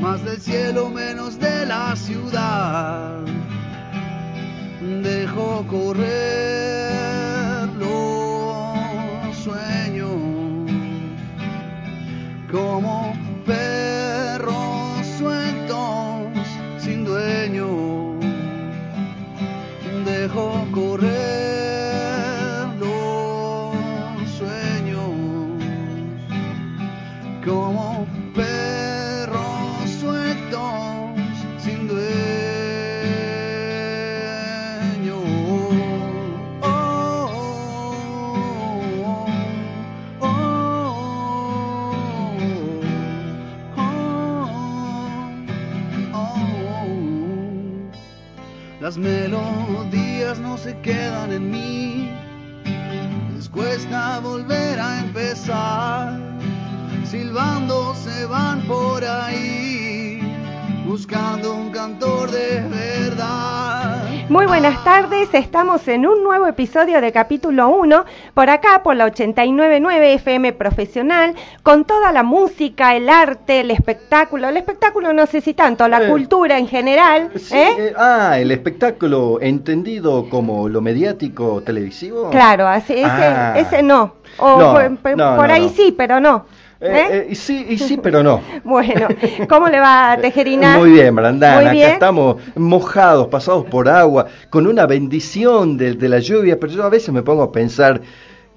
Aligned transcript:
más 0.00 0.24
del 0.24 0.40
cielo 0.40 0.90
menos 0.90 1.38
de 1.38 1.66
la 1.66 1.94
ciudad. 1.96 3.20
Dejo 4.80 5.66
correr 5.68 7.68
los 7.78 9.36
sueños 9.36 10.10
como 12.50 13.14
perros 13.44 15.06
sueltos 15.18 16.28
sin 16.78 17.04
dueño. 17.04 18.18
Dejo 20.04 20.66
correr 20.72 22.68
los 22.78 24.30
sueños 24.38 25.10
como 27.44 28.06
perros 28.34 28.55
Las 48.86 48.98
melodías 48.98 50.38
no 50.38 50.56
se 50.56 50.78
quedan 50.78 51.32
en 51.32 51.50
mí, 51.50 52.08
les 53.34 53.48
cuesta 53.48 54.20
volver 54.20 54.78
a 54.78 55.00
empezar. 55.00 56.20
Silbando 57.04 57.96
se 57.96 58.26
van 58.26 58.60
por 58.68 59.04
ahí, 59.04 60.20
buscando 60.86 61.52
un 61.52 61.72
cantor 61.72 62.30
de 62.30 62.60
verdad. 62.68 63.55
Muy 64.28 64.46
buenas 64.46 64.82
tardes, 64.82 65.28
estamos 65.34 65.86
en 65.86 66.04
un 66.04 66.24
nuevo 66.24 66.48
episodio 66.48 67.00
de 67.00 67.12
capítulo 67.12 67.68
1, 67.68 68.04
por 68.34 68.50
acá 68.50 68.82
por 68.82 68.96
la 68.96 69.04
899 69.04 70.14
FM 70.14 70.52
Profesional, 70.52 71.34
con 71.62 71.84
toda 71.84 72.10
la 72.12 72.24
música, 72.24 72.96
el 72.96 73.08
arte, 73.08 73.60
el 73.60 73.70
espectáculo, 73.70 74.48
el 74.48 74.56
espectáculo 74.56 75.12
no 75.12 75.26
sé 75.26 75.40
si 75.40 75.54
tanto, 75.54 75.86
la 75.86 76.02
Eh, 76.04 76.08
cultura 76.10 76.58
en 76.58 76.66
general, 76.66 77.30
Sí, 77.36 77.54
¿eh? 77.56 77.68
eh, 77.78 77.92
ah, 77.96 78.36
el 78.38 78.50
espectáculo 78.50 79.38
entendido 79.40 80.28
como 80.28 80.68
lo 80.68 80.80
mediático 80.80 81.62
televisivo. 81.62 82.30
Claro, 82.30 82.66
así, 82.66 82.94
ese, 82.94 83.04
Ah. 83.06 83.54
ese 83.56 83.82
no, 83.84 84.14
o 84.38 84.58
No, 84.58 84.72
por, 84.72 84.96
por- 84.98 85.16
no, 85.16 85.36
por 85.36 85.46
no, 85.48 85.54
ahí 85.54 85.68
sí, 85.68 85.94
pero 85.96 86.18
no. 86.18 86.46
Eh, 86.78 86.86
¿eh? 86.88 87.06
eh, 87.10 87.26
y 87.30 87.34
sí, 87.34 87.66
y 87.70 87.78
sí, 87.78 87.98
pero 88.02 88.22
no. 88.22 88.42
Bueno, 88.64 89.08
¿cómo 89.48 89.68
le 89.68 89.80
va 89.80 90.18
Tejerina? 90.20 90.76
Muy 90.76 90.90
bien, 90.90 91.14
Brandana. 91.14 91.70
Muy 91.70 91.82
Acá 91.82 91.92
estamos 91.94 92.36
mojados, 92.54 93.28
pasados 93.28 93.64
por 93.66 93.88
agua, 93.88 94.26
con 94.50 94.66
una 94.66 94.86
bendición 94.86 95.78
de, 95.78 95.94
de 95.94 96.08
la 96.08 96.18
lluvia, 96.18 96.60
pero 96.60 96.72
yo 96.72 96.84
a 96.84 96.90
veces 96.90 97.14
me 97.14 97.22
pongo 97.22 97.42
a 97.42 97.52
pensar, 97.52 98.02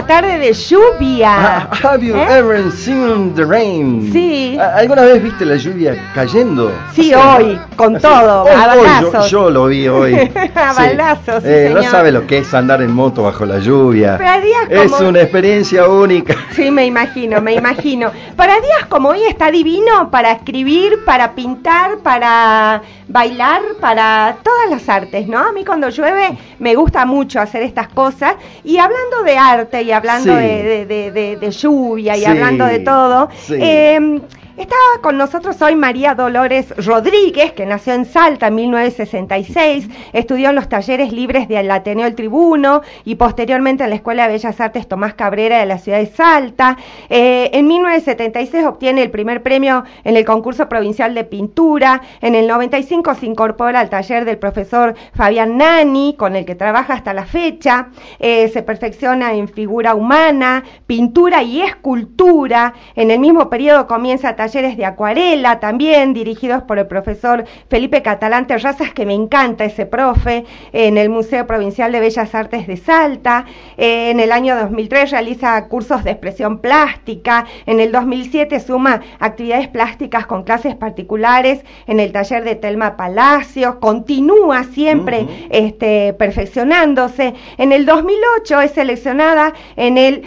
Para 0.06 0.20
tarde 0.20 0.38
de 0.38 0.52
lluvia. 0.52 1.68
Have 1.82 2.04
you 2.04 2.14
¿Eh? 2.16 2.26
ever 2.38 2.70
seen 2.72 3.34
the 3.34 3.44
rain? 3.44 4.10
Sí. 4.12 4.56
¿A- 4.58 4.76
¿Alguna 4.76 5.02
vez 5.02 5.22
viste 5.22 5.44
la 5.44 5.56
lluvia 5.56 5.96
cayendo? 6.14 6.72
Sí, 6.94 7.12
hoy, 7.14 7.58
con 7.76 7.98
todo, 8.00 8.44
Hoy- 8.44 8.50
a 8.50 8.74
hoy 9.22 9.28
yo, 9.30 9.50
lo 9.50 9.66
vi 9.66 9.88
hoy. 9.88 10.14
A 10.54 10.72
balazos, 10.72 11.42
sí, 11.42 11.48
Eh, 11.48 11.70
no 11.74 11.82
sabe 11.84 12.12
lo 12.12 12.26
que 12.26 12.38
es 12.38 12.54
andar 12.54 12.82
en 12.82 12.92
moto 12.92 13.22
bajo 13.22 13.44
la 13.46 13.58
lluvia. 13.58 14.16
Pero 14.18 14.30
hay 14.30 14.42
días 14.42 14.66
Es 14.70 14.92
como- 14.92 15.08
una 15.08 15.20
experiencia 15.22 15.88
única. 15.88 16.34
Sí, 16.54 16.70
me 16.70 16.86
imagino, 16.86 17.40
me 17.40 17.54
imagino. 17.54 18.10
Para 18.36 18.54
días 18.54 18.86
como 18.88 19.08
hoy 19.10 19.22
está 19.24 19.50
divino 19.50 20.10
para 20.10 20.32
escribir, 20.32 21.04
para 21.04 21.34
pintar, 21.34 21.98
para 21.98 22.82
bailar, 23.08 23.60
para 23.80 24.36
todas 24.42 24.70
las 24.70 24.88
artes, 24.88 25.26
¿no? 25.26 25.38
A 25.38 25.52
mí 25.52 25.64
cuando 25.64 25.88
llueve 25.88 26.36
me 26.58 26.74
gusta 26.74 27.04
mucho 27.06 27.40
hacer 27.40 27.62
estas 27.62 27.88
cosas. 27.88 28.34
Y 28.62 28.78
hablando 28.78 29.22
de 29.24 29.36
arte 29.36 29.82
y 29.82 29.92
hablando 29.94 30.36
Sí. 30.36 30.42
de, 30.42 30.86
de- 30.86 31.10
de- 31.10 31.36
lluvia 31.50 32.16
y 32.16 32.20
Sí, 32.20 32.26
hablando 32.26 32.64
de 32.66 32.78
todo, 32.80 33.28
sí. 33.46 33.54
eh, 33.58 34.20
Está 34.56 34.76
con 35.00 35.18
nosotros 35.18 35.60
hoy 35.62 35.74
María 35.74 36.14
Dolores 36.14 36.72
Rodríguez, 36.76 37.52
que 37.54 37.66
nació 37.66 37.92
en 37.94 38.04
Salta 38.04 38.46
en 38.46 38.54
1966, 38.54 39.88
estudió 40.12 40.50
en 40.50 40.54
los 40.54 40.68
talleres 40.68 41.12
libres 41.12 41.48
del 41.48 41.68
Ateneo 41.72 42.06
El 42.06 42.14
Tribuno 42.14 42.82
y 43.04 43.16
posteriormente 43.16 43.82
en 43.82 43.90
la 43.90 43.96
Escuela 43.96 44.28
de 44.28 44.34
Bellas 44.34 44.60
Artes 44.60 44.86
Tomás 44.86 45.14
Cabrera 45.14 45.58
de 45.58 45.66
la 45.66 45.78
ciudad 45.78 45.98
de 45.98 46.06
Salta. 46.06 46.76
Eh, 47.10 47.50
en 47.52 47.66
1976 47.66 48.64
obtiene 48.64 49.02
el 49.02 49.10
primer 49.10 49.42
premio 49.42 49.82
en 50.04 50.16
el 50.16 50.24
concurso 50.24 50.68
provincial 50.68 51.14
de 51.14 51.24
pintura. 51.24 52.00
En 52.20 52.36
el 52.36 52.46
95 52.46 53.16
se 53.16 53.26
incorpora 53.26 53.80
al 53.80 53.90
taller 53.90 54.24
del 54.24 54.38
profesor 54.38 54.94
Fabián 55.14 55.58
Nani, 55.58 56.14
con 56.16 56.36
el 56.36 56.44
que 56.44 56.54
trabaja 56.54 56.94
hasta 56.94 57.12
la 57.12 57.26
fecha. 57.26 57.88
Eh, 58.20 58.48
se 58.50 58.62
perfecciona 58.62 59.34
en 59.34 59.48
figura 59.48 59.96
humana, 59.96 60.62
pintura 60.86 61.42
y 61.42 61.60
escultura. 61.60 62.72
En 62.94 63.10
el 63.10 63.18
mismo 63.18 63.50
periodo 63.50 63.88
comienza 63.88 64.36
talleres 64.44 64.76
de 64.76 64.84
acuarela 64.84 65.58
también, 65.58 66.12
dirigidos 66.12 66.64
por 66.64 66.78
el 66.78 66.86
profesor 66.86 67.46
Felipe 67.70 68.02
Catalán 68.02 68.46
Terrazas, 68.46 68.92
que 68.92 69.06
me 69.06 69.14
encanta 69.14 69.64
ese 69.64 69.86
profe, 69.86 70.44
en 70.72 70.98
el 70.98 71.08
Museo 71.08 71.46
Provincial 71.46 71.90
de 71.92 72.00
Bellas 72.00 72.34
Artes 72.34 72.66
de 72.66 72.76
Salta. 72.76 73.46
Eh, 73.78 74.10
en 74.10 74.20
el 74.20 74.32
año 74.32 74.54
2003 74.54 75.12
realiza 75.12 75.66
cursos 75.68 76.04
de 76.04 76.10
expresión 76.10 76.58
plástica. 76.58 77.46
En 77.64 77.80
el 77.80 77.90
2007 77.90 78.60
suma 78.60 79.00
actividades 79.18 79.68
plásticas 79.68 80.26
con 80.26 80.44
clases 80.44 80.74
particulares 80.74 81.64
en 81.86 81.98
el 81.98 82.12
taller 82.12 82.44
de 82.44 82.56
Telma 82.56 82.98
Palacios. 82.98 83.76
Continúa 83.76 84.64
siempre 84.64 85.26
este, 85.48 86.12
perfeccionándose. 86.12 87.32
En 87.56 87.72
el 87.72 87.86
2008 87.86 88.60
es 88.60 88.72
seleccionada 88.72 89.54
en 89.76 89.96
el 89.96 90.26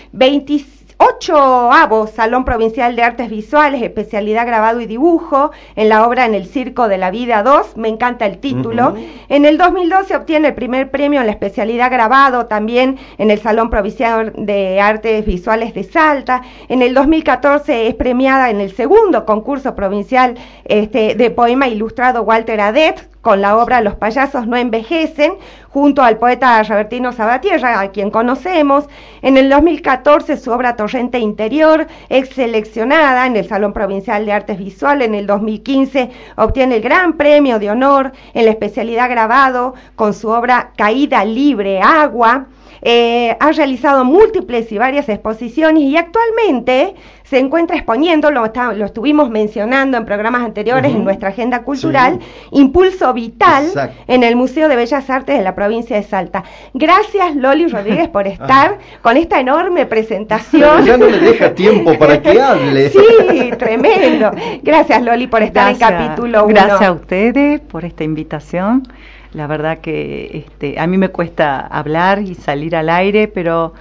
28 0.99 1.71
avo 1.71 2.07
Salón 2.07 2.45
Provincial 2.45 2.95
de 2.95 3.03
Artes 3.03 3.29
Visuales, 3.29 3.81
especialidad 3.81 4.45
grabado 4.45 4.81
y 4.81 4.85
dibujo, 4.85 5.51
en 5.75 5.89
la 5.89 6.07
obra 6.07 6.25
En 6.25 6.35
el 6.35 6.45
Circo 6.45 6.87
de 6.87 6.97
la 6.97 7.11
Vida 7.11 7.43
2, 7.43 7.77
me 7.77 7.87
encanta 7.87 8.25
el 8.25 8.37
título. 8.37 8.95
En 9.29 9.45
el 9.45 9.57
2012 9.57 10.15
obtiene 10.15 10.49
el 10.49 10.53
primer 10.53 10.91
premio 10.91 11.19
en 11.19 11.25
la 11.25 11.31
especialidad 11.31 11.91
grabado, 11.91 12.45
también 12.45 12.97
en 13.17 13.31
el 13.31 13.39
Salón 13.39 13.69
Provincial 13.69 14.33
de 14.37 14.79
Artes 14.79 15.25
Visuales 15.25 15.73
de 15.73 15.83
Salta. 15.83 16.43
En 16.69 16.81
el 16.81 16.93
2014 16.93 17.87
es 17.87 17.95
premiada 17.95 18.49
en 18.49 18.61
el 18.61 18.71
segundo 18.75 19.25
concurso 19.25 19.75
provincial 19.75 20.35
este, 20.65 21.15
de 21.15 21.31
poema 21.31 21.67
ilustrado 21.67 22.23
Walter 22.23 22.61
Adet 22.61 23.16
con 23.27 23.41
la 23.41 23.57
obra 23.57 23.81
Los 23.81 23.95
payasos 23.95 24.47
no 24.47 24.55
envejecen, 24.55 25.33
junto 25.67 26.01
al 26.01 26.17
poeta 26.17 26.63
Robertino 26.63 27.11
Sabatierra, 27.11 27.81
a 27.81 27.91
quien 27.91 28.09
conocemos. 28.09 28.85
En 29.21 29.35
el 29.35 29.49
2014 29.49 30.37
su 30.37 30.49
obra 30.49 30.77
Torrente 30.77 31.19
Interior 31.19 31.87
es 32.07 32.29
seleccionada 32.29 33.27
en 33.27 33.35
el 33.35 33.45
Salón 33.45 33.73
Provincial 33.73 34.25
de 34.25 34.31
Artes 34.31 34.57
Visuales. 34.57 35.09
En 35.09 35.15
el 35.15 35.27
2015 35.27 36.09
obtiene 36.37 36.77
el 36.77 36.81
Gran 36.81 37.17
Premio 37.17 37.59
de 37.59 37.69
Honor 37.69 38.13
en 38.33 38.45
la 38.45 38.51
especialidad 38.51 39.09
grabado 39.09 39.73
con 39.97 40.13
su 40.13 40.29
obra 40.29 40.71
Caída 40.77 41.25
Libre 41.25 41.81
Agua. 41.81 42.45
Eh, 42.81 43.35
ha 43.39 43.51
realizado 43.51 44.05
múltiples 44.05 44.71
y 44.71 44.77
varias 44.77 45.09
exposiciones 45.09 45.83
y 45.83 45.97
actualmente 45.97 46.95
se 47.23 47.39
encuentra 47.39 47.75
exponiendo, 47.75 48.31
lo, 48.31 48.45
está- 48.45 48.71
lo 48.73 48.85
estuvimos 48.85 49.29
mencionando 49.29 49.97
en 49.97 50.05
programas 50.05 50.43
anteriores 50.43 50.93
en 50.95 51.03
nuestra 51.03 51.29
agenda 51.29 51.63
cultural, 51.63 52.19
Impulso 52.51 53.13
Vital 53.13 53.65
Exacto. 53.65 54.01
en 54.07 54.23
el 54.23 54.37
Museo 54.37 54.69
de 54.69 54.77
Bellas 54.77 55.09
Artes 55.09 55.37
de 55.37 55.43
la 55.43 55.53
provincia 55.53 55.97
de 55.97 56.03
Salta. 56.03 56.43
Gracias 56.73 57.35
Loli 57.35 57.67
Rodríguez 57.67 58.07
por 58.07 58.27
estar 58.27 58.77
con 59.01 59.17
esta 59.17 59.41
enorme 59.41 59.85
presentación. 59.85 60.85
Ya 60.85 60.95
no 60.97 61.09
me 61.09 61.17
deja 61.17 61.53
tiempo 61.53 61.97
para 61.99 62.21
que 62.21 62.39
hable. 62.41 62.89
Sí, 62.97 63.51
tremendo. 63.57 64.31
Gracias 64.63 65.01
Loli 65.01 65.27
por 65.27 65.43
estar 65.43 65.71
en 65.71 65.77
Gracias- 65.77 66.01
capítulo 66.07 66.45
1. 66.45 66.53
Gracias 66.53 66.81
a 66.81 66.91
ustedes 66.93 67.59
por 67.59 67.83
esta 67.83 68.03
invitación. 68.05 68.83
La 69.33 69.47
verdad 69.47 69.79
que 69.79 70.45
este, 70.47 70.79
a 70.79 70.87
mí 70.87 70.97
me 70.97 71.09
cuesta 71.09 71.59
hablar 71.59 72.21
y 72.21 72.35
salir 72.35 72.75
al 72.75 72.89
aire, 72.89 73.27
pero 73.27 73.73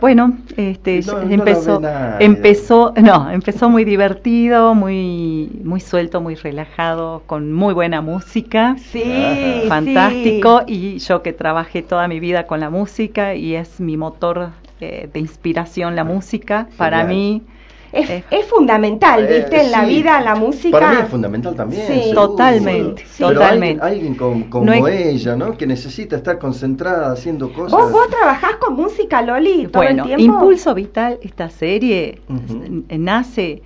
bueno, 0.00 0.38
este, 0.56 1.00
No, 1.02 1.20
empezó, 1.22 1.80
empezó, 2.18 2.92
no, 3.00 3.30
empezó 3.30 3.68
muy 3.70 3.84
divertido, 3.84 4.74
muy, 4.74 5.50
muy 5.64 5.80
suelto, 5.80 6.20
muy 6.20 6.34
relajado, 6.34 7.22
con 7.26 7.52
muy 7.52 7.74
buena 7.74 8.00
música. 8.00 8.76
Sí, 8.78 9.64
fantástico 9.68 10.62
y 10.66 10.98
yo 10.98 11.22
que 11.22 11.32
trabajé 11.32 11.82
toda 11.82 12.08
mi 12.08 12.20
vida 12.20 12.46
con 12.46 12.60
la 12.60 12.70
música 12.70 13.34
y 13.34 13.54
es 13.54 13.80
mi 13.80 13.96
motor 13.96 14.50
eh, 14.80 15.08
de 15.12 15.20
inspiración 15.20 15.94
la 15.96 16.04
música 16.04 16.68
para 16.76 16.98
Genial. 16.98 17.08
mí 17.08 17.42
Es, 17.92 18.08
Eh, 18.08 18.24
es 18.30 18.46
fundamental, 18.46 19.24
Eh, 19.24 19.40
¿viste? 19.40 19.60
En 19.62 19.70
la 19.70 19.84
sí. 19.84 19.94
vida 19.94 20.20
la 20.22 20.34
música. 20.34 20.78
Para 20.78 20.92
mí 20.92 21.00
es 21.02 21.08
fundamental 21.08 21.54
también. 21.54 21.86
Sí. 21.86 21.92
seguro. 22.04 22.28
Totalmente, 22.30 23.04
Pero 23.18 23.32
totalmente. 23.32 23.82
Alguien, 23.84 23.98
alguien 23.98 24.14
como, 24.14 24.50
como 24.50 24.64
No 24.66 24.72
hay- 24.72 25.02
ella, 25.10 25.36
¿no? 25.36 25.56
Que 25.58 25.66
necesita 25.66 26.16
estar 26.16 26.38
concentrada 26.38 27.12
haciendo 27.12 27.52
cosas. 27.52 27.78
¿Vos, 27.78 27.92
vos 27.92 28.08
trabajás 28.08 28.56
con 28.56 28.74
música, 28.74 29.20
Loli, 29.22 29.66
todo 29.66 29.82
Bueno, 29.82 30.04
el 30.04 30.16
tiempo? 30.16 30.34
Impulso 30.36 30.74
Vital, 30.74 31.18
esta 31.22 31.50
serie 31.50 32.20
nace 32.88 33.62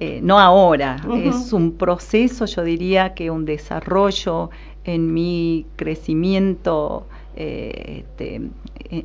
eh, 0.00 0.18
no 0.20 0.40
ahora, 0.40 0.96
es 1.24 1.52
un 1.52 1.72
proceso, 1.74 2.44
yo 2.46 2.64
diría 2.64 3.14
que 3.14 3.30
un 3.30 3.44
desarrollo 3.44 4.50
en 4.84 5.14
mi 5.14 5.64
crecimiento, 5.76 7.06
eh, 7.36 7.98
este, 8.04 8.34
en, 8.36 8.52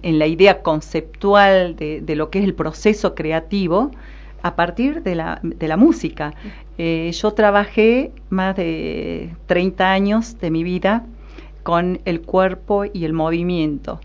en 0.02 0.20
la 0.20 0.26
idea 0.26 0.64
conceptual 0.64 1.76
de, 1.76 2.02
de 2.02 2.16
lo 2.16 2.30
que 2.32 2.40
es 2.40 2.46
el 2.46 2.56
proceso 2.56 3.14
creativo 3.14 3.92
a 4.42 4.56
partir 4.56 5.04
de 5.04 5.16
la, 5.16 5.40
de 5.44 5.68
la 5.68 5.78
música. 5.78 6.34
Eh, 6.78 7.12
yo 7.14 7.32
trabajé 7.34 8.12
más 8.30 8.56
de 8.56 9.36
30 9.48 9.92
años 9.92 10.40
de 10.40 10.52
mi 10.52 10.64
vida 10.64 11.04
con 11.64 12.00
el 12.06 12.22
cuerpo 12.22 12.86
y 12.86 13.06
el 13.06 13.14
movimiento. 13.14 14.00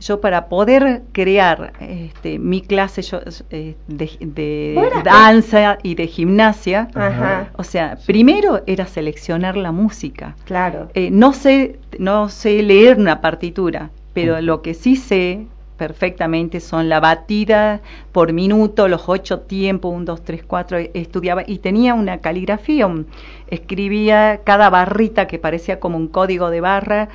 Yo 0.00 0.20
para 0.20 0.48
poder 0.48 1.02
crear 1.12 1.74
este, 1.78 2.38
mi 2.40 2.60
clase 2.60 3.02
yo, 3.02 3.20
eh, 3.50 3.76
de, 3.86 4.10
de 4.20 4.90
danza 5.04 5.78
y 5.84 5.94
de 5.94 6.08
gimnasia, 6.08 6.88
Ajá, 6.94 7.50
o 7.56 7.62
sea, 7.62 7.96
primero 8.04 8.62
era 8.66 8.86
seleccionar 8.86 9.56
la 9.56 9.70
música. 9.70 10.34
claro. 10.44 10.88
Eh, 10.94 11.10
no 11.12 11.32
sé, 11.32 11.78
no 12.00 12.28
sé 12.30 12.62
leer 12.64 12.98
una 12.98 13.20
partitura, 13.20 13.90
pero 14.12 14.40
lo 14.40 14.60
que 14.60 14.74
sí 14.74 14.96
sé 14.96 15.46
perfectamente 15.86 16.60
son 16.60 16.88
la 16.88 17.00
batida 17.00 17.80
por 18.12 18.32
minuto, 18.32 18.86
los 18.86 19.08
ocho 19.08 19.40
tiempos, 19.40 19.92
un, 19.92 20.04
dos, 20.04 20.22
tres, 20.22 20.44
cuatro, 20.46 20.78
estudiaba 20.78 21.42
y 21.44 21.58
tenía 21.58 21.94
una 21.94 22.18
caligrafía, 22.18 22.86
un- 22.86 23.08
escribía 23.48 24.42
cada 24.44 24.70
barrita 24.70 25.26
que 25.26 25.40
parecía 25.40 25.80
como 25.80 25.96
un 25.98 26.06
código 26.06 26.50
de 26.50 26.60
barra, 26.60 27.08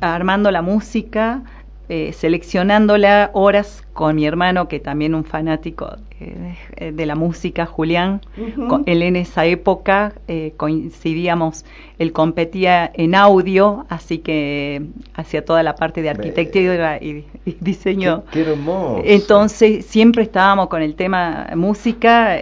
armando 0.00 0.50
la 0.50 0.60
música, 0.60 1.42
eh, 1.90 2.12
seleccionándola 2.12 3.30
horas 3.34 3.84
con 3.92 4.14
mi 4.16 4.24
hermano, 4.24 4.68
que 4.68 4.78
también 4.78 5.14
un 5.14 5.24
fanático 5.24 5.96
eh, 6.20 6.92
de 6.92 7.06
la 7.06 7.16
música, 7.16 7.66
Julián. 7.66 8.20
Con- 8.68 8.84
él 8.86 9.02
en 9.02 9.16
esa 9.16 9.44
época 9.44 10.12
eh, 10.28 10.52
coincidíamos, 10.56 11.64
él 11.98 12.12
competía 12.12 12.90
en 12.94 13.14
audio, 13.14 13.84
así 13.88 14.18
que 14.18 14.82
hacía 15.14 15.44
toda 15.44 15.62
la 15.62 15.74
parte 15.74 16.00
de 16.00 16.10
arquitectura 16.10 16.96
y, 17.02 17.24
y 17.44 17.56
diseño. 17.60 18.22
Qué, 18.30 18.44
qué 18.44 18.50
hermoso. 18.50 19.02
Entonces 19.04 19.84
siempre 19.86 20.22
estábamos 20.22 20.68
con 20.68 20.82
el 20.82 20.94
tema 20.94 21.48
música, 21.56 22.36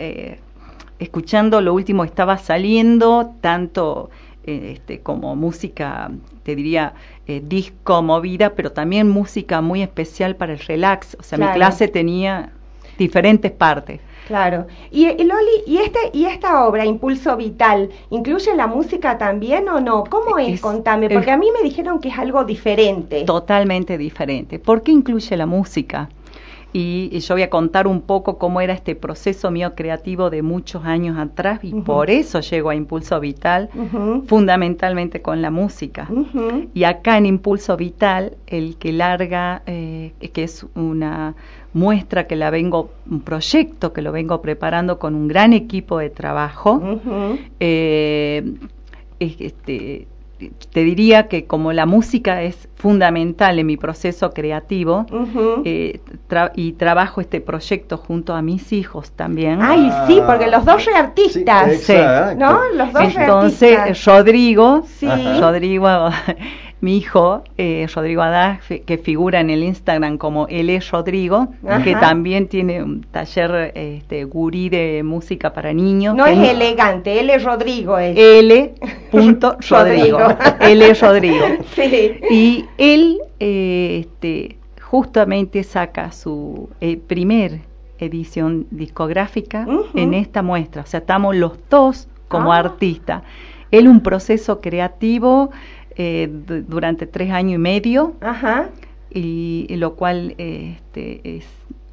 escuchando 0.99 1.61
lo 1.61 1.73
último 1.75 2.03
que 2.03 2.09
estaba 2.09 2.37
saliendo, 2.39 3.33
tanto 3.41 4.11
eh, 4.45 4.73
este, 4.75 5.01
como 5.01 5.37
música, 5.37 6.11
te 6.43 6.55
diría, 6.57 6.95
eh, 7.27 7.43
disco 7.45 8.03
movida, 8.03 8.55
pero 8.55 8.73
también 8.73 9.09
música 9.09 9.61
muy 9.61 9.83
especial 9.83 10.37
para 10.37 10.53
el 10.55 10.59
relax. 10.61 11.17
O 11.21 11.23
sea, 11.23 11.37
Claro. 11.37 11.53
mi 11.53 11.57
clase 11.59 11.89
tenía 11.89 12.53
diferentes 12.99 13.51
partes. 13.53 14.01
Claro. 14.27 14.67
Y, 14.91 15.07
y 15.09 15.25
Loli, 15.25 15.63
¿y, 15.67 15.79
este, 15.79 15.99
¿y 16.13 16.27
esta 16.27 16.67
obra, 16.67 16.85
Impulso 16.85 17.35
Vital, 17.37 17.89
incluye 18.11 18.55
la 18.55 18.67
música 18.67 19.17
también 19.17 19.67
o 19.71 19.81
no? 19.81 20.05
¿Cómo 20.05 20.37
es? 20.39 20.55
Es- 20.55 20.61
Contame, 20.61 21.09
porque 21.09 21.31
es- 21.31 21.35
a 21.35 21.39
mí 21.39 21.47
me 21.51 21.67
dijeron 21.67 21.99
que 21.99 22.09
es 22.09 22.19
algo 22.19 22.45
diferente. 22.45 23.25
totalmente 23.25 23.97
diferente. 23.97 24.59
¿Por 24.59 24.83
qué 24.83 24.93
incluye 24.93 25.35
la 25.37 25.47
música? 25.47 26.11
Y, 26.73 27.09
y 27.13 27.21
yo 27.21 27.35
voy 27.35 27.43
a 27.43 27.51
contar 27.51 27.87
un 27.87 28.03
poco 28.03 28.37
cómo 28.39 28.61
era 28.61 28.75
este 28.75 28.95
proceso 28.95 29.51
mío 29.51 29.75
creativo 29.75 30.29
de 30.31 30.43
muchos 30.43 30.85
años 30.85 31.17
atrás 31.19 31.61
y 31.63 31.73
por 31.83 32.11
eso 32.11 32.41
llego 32.41 32.69
a 32.71 32.75
Impulso 32.75 33.19
Vital, 33.21 33.71
fundamentalmente 34.27 35.23
con 35.23 35.41
la 35.43 35.51
música. 35.51 36.09
Y 36.75 36.85
acá 36.85 37.17
en 37.17 37.27
Impulso 37.27 37.77
Vital, 37.77 38.37
el 38.47 38.77
que 38.77 38.93
larga, 38.93 39.63
eh, 39.67 40.13
que 40.33 40.43
es 40.45 40.67
una 40.75 41.35
muestra 41.73 42.27
que 42.27 42.37
la 42.37 42.51
vengo, 42.51 42.91
un 43.11 43.21
proyecto 43.21 43.93
que 43.93 44.03
lo 44.03 44.13
vengo 44.13 44.43
preparando 44.43 44.99
con 44.99 45.15
un 45.15 45.27
gran 45.29 45.53
equipo 45.55 45.99
de 45.99 46.11
trabajo, 46.11 46.81
eh, 47.61 48.43
es- 49.21 49.37
este, 49.41 50.07
te 50.73 50.85
diría 50.85 51.27
que 51.29 51.47
como 51.47 51.73
la 51.73 51.85
música 51.87 52.43
es 52.43 52.69
fundamental 52.77 53.59
en 53.59 53.67
mi 53.67 53.77
proceso 53.77 54.31
creativo, 54.31 55.05
eh, 55.65 56.01
tra- 56.29 56.53
y 56.55 56.73
trabajo 56.73 57.21
este 57.21 57.41
proyecto 57.41 57.97
junto 57.99 58.35
a 58.35 58.43
mis 58.43 58.73
hijos 58.73 59.11
también. 59.13 59.59
Ay, 59.61 59.91
sí, 60.07 60.21
porque 60.27 60.47
los 60.47 60.65
dos 60.65 60.85
re 60.85 60.95
artistas, 60.95 61.73
Sí. 61.81 61.95
¿no? 62.37 62.61
Los 62.75 62.93
dos 62.93 63.15
re 63.15 63.23
Entonces, 63.23 63.79
artistas. 63.79 64.05
Rodrigo, 64.17 64.83
Sí. 64.87 65.09
Rodrigo, 65.41 65.89
mi 66.81 66.97
hijo, 66.99 67.43
eh, 67.57 67.87
Rodrigo 67.95 68.23
fi- 68.61 68.81
que 68.81 68.99
figura 68.99 69.41
en 69.41 69.51
el 69.51 69.63
Instagram 69.65 70.17
como 70.19 70.47
él 70.49 70.71
es 70.71 70.91
Rodrigo, 70.91 71.49
Ajá. 71.67 71.83
que 71.83 71.95
también 71.95 72.47
tiene 72.49 72.83
un 72.83 73.03
taller 73.03 73.73
este, 73.75 74.25
gurí 74.25 74.69
de 74.69 75.03
música 75.03 75.53
para 75.53 75.73
niños. 75.73 76.15
No 76.15 76.25
es 76.27 76.39
elegante, 76.39 77.19
él 77.21 77.31
es 77.31 77.43
Rodrigo. 77.43 77.99
Es. 77.99 78.17
L. 78.17 78.75
punto 79.11 79.57
Rodrigo. 79.69 80.19
Él 80.61 80.83
es 80.83 81.01
Rodrigo. 81.01 81.45
Sí. 81.75 82.13
Y 82.31 82.65
él 82.79 83.19
eh, 83.41 84.01
este, 84.07 84.57
justamente 84.83 85.63
saca 85.65 86.13
su 86.13 86.71
eh, 86.81 86.97
primer 86.97 87.61
edición 87.99 88.67
discográfica 88.71 89.67
en 89.95 90.15
esta 90.15 90.43
muestra. 90.43 90.83
O 90.83 90.87
sea, 90.87 91.01
estamos 91.01 91.35
los 91.35 91.53
dos 91.69 92.09
como 92.29 92.53
Ah. 92.53 92.59
artistas. 92.59 93.23
Él 93.71 93.87
un 93.89 94.01
proceso 94.01 94.61
creativo 94.61 95.51
eh, 95.99 96.29
du- 96.47 96.63
durante 96.63 97.07
tres 97.07 97.31
años 97.31 97.57
y 97.57 97.59
medio, 97.59 98.15
Ajá. 98.21 98.71
y, 99.13 99.67
y 99.69 99.77
lo 99.77 99.95
cual 99.95 100.35
eh, 100.39 100.77
este, 100.77 101.37
es, 101.39 101.45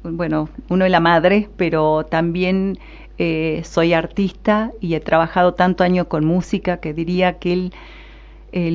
bueno, 0.02 0.48
uno 0.70 0.84
es 0.86 0.90
la 0.90 1.00
madre, 1.00 1.48
pero 1.56 2.06
también 2.06 2.78
eh, 3.18 3.60
soy 3.64 3.92
artista 3.92 4.70
y 4.80 4.94
he 4.94 5.00
trabajado 5.00 5.54
tanto 5.54 5.82
años 5.84 6.06
con 6.06 6.24
música 6.24 6.78
que 6.78 6.94
diría 6.94 7.38
que 7.38 7.52
él 7.52 7.72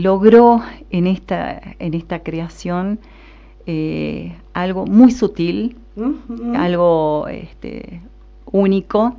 logró 0.04 0.62
en 0.92 1.08
esta, 1.08 1.60
en 1.80 1.94
esta 1.96 2.20
creación 2.20 3.00
algo 4.54 4.86
muy 4.86 5.12
sutil, 5.12 5.78
algo 6.56 7.28
este, 7.30 8.02
único 8.52 9.16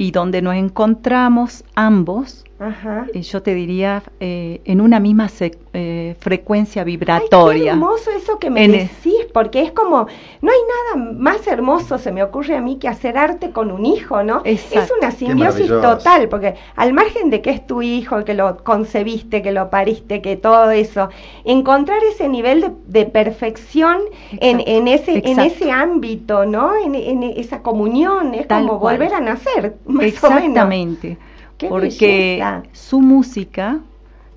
y 0.00 0.12
donde 0.12 0.40
nos 0.42 0.54
encontramos 0.54 1.64
ambos, 1.74 2.44
Ajá. 2.58 3.06
eh, 3.12 3.22
yo 3.22 3.42
te 3.42 3.54
diría, 3.54 4.02
eh, 4.20 4.60
en 4.64 4.80
una 4.80 4.98
misma 5.00 5.28
eh, 5.72 6.16
frecuencia 6.20 6.82
Ay, 6.82 6.86
qué 6.86 6.90
vibratoria. 6.90 7.72
hermoso 7.72 8.10
eso 8.10 8.38
que 8.38 8.50
me 8.50 8.64
En 8.64 8.72
decís, 8.72 9.26
porque 9.32 9.62
es 9.62 9.72
como, 9.72 10.06
no 10.42 10.50
hay 10.52 10.58
nada 10.96 11.12
más 11.18 11.46
hermoso, 11.46 11.98
se 11.98 12.12
me 12.12 12.22
ocurre 12.22 12.56
a 12.56 12.60
mí, 12.60 12.78
que 12.78 12.88
hacer 12.88 13.16
arte 13.18 13.52
con 13.52 13.70
un 13.70 13.84
hijo, 13.86 14.22
¿no? 14.22 14.42
Exacto. 14.44 14.80
Es 14.80 14.92
una 14.98 15.10
simbiosis 15.10 15.68
total, 15.68 16.28
porque 16.28 16.54
al 16.76 16.92
margen 16.92 17.30
de 17.30 17.42
que 17.42 17.50
es 17.50 17.66
tu 17.66 17.82
hijo, 17.82 18.24
que 18.24 18.34
lo 18.34 18.56
concebiste, 18.64 19.42
que 19.42 19.52
lo 19.52 19.70
pariste, 19.70 20.22
que 20.22 20.36
todo 20.36 20.70
eso, 20.70 21.10
encontrar 21.44 21.98
ese 22.04 22.28
nivel 22.28 22.60
de, 22.62 22.70
de 22.86 23.06
perfección 23.06 23.98
en, 24.32 24.60
en 24.66 24.88
ese 24.88 25.22
en 25.28 25.40
ese 25.40 25.70
ámbito, 25.70 26.46
¿no? 26.46 26.72
En, 26.76 26.94
en 26.94 27.22
esa 27.22 27.62
comunión, 27.62 28.34
es 28.34 28.46
Tal 28.48 28.66
como 28.66 28.80
cual. 28.80 28.96
volver 28.98 29.14
a 29.14 29.20
nacer, 29.20 29.76
más. 29.90 30.04
Exactamente. 30.04 31.18
Qué 31.58 31.68
porque 31.68 32.38
belleza. 32.40 32.62
su 32.72 33.00
música, 33.00 33.80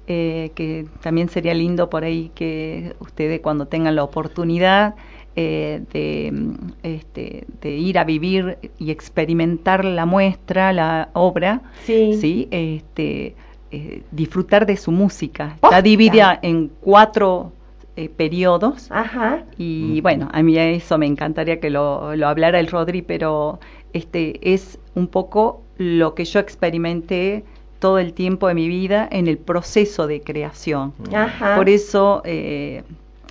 eh, 0.08 0.52
que 0.56 0.86
también 1.02 1.30
sería 1.30 1.54
lindo 1.54 1.90
por 1.90 2.04
ahí 2.04 2.32
que 2.36 2.96
ustedes 3.00 3.40
cuando 3.42 3.68
tengan 3.68 3.96
la 3.96 4.04
oportunidad 4.04 4.96
eh, 5.36 5.82
de, 5.92 6.32
mm, 6.32 6.56
este, 6.84 7.46
de 7.62 7.72
ir 7.72 7.98
a 7.98 8.04
vivir 8.04 8.58
y 8.78 8.92
experimentar 8.92 9.84
la 9.86 10.06
muestra, 10.06 10.74
la 10.74 11.10
obra, 11.14 11.62
Sí. 11.86 12.14
¿sí? 12.20 12.48
Este, 12.52 13.36
eh, 13.72 14.04
disfrutar 14.12 14.66
de 14.68 14.78
su 14.78 14.92
música. 14.92 15.58
Posta. 15.62 15.78
Está 15.78 15.82
dividida 15.82 16.38
en 16.44 16.70
cuatro 16.82 17.52
eh, 17.96 18.10
periodos. 18.10 18.88
Ajá. 18.92 19.44
Y 19.58 20.02
bueno, 20.02 20.30
a 20.32 20.44
mí 20.44 20.58
eso 20.58 20.98
me 21.00 21.06
encantaría 21.08 21.60
que 21.60 21.70
lo, 21.72 22.16
lo 22.16 22.28
hablara 22.28 22.60
el 22.60 22.68
Rodri, 22.68 23.02
pero 23.02 23.60
este 23.94 24.54
es 24.54 24.80
un 24.96 25.08
poco 25.08 25.62
lo 25.78 26.14
que 26.16 26.26
yo 26.26 26.40
experimenté 26.40 27.44
todo 27.80 28.00
el 28.00 28.14
tiempo 28.14 28.48
de 28.48 28.54
mi 28.54 28.68
vida 28.68 29.08
en 29.12 29.28
el 29.28 29.38
proceso 29.38 30.08
de 30.08 30.22
creación. 30.22 30.94
Ajá. 31.14 31.56
Por 31.56 31.70
eso 31.70 32.22
eh, 32.26 32.84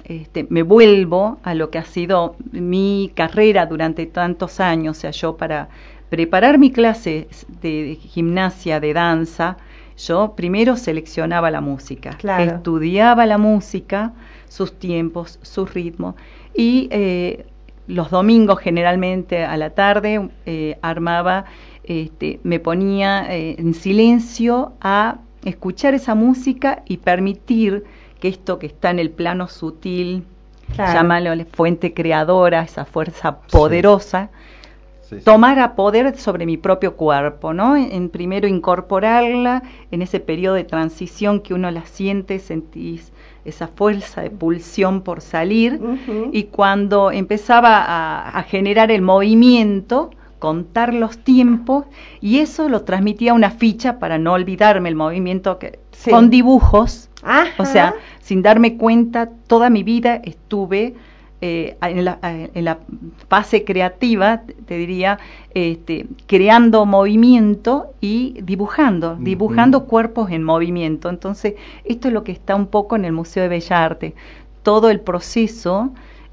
este, 0.04 0.46
me 0.50 0.62
vuelvo 0.62 1.38
a 1.42 1.54
lo 1.54 1.70
que 1.70 1.78
ha 1.78 1.84
sido 1.84 2.36
mi 2.50 3.10
carrera 3.14 3.66
durante 3.66 4.06
tantos 4.06 4.60
años, 4.60 4.98
o 4.98 5.00
sea, 5.00 5.10
yo 5.10 5.36
para 5.36 5.68
preparar 6.10 6.58
mi 6.58 6.70
clase 6.70 7.28
de 7.62 7.98
gimnasia, 8.00 8.80
de 8.80 8.92
danza, 8.92 9.56
yo 9.96 10.34
primero 10.36 10.76
seleccionaba 10.76 11.50
la 11.50 11.60
música, 11.60 12.10
Claro. 12.18 12.56
estudiaba 12.56 13.24
la 13.24 13.38
música, 13.38 14.12
sus 14.48 14.78
tiempos, 14.78 15.38
su 15.42 15.64
ritmo, 15.64 16.16
y 16.54 16.88
eh, 16.90 17.46
los 17.92 18.10
domingos 18.10 18.58
generalmente 18.58 19.44
a 19.44 19.56
la 19.56 19.70
tarde 19.70 20.30
eh, 20.46 20.78
armaba, 20.82 21.44
este, 21.84 22.40
me 22.42 22.58
ponía 22.58 23.26
eh, 23.28 23.56
en 23.58 23.74
silencio 23.74 24.72
a 24.80 25.16
escuchar 25.44 25.92
esa 25.94 26.14
música 26.14 26.82
y 26.86 26.96
permitir 26.98 27.84
que 28.18 28.28
esto 28.28 28.58
que 28.58 28.66
está 28.66 28.90
en 28.90 28.98
el 28.98 29.10
plano 29.10 29.48
sutil, 29.48 30.24
Claro. 30.74 30.94
llámalo 30.94 31.44
fuente 31.52 31.92
creadora, 31.92 32.62
esa 32.62 32.86
fuerza 32.86 33.40
poderosa, 33.50 34.30
Sí, 35.02 35.18
sí. 35.18 35.24
tomara 35.24 35.74
poder 35.74 36.16
sobre 36.16 36.46
mi 36.46 36.56
propio 36.56 36.96
cuerpo, 36.96 37.52
¿no? 37.52 37.76
En, 37.76 37.92
en 37.92 38.08
primero 38.08 38.48
incorporarla 38.48 39.62
en 39.90 40.00
ese 40.00 40.18
periodo 40.18 40.54
de 40.54 40.64
transición 40.64 41.40
que 41.40 41.52
uno 41.52 41.70
la 41.70 41.84
siente, 41.84 42.38
sentís 42.38 43.12
esa 43.44 43.68
fuerza 43.68 44.22
de 44.22 44.30
pulsión 44.30 45.02
por 45.02 45.20
salir 45.20 45.80
y 46.32 46.44
cuando 46.44 47.10
empezaba 47.10 47.78
a, 47.82 48.38
a 48.38 48.42
generar 48.44 48.90
el 48.90 49.02
movimiento, 49.02 50.10
contar 50.38 50.92
los 50.94 51.18
tiempos 51.18 51.84
y 52.20 52.38
eso 52.38 52.68
lo 52.68 52.82
transmitía 52.82 53.34
una 53.34 53.50
ficha 53.50 53.98
para 53.98 54.18
no 54.18 54.32
olvidarme 54.32 54.88
el 54.88 54.96
movimiento 54.96 55.58
que 55.58 55.78
Sí. 55.92 56.10
con 56.10 56.30
dibujos, 56.30 57.10
Ajá. 57.22 57.62
o 57.62 57.64
sea, 57.64 57.94
sin 58.20 58.42
darme 58.42 58.76
cuenta, 58.76 59.28
toda 59.46 59.70
mi 59.70 59.84
vida 59.84 60.16
estuve 60.24 60.94
eh, 61.42 61.76
en, 61.82 62.04
la, 62.04 62.18
en 62.22 62.64
la 62.64 62.78
fase 63.28 63.64
creativa, 63.64 64.42
te 64.66 64.76
diría, 64.78 65.18
este, 65.54 66.06
creando 66.26 66.86
movimiento 66.86 67.88
y 68.00 68.40
dibujando, 68.42 69.16
dibujando 69.18 69.84
cuerpos 69.86 70.30
en 70.30 70.44
movimiento. 70.44 71.08
Entonces, 71.10 71.54
esto 71.84 72.08
es 72.08 72.14
lo 72.14 72.22
que 72.22 72.32
está 72.32 72.54
un 72.54 72.66
poco 72.66 72.94
en 72.96 73.04
el 73.04 73.12
Museo 73.12 73.42
de 73.42 73.48
Bellas 73.48 73.72
Artes. 73.72 74.12
Todo 74.62 74.88
el 74.88 75.00
proceso, 75.00 75.90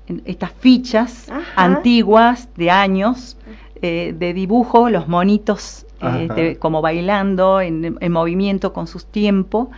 en- 0.07 0.21
estas 0.25 0.51
fichas 0.51 1.27
Ajá. 1.29 1.43
antiguas 1.55 2.47
de 2.55 2.69
años 2.69 3.35
eh, 3.81 4.13
de 4.17 4.33
dibujo, 4.33 4.89
los 4.89 5.07
monitos 5.07 5.85
eh, 6.01 6.27
este, 6.29 6.57
como 6.57 6.81
bailando 6.81 7.61
en, 7.61 7.97
en 7.99 8.11
movimiento 8.11 8.73
con 8.73 8.85
sus 8.87 9.05
tiempos. 9.05 9.69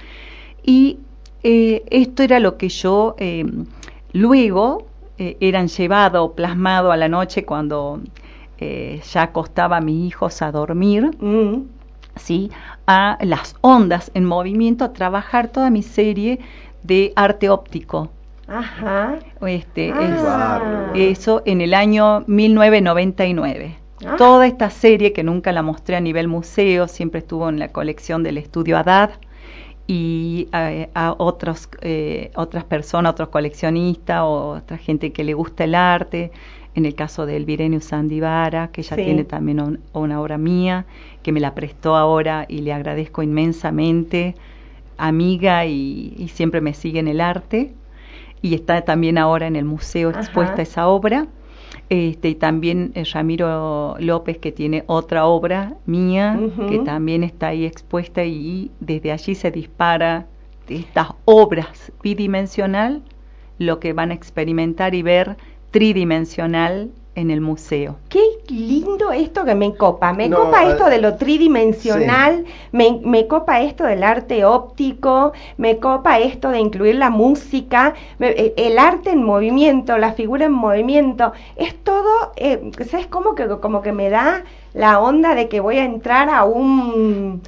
Y 0.63 0.97
eh, 1.43 1.83
esto 1.89 2.21
era 2.21 2.39
lo 2.39 2.57
que 2.57 2.67
yo 2.69 3.15
eh, 3.17 3.45
luego 4.13 4.87
eh, 5.21 5.37
eran 5.39 5.67
llevado 5.67 6.33
plasmado 6.33 6.91
a 6.91 6.97
la 6.97 7.07
noche 7.07 7.45
cuando 7.45 8.01
eh, 8.57 9.01
ya 9.13 9.21
acostaba 9.23 9.77
a 9.77 9.81
mis 9.81 10.07
hijos 10.07 10.41
a 10.41 10.51
dormir, 10.51 11.11
Mm. 11.19 11.63
¿sí? 12.15 12.49
a 12.87 13.17
las 13.21 13.55
ondas 13.61 14.09
en 14.15 14.25
movimiento, 14.25 14.83
a 14.83 14.93
trabajar 14.93 15.47
toda 15.49 15.69
mi 15.69 15.83
serie 15.83 16.39
de 16.83 17.13
arte 17.15 17.49
óptico. 17.49 18.09
Ajá. 18.47 19.15
Este, 19.45 19.89
es- 19.89 19.95
Ah. 20.25 20.91
eso 20.95 21.41
en 21.45 21.61
el 21.61 21.73
año 21.73 22.23
1999. 22.27 23.77
Ah. 24.05 24.15
Toda 24.17 24.47
esta 24.47 24.69
serie 24.69 25.13
que 25.13 25.23
nunca 25.23 25.51
la 25.51 25.61
mostré 25.61 25.95
a 25.95 26.01
nivel 26.01 26.27
museo, 26.27 26.87
siempre 26.87 27.19
estuvo 27.19 27.47
en 27.49 27.59
la 27.59 27.67
colección 27.69 28.23
del 28.23 28.37
estudio 28.39 28.77
Haddad 28.77 29.11
y 29.93 30.47
a, 30.53 30.87
a 30.93 31.15
otros, 31.17 31.67
eh, 31.81 32.31
otras 32.35 32.63
personas, 32.63 33.11
otros 33.11 33.27
coleccionistas 33.27 34.21
o 34.21 34.51
otra 34.51 34.77
gente 34.77 35.11
que 35.11 35.25
le 35.25 35.33
gusta 35.33 35.65
el 35.65 35.75
arte. 35.75 36.31
En 36.75 36.85
el 36.85 36.95
caso 36.95 37.25
de 37.25 37.35
Elvireniu 37.35 37.81
Sandivara, 37.81 38.69
que 38.71 38.83
Sí. 38.83 38.95
tiene 38.95 39.25
también 39.25 39.59
un- 39.59 39.79
una 39.91 40.21
obra 40.21 40.37
mía, 40.37 40.85
que 41.23 41.33
me 41.33 41.41
la 41.41 41.53
prestó 41.53 41.97
ahora 41.97 42.45
y 42.47 42.59
le 42.59 42.71
agradezco 42.71 43.21
inmensamente, 43.21 44.35
amiga 44.97 45.65
y, 45.65 46.13
y 46.17 46.29
siempre 46.29 46.61
me 46.61 46.73
sigue 46.73 46.99
en 46.99 47.09
el 47.09 47.19
arte. 47.19 47.73
Y 48.41 48.55
está 48.55 48.81
también 48.83 49.17
ahora 49.17 49.45
en 49.47 49.57
el 49.57 49.65
museo 49.65 50.09
Ajá. 50.11 50.19
expuesta 50.21 50.61
esa 50.61 50.87
obra. 50.87 51.27
Este, 51.91 52.29
y 52.29 52.35
también 52.35 52.93
eh, 52.95 53.03
Ramiro 53.03 53.97
López, 53.99 54.37
que 54.37 54.53
tiene 54.53 54.85
otra 54.87 55.25
obra 55.25 55.75
mía, 55.85 56.39
que 56.69 56.79
también 56.79 57.21
está 57.21 57.49
ahí 57.49 57.65
expuesta 57.65 58.23
y 58.23 58.71
desde 58.79 59.11
allí 59.11 59.35
se 59.35 59.51
dispara 59.51 60.25
de 60.69 60.77
estas 60.77 61.09
obras 61.25 61.91
bidimensional, 62.01 63.01
lo 63.57 63.81
que 63.81 63.91
van 63.91 64.11
a 64.11 64.13
experimentar 64.13 64.95
y 64.95 65.01
ver 65.01 65.35
tridimensional 65.71 66.91
en 67.15 67.29
el 67.29 67.41
museo. 67.41 67.97
Qué 68.09 68.21
lindo 68.47 69.11
esto 69.11 69.43
que 69.43 69.53
me 69.53 69.75
copa. 69.75 70.13
Me 70.13 70.29
No, 70.29 70.37
copa 70.37 70.65
esto 70.65 70.85
de 70.89 70.99
lo 71.01 71.15
tridimensional, 71.15 72.45
me, 72.71 72.99
me 73.03 73.27
copa 73.27 73.61
esto 73.61 73.83
del 73.83 74.03
arte 74.03 74.45
óptico, 74.45 75.33
me 75.57 75.77
copa 75.77 76.19
esto 76.19 76.49
de 76.49 76.59
incluir 76.59 76.95
la 76.95 77.09
música, 77.09 77.93
me- 78.17 78.29
eh, 78.29 78.53
el 78.55 78.79
arte 78.79 79.09
en 79.11 79.23
movimiento, 79.23 79.97
la 79.97 80.13
figura 80.13 80.45
en 80.45 80.53
movimiento. 80.53 81.33
Es 81.57 81.75
todo, 81.83 82.31
eh, 82.37 82.71
¿sabes 82.89 83.07
cómo 83.07 83.35
que, 83.35 83.47
como 83.59 83.81
que 83.81 83.91
me 83.91 84.09
da 84.09 84.43
la 84.73 84.99
onda 85.01 85.35
de 85.35 85.49
que 85.49 85.59
voy 85.59 85.77
a 85.77 85.83
entrar 85.85 86.29
a 86.29 86.45
un, 86.45 87.41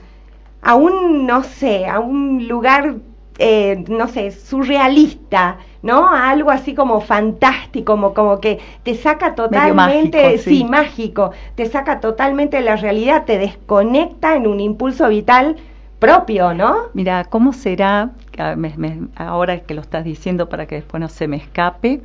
a 0.62 0.76
un, 0.76 1.26
no 1.26 1.44
sé, 1.44 1.86
a 1.86 2.00
un 2.00 2.48
lugar, 2.48 2.96
eh, 3.40 3.84
no 3.88 4.08
sé, 4.08 4.32
surrealista, 4.32 5.58
¿no? 5.84 6.08
A 6.08 6.30
algo 6.32 6.50
así 6.50 6.74
como 6.74 7.00
fantástico, 7.02 7.94
como, 7.94 8.14
como 8.16 8.40
que 8.40 8.60
te 8.84 8.96
saca 8.96 9.36
totalmente, 9.36 10.18
mágico, 10.24 10.44
sí. 10.44 10.58
sí. 10.58 10.64
mágico, 10.64 11.32
te 11.56 11.66
saca 11.68 12.00
totalmente 12.00 12.58
de 12.58 12.64
la 12.64 12.76
realidad, 12.78 13.26
te 13.26 13.38
desconecta 13.38 14.36
en 14.36 14.48
un 14.48 14.60
impulso 14.60 15.08
vital 15.10 15.58
propio, 16.00 16.54
¿no? 16.54 16.76
Mira, 16.94 17.26
¿cómo 17.26 17.54
será, 17.54 18.12
ah, 18.38 18.56
me- 18.58 18.74
me- 18.78 19.08
ahora 19.16 19.60
que 19.60 19.74
lo 19.74 19.82
estás 19.82 20.04
diciendo 20.04 20.50
para 20.50 20.66
que 20.66 20.76
después 20.76 21.00
no 21.00 21.08
se 21.10 21.28
me 21.28 21.38
escape, 21.38 22.02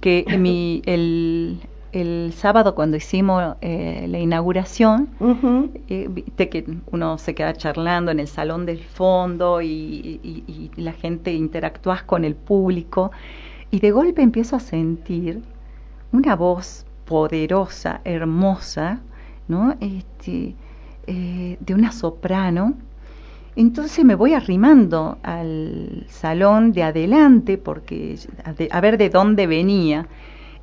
que 0.00 0.24
mi, 0.38 0.82
el, 0.86 1.60
el 1.92 2.32
sábado 2.34 2.74
cuando 2.74 2.96
hicimos 2.96 3.56
eh, 3.60 4.06
la 4.08 4.18
inauguración, 4.18 5.08
eh, 5.88 6.06
viste 6.10 6.48
que 6.48 6.64
uno 6.92 7.18
se 7.18 7.34
queda 7.34 7.52
charlando 7.54 8.10
en 8.10 8.20
el 8.20 8.28
salón 8.28 8.66
del 8.66 8.78
fondo 8.80 9.60
y, 9.60 10.20
y- 10.22 10.44
y 10.46 10.70
la 10.80 10.92
gente 10.92 11.32
interactúas 11.32 12.02
con 12.02 12.24
el 12.24 12.34
público 12.34 13.10
y 13.70 13.80
de 13.80 13.90
golpe 13.90 14.22
empiezo 14.22 14.56
a 14.56 14.60
sentir 14.60 15.42
una 16.12 16.36
voz 16.36 16.86
poderosa, 17.04 18.00
hermosa, 18.04 19.00
¿no? 19.48 19.74
Este, 19.80 20.54
eh, 21.06 21.56
de 21.60 21.74
una 21.74 21.92
soprano. 21.92 22.74
Entonces 23.56 24.04
me 24.04 24.14
voy 24.14 24.34
arrimando 24.34 25.18
al 25.22 26.04
salón 26.08 26.72
de 26.72 26.84
adelante 26.84 27.58
porque 27.58 28.16
a, 28.44 28.52
de- 28.52 28.68
a 28.70 28.80
ver 28.80 28.96
de 28.96 29.10
dónde 29.10 29.46
venía 29.46 30.06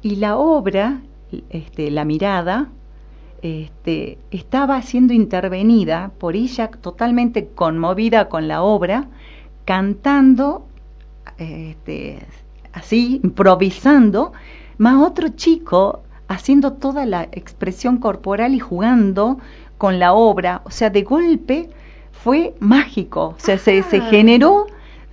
y 0.01 0.15
la 0.17 0.37
obra, 0.37 1.01
este, 1.49 1.91
la 1.91 2.05
mirada, 2.05 2.69
este, 3.41 4.17
estaba 4.31 4.81
siendo 4.81 5.13
intervenida 5.13 6.11
por 6.17 6.35
ella 6.35 6.69
totalmente 6.69 7.47
conmovida 7.47 8.29
con 8.29 8.47
la 8.47 8.61
obra, 8.63 9.07
cantando, 9.65 10.65
este, 11.37 12.25
así, 12.73 13.19
improvisando, 13.23 14.31
más 14.77 14.95
otro 15.01 15.29
chico 15.29 16.03
haciendo 16.27 16.73
toda 16.73 17.05
la 17.05 17.23
expresión 17.31 17.97
corporal 17.97 18.53
y 18.53 18.59
jugando 18.59 19.37
con 19.77 19.99
la 19.99 20.13
obra. 20.13 20.61
O 20.65 20.71
sea, 20.71 20.89
de 20.89 21.03
golpe 21.03 21.69
fue 22.11 22.55
mágico, 22.59 23.35
o 23.37 23.39
sea, 23.39 23.57
se, 23.57 23.83
se 23.83 23.97
Ah. 23.97 24.07
generó 24.09 24.67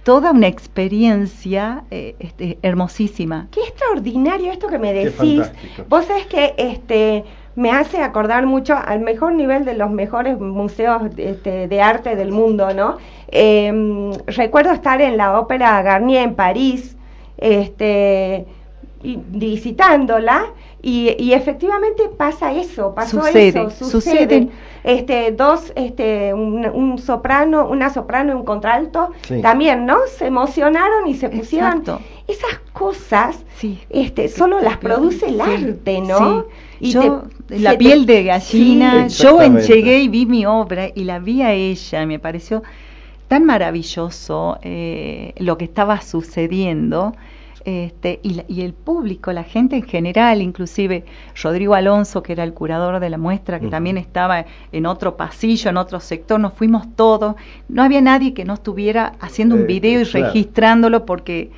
toda 0.05 0.31
una 0.33 0.47
experiencia 0.47 1.85
eh, 1.91 2.15
este, 2.19 2.59
hermosísima. 2.63 3.49
Qué 3.51 3.61
extraordinario 3.61 4.53
esto 4.53 4.69
que 4.69 4.79
me 4.79 4.93
decís. 4.93 5.51
Vos 5.89 6.05
sabés 6.05 6.27
que 6.27 6.55
este 6.57 7.25
me 7.57 7.71
hace 7.71 7.99
acordar 8.03 8.47
mucho 8.47 8.75
al 8.77 9.01
mejor 9.01 9.33
nivel 9.33 9.65
de 9.65 9.75
los 9.75 9.91
mejores 9.91 10.39
museos 10.41 11.03
este, 11.17 11.69
de 11.69 11.81
arte 11.81 12.17
del 12.17 12.33
mundo, 12.33 12.75
¿no? 12.75 12.99
Eh, 13.29 14.11
recuerdo 14.27 14.73
estar 14.73 15.01
en 15.01 15.17
la 15.17 15.39
ópera 15.39 15.81
Garnier 15.83 16.23
en 16.25 16.35
París, 16.35 16.97
este, 17.39 18.45
y- 19.03 19.19
visitándola 19.29 20.47
y, 20.83 21.15
y 21.19 21.33
efectivamente 21.33 22.11
pasa 22.17 22.53
eso, 22.53 22.95
pasó 22.95 23.23
Sucede, 23.23 23.49
eso, 23.49 23.71
sucede. 23.71 23.91
suceden. 23.91 24.51
Este, 24.85 25.33
dos, 25.33 25.73
este, 25.77 26.35
un, 26.35 26.67
un 26.67 26.99
soprano, 26.99 27.67
una 27.69 27.89
soprano 27.89 28.33
y 28.33 28.35
un 28.37 28.45
contralto, 28.45 29.11
Sí. 29.23 29.41
también, 29.41 29.87
¿no? 29.87 29.97
Se 30.17 30.27
emocionaron 30.27 31.09
y 31.09 31.15
se 31.15 31.31
pusieron 31.31 31.79
Exacto. 31.79 32.01
esas 32.29 32.59
cosas 32.75 33.43
Sí. 33.57 33.79
este, 33.89 34.29
solo 34.29 34.61
las 34.61 34.77
produce 34.77 35.27
el 35.29 35.37
Sí, 35.37 35.41
arte, 35.41 36.01
¿no? 36.03 36.43
sí. 36.43 36.47
Y 36.81 36.91
yo, 36.91 37.23
te- 37.49 37.59
la 37.61 37.71
te- 37.73 37.79
piel 37.79 38.05
de 38.05 38.25
gallina, 38.25 39.09
Sí. 39.09 39.23
yo 39.23 39.41
llegué 39.59 40.01
y 40.01 40.09
vi 40.09 40.27
mi 40.27 40.45
obra 40.45 40.89
y 40.95 41.05
la 41.05 41.19
vi 41.19 41.41
a 41.41 41.53
ella, 41.55 42.05
me 42.05 42.19
pareció 42.19 42.63
tan 43.27 43.45
maravilloso 43.47 44.59
eh, 44.63 45.33
lo 45.39 45.57
que 45.57 45.65
estaba 45.65 46.03
sucediendo. 46.03 47.15
Este, 47.65 48.21
y, 48.23 48.35
la- 48.35 48.45
y 48.47 48.61
el 48.61 48.75
público, 48.75 49.33
la 49.33 49.43
gente 49.43 49.77
en 49.77 49.85
general, 49.85 50.43
inclusive 50.43 51.05
Rodrigo 51.43 51.75
Alonso, 51.75 52.23
que 52.23 52.35
era 52.35 52.45
el 52.45 52.53
curador 52.53 53.01
de 53.01 53.09
la 53.09 53.17
muestra, 53.17 53.59
que 53.59 53.69
también 53.69 53.97
estaba 53.97 54.45
en 54.71 54.85
otro 54.85 55.17
pasillo, 55.17 55.71
en 55.71 55.79
otro 55.79 55.99
sector, 55.99 56.39
nos 56.39 56.53
fuimos 56.53 56.95
todos. 56.95 57.37
No 57.69 57.83
había 57.83 58.03
nadie 58.03 58.35
que 58.35 58.45
no 58.45 58.53
estuviera 58.55 59.15
haciendo 59.19 59.57
Eh, 59.57 59.61
un 59.61 59.67
video 59.67 60.03
y 60.03 60.05
claro. 60.05 60.27
registrándolo 60.27 61.07
porque 61.07 61.51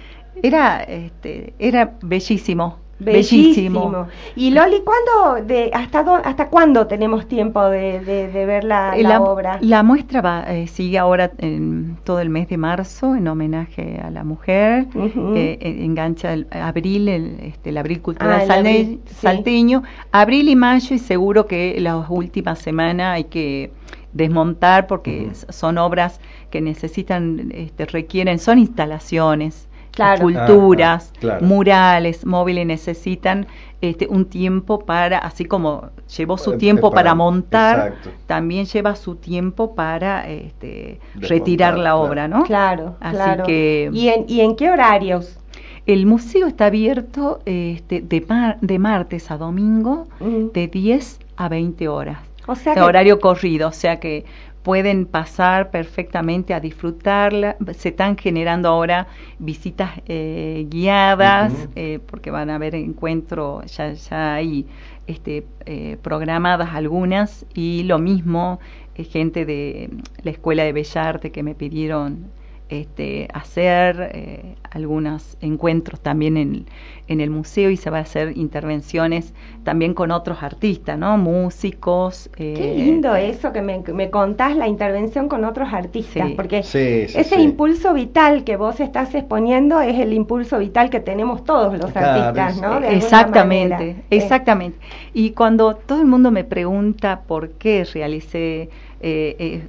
era, 0.42 0.80
este, 0.84 1.54
era 1.58 1.94
bellísimo. 2.02 2.78
Bellísimo. 2.98 4.08
Y 4.34 4.50
Loli, 4.50 4.82
¿cuándo, 4.82 5.46
de, 5.46 5.70
hasta, 5.74 6.02
dó- 6.04 6.20
hasta 6.24 6.48
cuándo 6.48 6.86
tenemos 6.86 7.26
tiempo 7.28 7.62
de, 7.68 8.00
de, 8.00 8.28
de 8.28 8.46
ver 8.46 8.64
la, 8.64 8.96
Eh, 8.96 9.02
la 9.02 9.20
obra? 9.20 9.58
la 9.60 9.82
muestra 9.82 10.22
va, 10.22 10.44
eh, 10.48 10.66
sigue 10.66 10.98
ahora 10.98 11.30
en 11.38 11.98
todo 12.04 12.20
el 12.20 12.30
mes 12.30 12.48
de 12.48 12.56
marzo 12.56 13.14
en 13.14 13.28
homenaje 13.28 14.00
a 14.02 14.10
la 14.10 14.24
mujer. 14.24 14.86
Eh, 15.34 15.58
engancha 15.60 16.32
el 16.32 16.46
abril, 16.50 17.08
el, 17.08 17.38
este, 17.40 17.70
el 17.70 17.76
abril 17.78 18.00
cultural 18.00 18.50
Ah, 18.50 18.54
abril, 18.54 19.00
sí. 19.06 19.14
salteño, 19.20 19.82
abril 20.12 20.48
y 20.48 20.56
mayo 20.56 20.94
y 20.94 20.98
seguro 20.98 21.46
que 21.46 21.78
las 21.80 22.06
últimas 22.08 22.58
semanas 22.58 23.14
hay 23.16 23.24
que 23.24 23.72
desmontar 24.12 24.86
porque 24.86 25.28
son 25.50 25.76
obras 25.78 26.20
que 26.50 26.60
necesitan, 26.62 27.50
este, 27.54 27.84
requieren, 27.86 28.38
son 28.38 28.58
instalaciones. 28.58 29.65
Claro. 29.96 30.28
esculturas, 30.28 31.10
Ajá, 31.10 31.20
claro. 31.20 31.46
murales, 31.46 32.24
móviles 32.26 32.66
necesitan 32.66 33.46
este, 33.80 34.06
un 34.08 34.26
tiempo 34.26 34.78
para, 34.80 35.18
así 35.18 35.44
como 35.46 35.86
llevó 36.16 36.38
su 36.38 36.56
tiempo 36.58 36.90
para, 36.90 37.02
para- 37.10 37.14
montar, 37.14 37.78
exacto. 37.88 38.10
también 38.26 38.66
lleva 38.66 38.94
su 38.94 39.16
tiempo 39.16 39.74
para 39.74 40.28
este, 40.28 41.00
retirar 41.14 41.74
la 41.74 41.80
claro. 41.90 42.00
obra, 42.02 42.28
¿no? 42.28 42.44
Claro, 42.44 42.96
Así 43.00 43.16
claro. 43.16 43.44
que- 43.44 43.90
¿Y, 43.92 44.08
en, 44.08 44.24
¿Y 44.28 44.40
en 44.42 44.54
qué 44.54 44.70
horarios? 44.70 45.38
El 45.86 46.04
museo 46.06 46.46
está 46.46 46.66
abierto 46.66 47.40
este, 47.46 48.00
de, 48.02 48.20
mar- 48.28 48.58
de 48.60 48.78
martes 48.78 49.30
a 49.30 49.36
domingo 49.38 50.06
de 50.20 50.66
10 50.68 51.20
a 51.36 51.48
20 51.48 51.88
horas. 51.88 52.18
O 52.46 52.54
sea 52.54 52.74
de 52.74 52.80
que- 52.80 52.84
horario 52.84 53.18
corrido, 53.20 53.68
o 53.68 53.72
sea 53.72 53.98
que 54.00 54.24
pueden 54.66 55.06
pasar 55.06 55.70
perfectamente 55.70 56.52
a 56.52 56.58
disfrutarla. 56.58 57.54
Se 57.78 57.90
están 57.90 58.16
generando 58.18 58.68
ahora 58.68 59.06
visitas 59.38 59.92
eh, 60.08 60.66
guiadas, 60.68 61.52
eh, 61.76 62.00
porque 62.04 62.32
van 62.32 62.50
a 62.50 62.56
haber 62.56 62.74
encuentros, 62.74 63.64
ya, 63.76 63.92
ya 63.92 64.34
hay 64.34 64.66
este, 65.06 65.46
eh, 65.66 65.98
programadas 66.02 66.74
algunas, 66.74 67.46
y 67.54 67.84
lo 67.84 68.00
mismo 68.00 68.58
eh, 68.96 69.04
gente 69.04 69.46
de 69.46 69.88
la 70.24 70.32
Escuela 70.32 70.64
de 70.64 70.72
Bellarte 70.72 71.30
que 71.30 71.44
me 71.44 71.54
pidieron 71.54 72.24
este, 72.68 73.28
hacer 73.32 74.10
eh, 74.12 74.56
algunos 74.70 75.36
encuentros 75.40 76.00
también 76.00 76.36
en, 76.36 76.66
en 77.08 77.20
el 77.20 77.30
museo 77.30 77.70
y 77.70 77.76
se 77.76 77.90
va 77.90 77.98
a 77.98 78.00
hacer 78.02 78.36
intervenciones 78.36 79.34
también 79.62 79.94
con 79.94 80.10
otros 80.10 80.42
artistas, 80.42 80.98
¿no? 80.98 81.16
Músicos. 81.18 82.28
Qué 82.54 82.72
eh, 82.72 82.76
lindo 82.76 83.14
eso 83.14 83.52
que 83.52 83.62
me, 83.62 84.10
contás, 84.10 84.56
la 84.56 84.66
intervención 84.68 85.28
con 85.28 85.44
otros 85.44 85.72
artistas, 85.72 86.28
Sí. 86.28 86.34
porque 86.34 86.62
Sí, 86.62 87.08
sí, 87.08 87.18
ese 87.18 87.36
sí. 87.36 87.42
impulso 87.42 87.92
vital 87.94 88.44
que 88.44 88.56
vos 88.56 88.80
estás 88.80 89.14
exponiendo 89.14 89.80
es 89.80 89.98
el 89.98 90.12
impulso 90.12 90.58
vital 90.58 90.90
que 90.90 91.00
tenemos 91.00 91.44
todos 91.44 91.76
los 91.78 91.92
Claro, 91.92 92.22
artistas, 92.22 92.60
¿no? 92.60 92.80
De 92.80 92.94
Exactamente, 92.94 93.74
manera. 93.74 93.80
Eh, 93.82 94.04
exactamente. 94.10 94.78
Y 95.12 95.30
cuando 95.32 95.74
todo 95.76 96.00
el 96.00 96.06
mundo 96.06 96.30
me 96.30 96.44
pregunta 96.44 97.22
por 97.26 97.50
qué 97.52 97.84
realicé, 97.84 98.70
eh, 99.00 99.36
eh, 99.38 99.68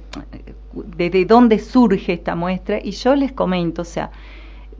desde 0.72 1.24
dónde 1.24 1.58
surge 1.58 2.12
esta 2.14 2.34
muestra, 2.36 2.78
y 2.82 2.92
yo 2.92 3.14
les 3.14 3.32
comento, 3.32 3.82
o 3.82 3.84
sea, 3.84 4.10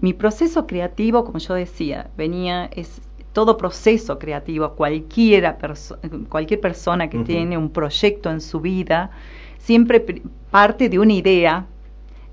mi 0.01 0.13
proceso 0.13 0.67
creativo, 0.67 1.25
como 1.25 1.39
yo 1.39 1.55
decía, 1.55 2.11
venía, 2.17 2.67
es 2.75 3.01
todo 3.33 3.57
proceso 3.57 4.19
creativo, 4.19 4.75
cualquiera 4.75 5.59
perso- 5.59 5.99
cualquier 6.29 6.61
persona 6.61 7.09
que 7.11 7.19
tiene 7.21 7.59
un 7.59 7.71
proyecto 7.71 8.31
en 8.31 8.41
su 8.41 8.61
vida, 8.61 9.11
siempre 9.59 10.05
pr- 10.05 10.23
parte 10.51 10.89
de 10.89 10.99
una 10.99 11.13
idea, 11.15 11.67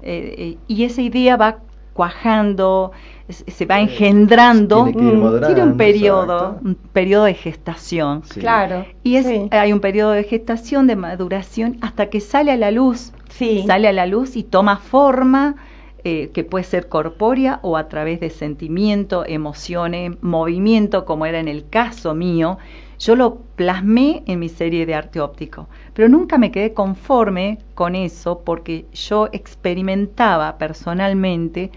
eh, 0.02 0.36
eh, 0.38 0.58
y 0.68 0.84
esa 0.84 1.02
idea 1.02 1.38
va 1.38 1.60
cuajando, 1.96 2.92
se 3.30 3.66
va 3.66 3.80
engendrando, 3.80 4.84
tiene 4.92 5.14
moderando, 5.14 5.48
tiene 5.48 5.64
un 5.64 5.78
periodo, 5.78 6.36
exacto. 6.36 6.60
un 6.68 6.76
periodo 6.76 7.24
de 7.24 7.34
gestación. 7.36 8.22
Sí. 8.26 8.42
Claro. 8.42 8.86
Y 9.02 9.16
es, 9.16 9.26
Sí. 9.26 9.48
hay 9.50 9.72
un 9.72 9.80
periodo 9.80 10.12
de 10.12 10.26
gestación, 10.26 10.88
de 10.88 10.98
maduración, 10.98 11.78
hasta 11.80 12.08
que 12.10 12.20
sale 12.20 12.52
a 12.52 12.58
la 12.58 12.70
luz. 12.72 13.14
Sí. 13.30 13.64
Sale 13.66 13.88
a 13.88 13.94
la 13.94 14.08
luz 14.08 14.36
y 14.36 14.44
toma 14.44 14.76
forma, 14.76 15.56
eh, 16.04 16.32
que 16.34 16.44
puede 16.44 16.66
ser 16.66 16.90
corpórea 16.90 17.60
o 17.62 17.78
a 17.78 17.88
través 17.88 18.20
de 18.20 18.30
sentimiento, 18.30 19.24
emociones, 19.26 20.22
movimiento, 20.22 21.06
como 21.06 21.26
era 21.26 21.40
en 21.40 21.48
el 21.48 21.70
caso 21.70 22.14
mío. 22.14 22.58
Yo 23.00 23.16
lo 23.16 23.36
plasmé 23.56 24.24
en 24.26 24.40
mi 24.40 24.50
serie 24.50 24.86
de 24.86 24.96
arte 24.96 25.20
óptico, 25.20 25.68
pero 25.94 26.08
nunca 26.10 26.38
me 26.38 26.52
quedé 26.52 26.74
conforme 26.74 27.58
con 27.74 27.96
eso 27.96 28.42
porque 28.46 28.86
yo 28.94 29.28
experimentaba 29.32 30.58
personalmente 30.58 31.72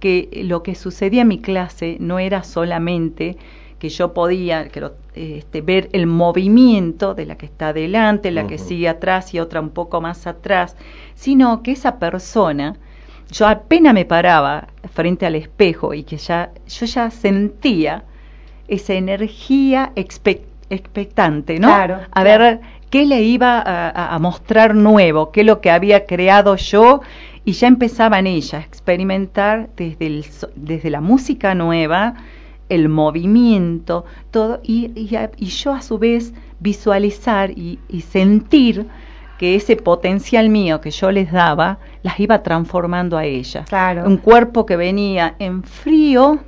que 0.00 0.28
lo 0.44 0.62
que 0.62 0.74
sucedía 0.74 1.22
en 1.22 1.28
mi 1.28 1.38
clase 1.38 1.96
no 2.00 2.18
era 2.18 2.42
solamente 2.42 3.36
que 3.78 3.88
yo 3.88 4.14
podía 4.14 4.68
que 4.68 4.80
lo- 4.80 4.94
este, 5.14 5.60
ver 5.60 5.88
el 5.92 6.06
movimiento 6.06 7.14
de 7.14 7.26
la 7.26 7.36
que 7.36 7.46
está 7.46 7.68
adelante, 7.68 8.30
la 8.30 8.46
que 8.46 8.58
sigue 8.58 8.88
atrás 8.88 9.32
y 9.34 9.40
otra 9.40 9.60
un 9.60 9.70
poco 9.70 10.00
más 10.00 10.26
atrás, 10.26 10.76
sino 11.14 11.62
que 11.62 11.72
esa 11.72 11.98
persona, 11.98 12.76
yo 13.30 13.46
apenas 13.46 13.94
me 13.94 14.04
paraba 14.04 14.68
frente 14.92 15.26
al 15.26 15.34
espejo 15.36 15.94
y 15.94 16.02
que 16.04 16.16
ya, 16.16 16.52
yo 16.66 16.86
ya 16.86 17.10
sentía 17.10 18.04
esa 18.68 18.94
energía 18.94 19.92
expec- 19.96 20.42
expectante, 20.74 21.58
¿no? 21.58 21.68
Claro, 21.68 21.94
a 22.10 22.22
claro. 22.22 22.44
ver 22.44 22.60
qué 22.90 23.06
le 23.06 23.22
iba 23.22 23.62
a, 23.64 24.18
mostrar 24.20 24.74
nuevo, 24.74 25.32
qué 25.32 25.40
es 25.40 25.46
lo 25.46 25.60
que 25.60 25.70
había 25.70 26.06
creado 26.06 26.54
yo 26.56 27.00
y 27.44 27.52
ya 27.52 27.66
empezaba 27.66 28.18
en 28.18 28.26
ella 28.28 28.58
a 28.58 28.62
experimentar 28.62 29.68
desde, 29.76 30.06
el, 30.06 30.24
desde 30.54 30.90
la 30.90 31.00
música 31.00 31.54
nueva, 31.54 32.14
el 32.68 32.88
movimiento, 32.88 34.04
todo, 34.30 34.60
y, 34.62 34.90
y 34.98 35.16
a- 35.16 35.30
y 35.36 35.46
yo 35.46 35.72
a 35.74 35.82
su 35.82 35.98
vez 35.98 36.32
visualizar 36.60 37.50
y, 37.50 37.78
y 37.88 38.00
sentir 38.02 38.86
que 39.38 39.56
ese 39.56 39.76
potencial 39.76 40.48
mío 40.48 40.80
que 40.80 40.90
yo 40.92 41.10
les 41.10 41.32
daba, 41.32 41.78
las 42.02 42.20
iba 42.20 42.42
transformando 42.44 43.18
a 43.18 43.24
ellas. 43.24 43.68
Claro. 43.68 44.04
Un 44.06 44.16
cuerpo 44.18 44.64
que 44.64 44.76
venía 44.76 45.34
en 45.40 45.64
frío, 45.64 46.38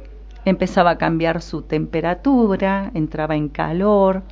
empezaba 0.46 0.90
a 0.92 0.98
cambiar 0.98 1.42
su 1.42 1.61
temperatura, 1.62 2.90
entraba 2.94 3.37
en 3.37 3.48
calor, 3.50 4.22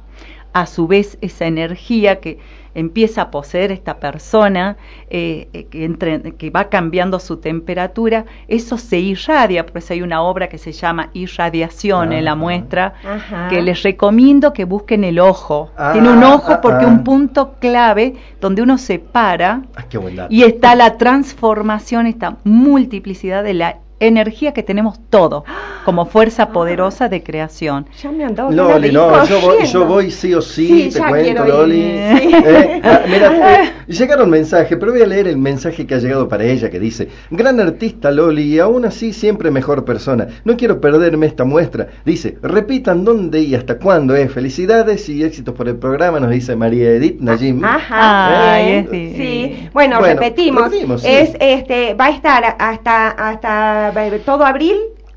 a 0.54 0.66
su 0.66 0.86
vez 0.86 1.18
esa 1.20 1.46
energía 1.46 2.20
que 2.20 2.38
empieza 2.76 3.22
a 3.22 3.30
poseer 3.32 3.72
esta 3.72 3.98
persona, 3.98 4.76
eh, 5.10 5.48
eh, 5.52 5.64
que, 5.66 5.84
entre- 5.84 6.32
que 6.36 6.50
va 6.50 6.68
cambiando 6.68 7.18
su 7.18 7.38
temperatura, 7.38 8.24
eso 8.46 8.78
se 8.78 8.98
irradia, 8.98 9.66
por 9.66 9.78
eso 9.78 9.92
hay 9.94 10.02
una 10.02 10.22
obra 10.22 10.48
que 10.48 10.58
se 10.58 10.70
llama 10.72 11.10
Irradiación 11.12 12.12
en 12.12 12.24
la 12.24 12.32
Ajá. 12.32 12.40
muestra, 12.40 12.94
Ajá. 13.04 13.48
que 13.48 13.62
les 13.62 13.82
recomiendo 13.82 14.52
que 14.52 14.64
busquen 14.64 15.02
el 15.04 15.18
ojo. 15.18 15.70
Ah, 15.76 15.90
Tiene 15.92 16.10
un 16.10 16.22
ojo 16.22 16.52
ah, 16.52 16.60
porque 16.60 16.84
ah. 16.84 16.88
un 16.88 17.02
punto 17.04 17.54
clave 17.60 18.14
donde 18.40 18.62
uno 18.62 18.78
se 18.78 18.98
para 19.00 19.62
Ah, 19.76 19.84
y 20.30 20.42
está 20.44 20.74
la 20.76 20.96
transformación, 20.98 22.06
esta 22.06 22.36
multiplicidad 22.44 23.42
de 23.44 23.54
la 23.54 23.76
energía 24.00 24.52
que 24.52 24.62
tenemos 24.62 24.98
todo 25.10 25.44
como 25.84 26.06
fuerza 26.06 26.50
poderosa 26.50 27.08
de 27.08 27.22
creación. 27.22 27.86
Ya 28.02 28.10
me 28.10 28.24
andó 28.24 28.50
Loli, 28.50 28.90
no, 28.92 29.24
yo 29.26 29.40
voy, 29.40 29.64
yo 29.66 29.84
voy 29.86 30.10
sí 30.10 30.32
o 30.34 30.40
sí, 30.40 30.66
Sí, 30.66 30.90
te 30.90 30.98
ya 30.98 31.08
cuento, 31.08 31.44
quiero 31.44 31.46
ir, 31.46 31.54
Loli. 31.54 31.82
sí. 31.82 32.30
Eh, 32.44 32.80
ah, 32.82 33.00
mira, 33.06 33.62
eh, 33.64 33.70
llegaron 33.86 34.30
mensajes, 34.30 34.76
pero 34.78 34.92
voy 34.92 35.02
a 35.02 35.06
leer 35.06 35.28
el 35.28 35.36
mensaje 35.36 35.86
que 35.86 35.94
ha 35.94 35.98
llegado 35.98 36.28
para 36.28 36.44
ella, 36.44 36.70
que 36.70 36.80
dice, 36.80 37.08
gran 37.30 37.60
artista 37.60 38.10
Loli 38.10 38.42
y 38.54 38.58
aún 38.58 38.84
así 38.84 39.12
siempre 39.12 39.50
mejor 39.50 39.84
persona. 39.84 40.26
No 40.44 40.56
quiero 40.56 40.80
perderme 40.80 41.26
esta 41.26 41.44
muestra. 41.44 41.88
Dice, 42.04 42.38
repitan 42.42 43.04
dónde 43.04 43.40
y 43.40 43.54
hasta 43.54 43.78
cuándo 43.78 44.16
es. 44.16 44.32
Felicidades 44.32 45.08
y 45.08 45.22
éxitos 45.22 45.54
por 45.54 45.68
el 45.68 45.76
programa, 45.76 46.18
nos 46.20 46.30
dice 46.30 46.56
María 46.56 46.90
Edith 46.90 47.20
Najim. 47.20 47.62
Ajá, 47.64 48.56
divino. 48.58 48.90
sí. 48.90 49.68
Bueno, 49.72 49.98
Bueno, 50.00 50.20
repetimos. 50.20 50.64
repetimos, 50.64 51.02
sí. 51.02 51.08
Es 51.10 51.36
este 51.40 51.94
va 51.94 52.06
a 52.06 52.10
estar 52.10 52.56
hasta 52.58 53.08
hasta 53.10 53.83
todo 54.24 54.44
abril. 54.44 54.76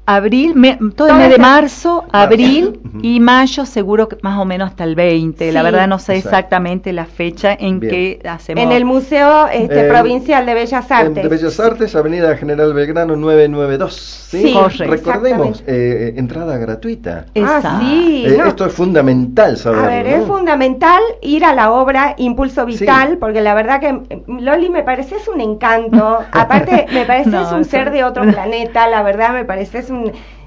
Abril, 0.09 0.55
me- 0.55 0.79
todo 0.95 1.09
el 1.09 1.15
mes 1.15 1.29
de 1.29 1.37
marzo, 1.37 2.05
abril 2.13 2.79
y 3.01 3.19
mayo, 3.19 3.65
seguro 3.65 4.07
que 4.07 4.17
más 4.21 4.39
o 4.39 4.45
menos 4.45 4.69
hasta 4.69 4.85
el 4.85 4.95
20. 4.95 5.51
La 5.51 5.63
verdad 5.63 5.85
no 5.87 5.99
sé 5.99 6.15
Exacto. 6.15 6.29
exactamente 6.37 6.93
la 6.93 7.05
fecha 7.05 7.53
en 7.59 7.81
Bien. 7.81 7.91
que 7.93 8.19
hacemos. 8.29 8.63
En 8.63 8.71
el 8.71 8.85
Museo 8.85 9.47
este, 9.49 9.81
Eh, 9.85 9.89
Provincial 9.89 10.45
de 10.45 10.53
Bellas 10.53 10.89
Artes. 10.91 11.23
de 11.23 11.27
Bellas 11.27 11.59
Artes, 11.59 11.93
Avenida 11.93 12.37
General 12.37 12.73
Belgrano 12.73 13.17
992. 13.17 13.93
¿sí? 14.29 14.41
Sí, 14.43 14.53
Correcto. 14.53 14.85
Recordemos, 14.85 15.63
eh, 15.67 16.13
entrada 16.15 16.57
gratuita. 16.57 17.25
Exacto. 17.33 17.67
Ah, 17.71 17.79
sí. 17.81 18.23
Eh, 18.27 18.35
no. 18.37 18.45
Esto 18.45 18.65
es 18.65 18.73
fundamental 18.73 19.57
saberlo. 19.57 19.85
A 19.85 19.89
ver, 19.89 20.05
¿no? 20.05 20.15
es 20.23 20.27
fundamental 20.27 21.01
ir 21.21 21.43
a 21.43 21.53
la 21.53 21.71
obra 21.71 22.15
Impulso 22.17 22.65
Vital, 22.65 23.09
Sí. 23.11 23.17
porque 23.19 23.41
la 23.41 23.53
verdad 23.53 23.81
que 23.81 24.21
Loli 24.27 24.69
me 24.69 24.83
parece 24.83 25.15
es 25.17 25.27
un 25.27 25.41
encanto. 25.41 26.19
Aparte, 26.31 26.85
me 26.93 27.03
parece 27.05 27.29
No, 27.37 27.41
es 27.41 27.51
un 27.51 27.61
eso- 27.61 27.69
ser 27.71 27.91
de 27.91 28.03
otro 28.05 28.23
planeta, 28.23 28.87
la 28.87 29.03
verdad 29.03 29.33
me 29.33 29.43
parece 29.43 29.79
es 29.79 29.89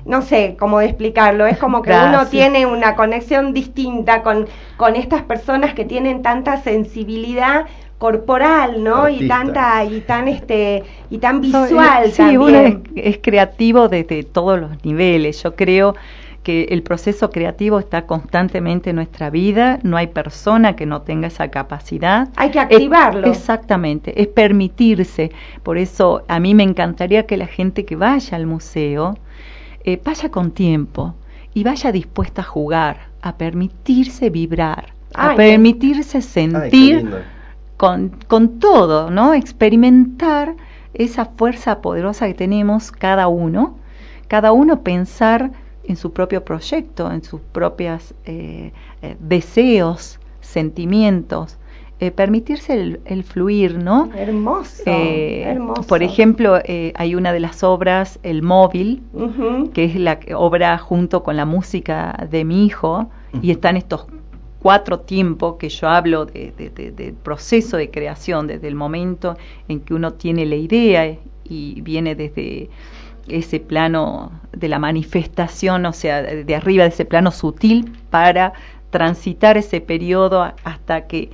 no 0.05 0.23
sé 0.23 0.57
cómo 0.59 0.81
explicarlo, 0.81 1.47
es 1.47 1.59
como 1.59 1.83
que 1.83 1.91
uno 1.91 2.27
tiene 2.27 2.67
una 2.67 2.97
conexión 2.97 3.53
distinta 3.53 4.23
con, 4.23 4.47
con 4.77 4.97
estas 4.97 5.23
personas 5.23 5.75
que 5.75 5.85
tienen 5.85 6.23
tanta 6.23 6.57
sensibilidad 6.63 7.67
corporal, 7.99 8.83
¿no? 8.83 9.09
Y 9.11 9.29
tanta 9.29 9.85
y 9.85 10.01
tan 10.01 10.27
este 10.27 10.85
y 11.11 11.19
tan 11.19 11.41
visual 11.43 12.11
sí, 12.11 12.17
también. 12.17 12.41
uno 12.41 12.59
es, 12.59 12.77
es 12.97 13.19
creativo 13.23 13.89
desde 13.89 14.23
todos 14.23 14.59
los 14.59 14.83
niveles. 14.85 15.43
Yo 15.43 15.55
creo 15.55 15.95
que 16.43 16.65
el 16.71 16.83
proceso 16.83 17.29
creativo 17.31 17.79
está 17.79 18.07
constantemente 18.07 18.91
en 18.91 18.97
nuestra 18.97 19.29
vida, 19.29 19.79
no 19.83 19.99
hay 19.99 20.07
persona 20.07 20.75
que 20.75 20.87
no 20.87 21.03
tenga 21.03 21.27
esa 21.29 21.49
capacidad. 21.51 22.29
Hay 22.37 22.51
que 22.51 22.59
Es- 22.59 22.65
activarlo. 22.65 23.27
exactamente, 23.29 24.19
es 24.23 24.29
permitirse. 24.29 25.31
Por 25.63 25.77
eso 25.77 26.23
a 26.29 26.41
mí 26.41 26.55
me 26.55 26.63
encantaría 26.63 27.27
que 27.27 27.37
la 27.37 27.47
gente 27.47 27.85
que 27.85 27.97
vaya 27.97 28.37
al 28.39 28.47
museo 28.47 29.19
eh, 29.85 30.01
vaya 30.05 30.31
con 30.31 30.51
tiempo 30.53 31.15
y 31.55 31.65
vaya 31.65 31.93
dispuesta 31.93 32.43
a 32.43 32.45
jugar, 32.45 33.09
a 33.23 33.37
permitirse 33.37 34.31
vibrar, 34.31 34.93
Ay, 35.15 35.33
a 35.33 35.37
permitirse 35.37 36.19
qué 36.19 36.23
sentir 36.23 37.11
con, 37.77 38.11
con 38.27 38.59
todo, 38.59 39.11
¿no? 39.11 39.35
Experimentar 39.35 40.55
esa 40.95 41.25
fuerza 41.25 41.81
poderosa 41.81 42.27
que 42.27 42.35
tenemos 42.35 42.93
cada 42.93 43.29
uno, 43.29 43.77
cada 44.29 44.53
uno 44.53 44.83
pensar 44.83 45.51
en 45.85 45.97
su 45.97 46.13
propio 46.13 46.45
proyecto, 46.45 47.11
en 47.11 47.25
sus 47.25 47.41
propios 47.41 48.15
deseos, 49.19 50.21
sentimientos, 50.41 51.59
eh, 52.01 52.11
permitirse 52.11 52.73
el, 52.73 53.01
el 53.05 53.23
fluir, 53.25 53.77
¿no? 53.79 54.09
Hermoso, 54.17 54.83
Eh, 54.87 55.43
hermoso. 55.43 55.83
Por 55.83 56.03
ejemplo, 56.03 56.59
eh, 56.65 56.93
hay 56.97 57.15
una 57.15 57.33
de 57.33 57.41
las 57.41 57.63
obras, 57.63 58.19
El 58.23 58.43
Móvil, 58.43 59.03
que 59.75 59.85
es 59.85 59.97
la 59.97 60.19
que- 60.19 60.35
obra 60.35 60.79
junto 60.79 61.23
con 61.23 61.37
la 61.37 61.45
música 61.45 62.27
de 62.31 62.45
mi 62.45 62.65
hijo, 62.65 63.11
y 63.43 63.51
están 63.51 63.77
estos 63.77 64.07
cuatro 64.61 65.01
tiempos 65.01 65.57
que 65.57 65.69
yo 65.69 65.89
hablo 65.89 66.27
de- 66.27 66.53
de- 66.57 66.71
de- 66.71 66.91
del 66.91 67.13
proceso 67.15 67.77
de 67.77 67.91
creación, 67.91 68.47
desde 68.47 68.69
el 68.69 68.75
momento 68.75 69.37
en 69.69 69.81
que 69.81 69.95
uno 69.95 70.13
tiene 70.15 70.45
la 70.47 70.57
idea 70.57 71.17
y 71.45 71.81
viene 71.83 72.15
desde 72.15 72.69
ese 73.29 73.61
plano 73.61 74.33
de 74.53 74.69
la 74.69 74.79
manifestación, 74.79 75.87
o 75.87 75.93
sea, 75.93 76.23
de 76.23 76.55
arriba 76.57 76.85
de 76.85 76.91
ese 76.91 77.05
plano 77.05 77.31
sutil, 77.31 77.93
para 78.11 78.53
transitar 78.91 79.57
ese 79.57 79.81
periodo 79.81 80.53
hasta 80.65 81.07
que 81.07 81.31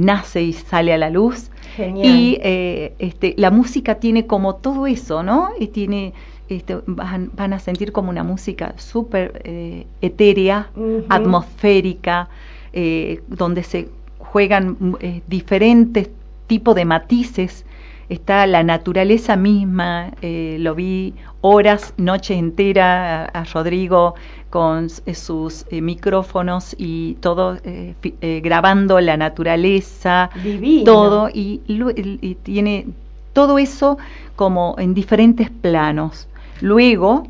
nace 0.00 0.42
y 0.42 0.52
sale 0.52 0.92
a 0.92 0.98
la 0.98 1.10
luz. 1.10 1.50
Genial. 1.76 2.06
Y 2.06 2.38
eh, 2.42 2.94
este, 2.98 3.34
la 3.36 3.50
música 3.50 3.96
tiene 3.96 4.26
como 4.26 4.56
todo 4.56 4.86
eso, 4.86 5.22
¿no? 5.22 5.50
Y 5.58 5.68
tiene, 5.68 6.12
este, 6.48 6.78
van, 6.86 7.30
van 7.34 7.52
a 7.52 7.58
sentir 7.58 7.92
como 7.92 8.10
una 8.10 8.24
música 8.24 8.74
súper 8.76 9.40
eh, 9.44 9.86
etérea, 10.00 10.70
atmosférica, 11.08 12.28
eh, 12.72 13.22
donde 13.28 13.62
se 13.62 13.88
juegan 14.18 14.96
eh, 15.00 15.22
diferentes 15.26 16.10
tipos 16.46 16.74
de 16.74 16.84
matices. 16.84 17.64
Está 18.10 18.46
la 18.46 18.62
naturaleza 18.62 19.36
misma, 19.36 20.10
eh, 20.20 20.56
lo 20.60 20.74
vi 20.74 21.14
horas, 21.40 21.94
noches 21.96 22.36
enteras 22.36 23.30
a, 23.32 23.40
a 23.40 23.44
Rodrigo 23.44 24.14
con 24.50 24.88
eh, 25.06 25.14
sus 25.14 25.64
eh, 25.70 25.80
micrófonos 25.80 26.74
y 26.76 27.14
todo 27.20 27.56
fi- 28.00 28.14
grabando 28.42 29.00
la 29.00 29.16
naturaleza, 29.16 30.28
Divino. 30.34 30.84
todo 30.84 31.28
y, 31.32 31.60
y- 31.68 32.34
tiene 32.42 32.88
todo 33.32 33.58
eso 33.58 33.96
como 34.36 34.74
en 34.78 34.92
diferentes 34.92 35.48
planos. 35.48 36.26
Luego 36.60 37.28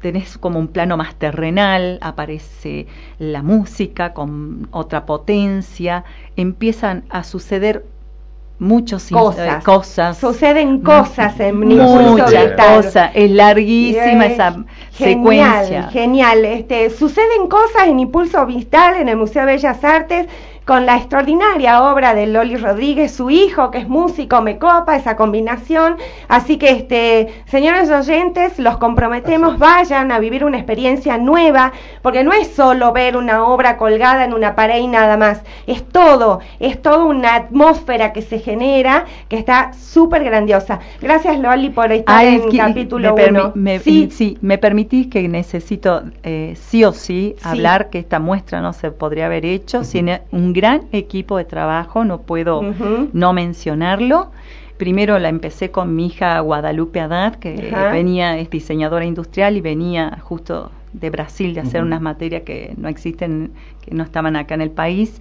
tenés 0.00 0.38
como 0.38 0.58
un 0.58 0.68
plano 0.68 0.96
más 0.96 1.14
terrenal, 1.16 1.98
aparece 2.00 2.86
la 3.18 3.42
música 3.42 4.12
con 4.14 4.68
otra 4.70 5.04
potencia, 5.06 6.04
empiezan 6.36 7.04
a 7.10 7.22
suceder 7.24 7.84
muchos 8.58 9.08
Cosas. 9.10 9.60
eh, 9.60 9.64
cosas. 9.64 10.18
Suceden 10.18 10.80
cosas 10.80 11.38
en 11.40 11.58
Muchas 11.60 12.52
cosas. 12.52 13.10
Es 13.14 13.30
larguísima 13.30 14.26
Eh, 14.26 14.32
esa 14.34 14.50
genial, 14.92 15.66
secuencia. 15.66 15.82
Genial, 15.90 16.44
este, 16.44 16.90
suceden 16.90 17.48
cosas 17.48 17.86
en 17.86 18.00
Impulso 18.00 18.44
Vital 18.46 18.96
en 18.96 19.08
el 19.08 19.16
Museo 19.16 19.46
de 19.46 19.52
Bellas 19.52 19.82
Artes 19.84 20.26
con 20.68 20.84
la 20.84 20.96
extraordinaria 20.98 21.82
obra 21.90 22.14
de 22.14 22.26
Loli 22.26 22.56
Rodríguez, 22.56 23.12
su 23.12 23.30
hijo 23.30 23.70
que 23.70 23.78
es 23.78 23.88
músico, 23.88 24.42
me 24.42 24.58
copa 24.58 24.96
esa 24.96 25.16
combinación. 25.16 25.96
Así 26.28 26.58
que, 26.58 26.68
este, 26.68 27.28
señores 27.46 27.88
oyentes, 27.90 28.58
los 28.58 28.76
comprometemos, 28.76 29.58
vayan 29.58 30.12
a 30.12 30.18
vivir 30.18 30.44
una 30.44 30.58
experiencia 30.58 31.16
nueva, 31.16 31.72
porque 32.02 32.22
no 32.22 32.34
es 32.34 32.48
solo 32.48 32.92
ver 32.92 33.16
una 33.16 33.46
obra 33.46 33.78
colgada 33.78 34.26
en 34.26 34.34
una 34.34 34.54
pared 34.54 34.80
y 34.80 34.88
nada 34.88 35.16
más, 35.16 35.40
es 35.66 35.82
todo, 35.88 36.40
es 36.60 36.82
toda 36.82 37.04
una 37.04 37.34
atmósfera 37.36 38.12
que 38.12 38.20
se 38.20 38.38
genera 38.38 39.06
que 39.30 39.38
está 39.38 39.72
súper 39.72 40.22
grandiosa. 40.22 40.80
Gracias 41.00 41.38
Loli 41.38 41.70
por 41.70 41.90
estar 41.92 42.14
Ay, 42.14 42.42
en 42.42 42.48
es 42.50 42.56
capítulo 42.58 43.14
me, 43.14 43.22
permi- 43.22 43.40
1. 43.46 43.52
me- 43.54 43.78
sí. 43.78 44.36
me 44.42 44.58
permitís 44.58 45.06
que 45.06 45.26
necesito 45.28 46.02
eh, 46.24 46.52
sí 46.60 46.84
o 46.84 46.92
sí, 46.92 47.36
Sí. 47.38 47.48
hablar 47.48 47.88
que 47.88 47.98
esta 47.98 48.18
muestra 48.18 48.60
no 48.60 48.74
se 48.74 48.90
podría 48.90 49.24
haber 49.24 49.46
hecho 49.46 49.82
sin 49.82 50.10
un 50.30 50.52
gran 50.60 50.82
equipo 50.92 51.36
de 51.38 51.44
trabajo, 51.44 52.04
no 52.04 52.18
puedo 52.22 52.62
no 53.12 53.32
mencionarlo. 53.32 54.30
Primero 54.76 55.18
la 55.18 55.28
empecé 55.28 55.70
con 55.72 55.96
mi 55.96 56.06
hija 56.06 56.38
Guadalupe 56.40 57.00
Haddad, 57.00 57.34
que 57.36 57.72
venía, 57.92 58.38
es 58.38 58.48
diseñadora 58.48 59.04
industrial 59.04 59.56
y 59.56 59.60
venía 59.60 60.18
justo 60.22 60.70
de 60.92 61.10
Brasil 61.10 61.52
de 61.54 61.60
hacer 61.60 61.82
unas 61.82 62.00
materias 62.00 62.42
que 62.42 62.74
no 62.76 62.88
existen, 62.88 63.52
que 63.84 63.94
no 63.94 64.04
estaban 64.04 64.36
acá 64.36 64.54
en 64.54 64.60
el 64.62 64.70
país. 64.70 65.20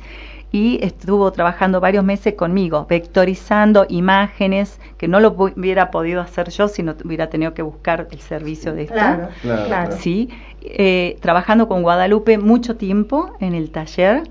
Y 0.49 0.79
estuvo 0.81 1.29
trabajando 1.31 1.81
varios 1.81 2.05
meses 2.05 2.35
conmigo, 2.35 2.85
vectorizando 2.89 3.85
imágenes 3.89 4.79
que 4.97 5.07
no 5.07 5.19
lo 5.19 5.31
hubiera 5.31 5.91
podido 5.91 6.21
hacer 6.21 6.49
yo 6.51 6.69
si 6.69 6.83
no 6.83 6.95
hubiera 7.03 7.29
tenido 7.29 7.53
que 7.53 7.63
buscar 7.63 8.07
el 8.11 8.19
servicio 8.21 8.73
de 8.73 8.83
esta. 8.83 8.93
Claro, 8.95 9.17
Claro, 9.17 9.33
claro. 9.41 9.65
claro. 9.65 9.97
Sí, 9.99 10.29
eh, 10.61 11.17
trabajando 11.19 11.67
con 11.67 11.81
Guadalupe 11.81 12.37
mucho 12.37 12.77
tiempo 12.77 13.31
en 13.41 13.55
el 13.55 13.71
taller, 13.71 14.23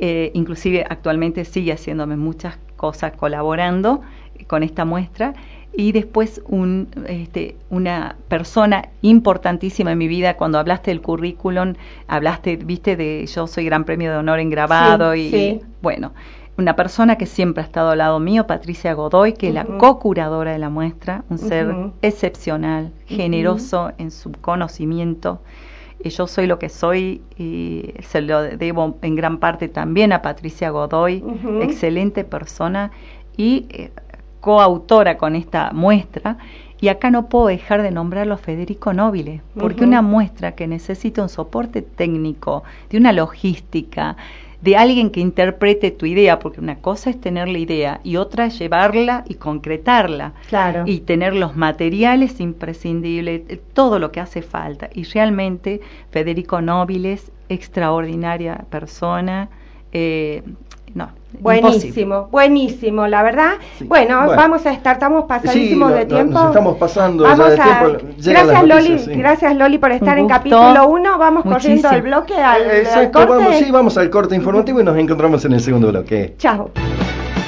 eh, 0.00 0.30
inclusive 0.34 0.84
actualmente 0.88 1.44
sigue 1.44 1.72
haciéndome 1.72 2.16
muchas 2.16 2.58
cosas 2.76 3.12
colaborando 3.12 4.02
con 4.46 4.62
esta 4.62 4.84
muestra 4.84 5.34
y 5.72 5.92
después 5.92 6.42
un, 6.48 6.88
este, 7.06 7.56
una 7.70 8.16
persona 8.28 8.88
importantísima 9.02 9.92
en 9.92 9.98
mi 9.98 10.08
vida 10.08 10.36
cuando 10.36 10.58
hablaste 10.58 10.90
del 10.90 11.00
currículum, 11.00 11.74
hablaste, 12.08 12.56
viste, 12.56 12.96
de 12.96 13.26
yo 13.26 13.46
soy 13.46 13.64
Gran 13.64 13.84
Premio 13.84 14.10
de 14.10 14.16
Honor 14.16 14.40
en 14.40 14.50
grabado 14.50 15.14
Sí, 15.14 15.20
y 15.20 15.30
sí. 15.30 15.60
bueno, 15.82 16.12
una 16.56 16.74
persona 16.74 17.16
que 17.16 17.26
siempre 17.26 17.62
ha 17.62 17.66
estado 17.66 17.90
al 17.90 17.98
lado 17.98 18.18
mío, 18.18 18.46
Patricia 18.48 18.92
Godoy, 18.92 19.34
que 19.34 19.48
es 19.48 19.54
la 19.54 19.64
co-curadora 19.64 20.50
de 20.50 20.58
la 20.58 20.68
muestra, 20.68 21.22
un 21.28 21.38
ser 21.38 21.72
excepcional, 22.02 22.90
generoso 23.06 23.92
en 23.98 24.10
su 24.10 24.32
conocimiento. 24.32 25.40
Y 26.02 26.10
yo 26.10 26.26
soy 26.26 26.46
lo 26.46 26.58
que 26.58 26.68
soy 26.68 27.22
y 27.36 27.92
se 28.02 28.20
lo 28.20 28.42
debo 28.42 28.98
en 29.02 29.16
gran 29.16 29.38
parte 29.38 29.68
también 29.68 30.12
a 30.12 30.22
Patricia 30.22 30.70
Godoy, 30.70 31.24
excelente 31.60 32.22
persona 32.24 32.92
y 33.36 33.66
eh, 33.70 33.90
coautora 34.40 35.18
con 35.18 35.34
esta 35.34 35.72
muestra. 35.72 36.38
Y 36.80 36.88
acá 36.88 37.10
no 37.10 37.28
puedo 37.28 37.48
dejar 37.48 37.82
de 37.82 37.90
nombrarlo 37.90 38.34
a 38.34 38.38
Federico 38.38 38.92
Nobile, 38.92 39.40
porque 39.58 39.82
una 39.82 40.00
muestra 40.00 40.52
que 40.52 40.68
necesita 40.68 41.22
un 41.22 41.28
soporte 41.28 41.82
técnico, 41.82 42.62
de 42.90 42.98
una 42.98 43.12
logística, 43.12 44.16
de 44.60 44.76
alguien 44.76 45.10
que 45.10 45.20
interprete 45.20 45.90
tu 45.92 46.04
idea, 46.06 46.38
porque 46.40 46.60
una 46.60 46.76
cosa 46.80 47.10
es 47.10 47.20
tener 47.20 47.48
la 47.48 47.58
idea 47.58 48.00
y 48.02 48.16
otra 48.16 48.46
es 48.46 48.58
llevarla 48.58 49.24
y 49.28 49.34
concretarla 49.34 50.32
Claro. 50.48 50.82
y 50.86 51.00
tener 51.00 51.34
los 51.34 51.56
materiales 51.56 52.40
imprescindibles, 52.40 53.42
todo 53.72 53.98
lo 54.00 54.10
que 54.10 54.20
hace 54.20 54.42
falta. 54.42 54.90
Y 54.92 55.04
realmente 55.04 55.80
Federico 56.10 56.60
Nóbiles, 56.60 57.30
extraordinaria 57.48 58.64
persona, 58.70 59.48
eh, 59.92 60.42
no, 60.94 61.10
imposible. 61.34 61.40
Buenísimo, 61.40 62.28
buenísimo, 62.30 63.06
la 63.06 63.22
verdad. 63.22 63.52
Sí. 63.78 63.84
Bueno, 63.84 64.24
Bueno. 64.24 64.40
vamos 64.40 64.64
a 64.66 64.72
estar, 64.72 64.94
estamos 64.94 65.24
pasadísimos 65.26 65.92
Sí, 65.92 65.98
de 65.98 66.06
tiempo. 66.06 66.32
nos 66.32 66.46
estamos 66.46 66.76
pasando 66.78 67.24
Vamos 67.24 67.38
ya 67.38 67.48
de 67.54 67.60
a- 67.60 67.64
tiempo. 67.64 68.06
Llegan 68.18 68.46
Gracias 68.46 68.62
Loli, 68.68 68.88
noticias, 68.88 69.04
sí. 69.14 69.20
gracias 69.20 69.56
Loli 69.56 69.78
por 69.78 69.92
estar 69.92 70.18
en 70.18 70.26
capítulo 70.28 70.88
1. 70.88 71.18
Vamos 71.18 71.44
corriendo 71.44 71.88
al 71.88 72.02
bloque, 72.02 72.34
al, 72.34 72.62
Eh, 72.62 72.70
al 72.70 72.76
Exacto, 72.78 73.18
corte. 73.26 73.32
vamos, 73.44 73.56
sí, 73.56 73.70
vamos 73.70 73.98
al 73.98 74.10
corte 74.10 74.34
informativo 74.34 74.80
y 74.80 74.84
nos 74.84 74.96
encontramos 74.96 75.44
en 75.44 75.52
el 75.52 75.60
segundo 75.60 75.88
bloque. 75.88 76.34
Chao. 76.38 76.70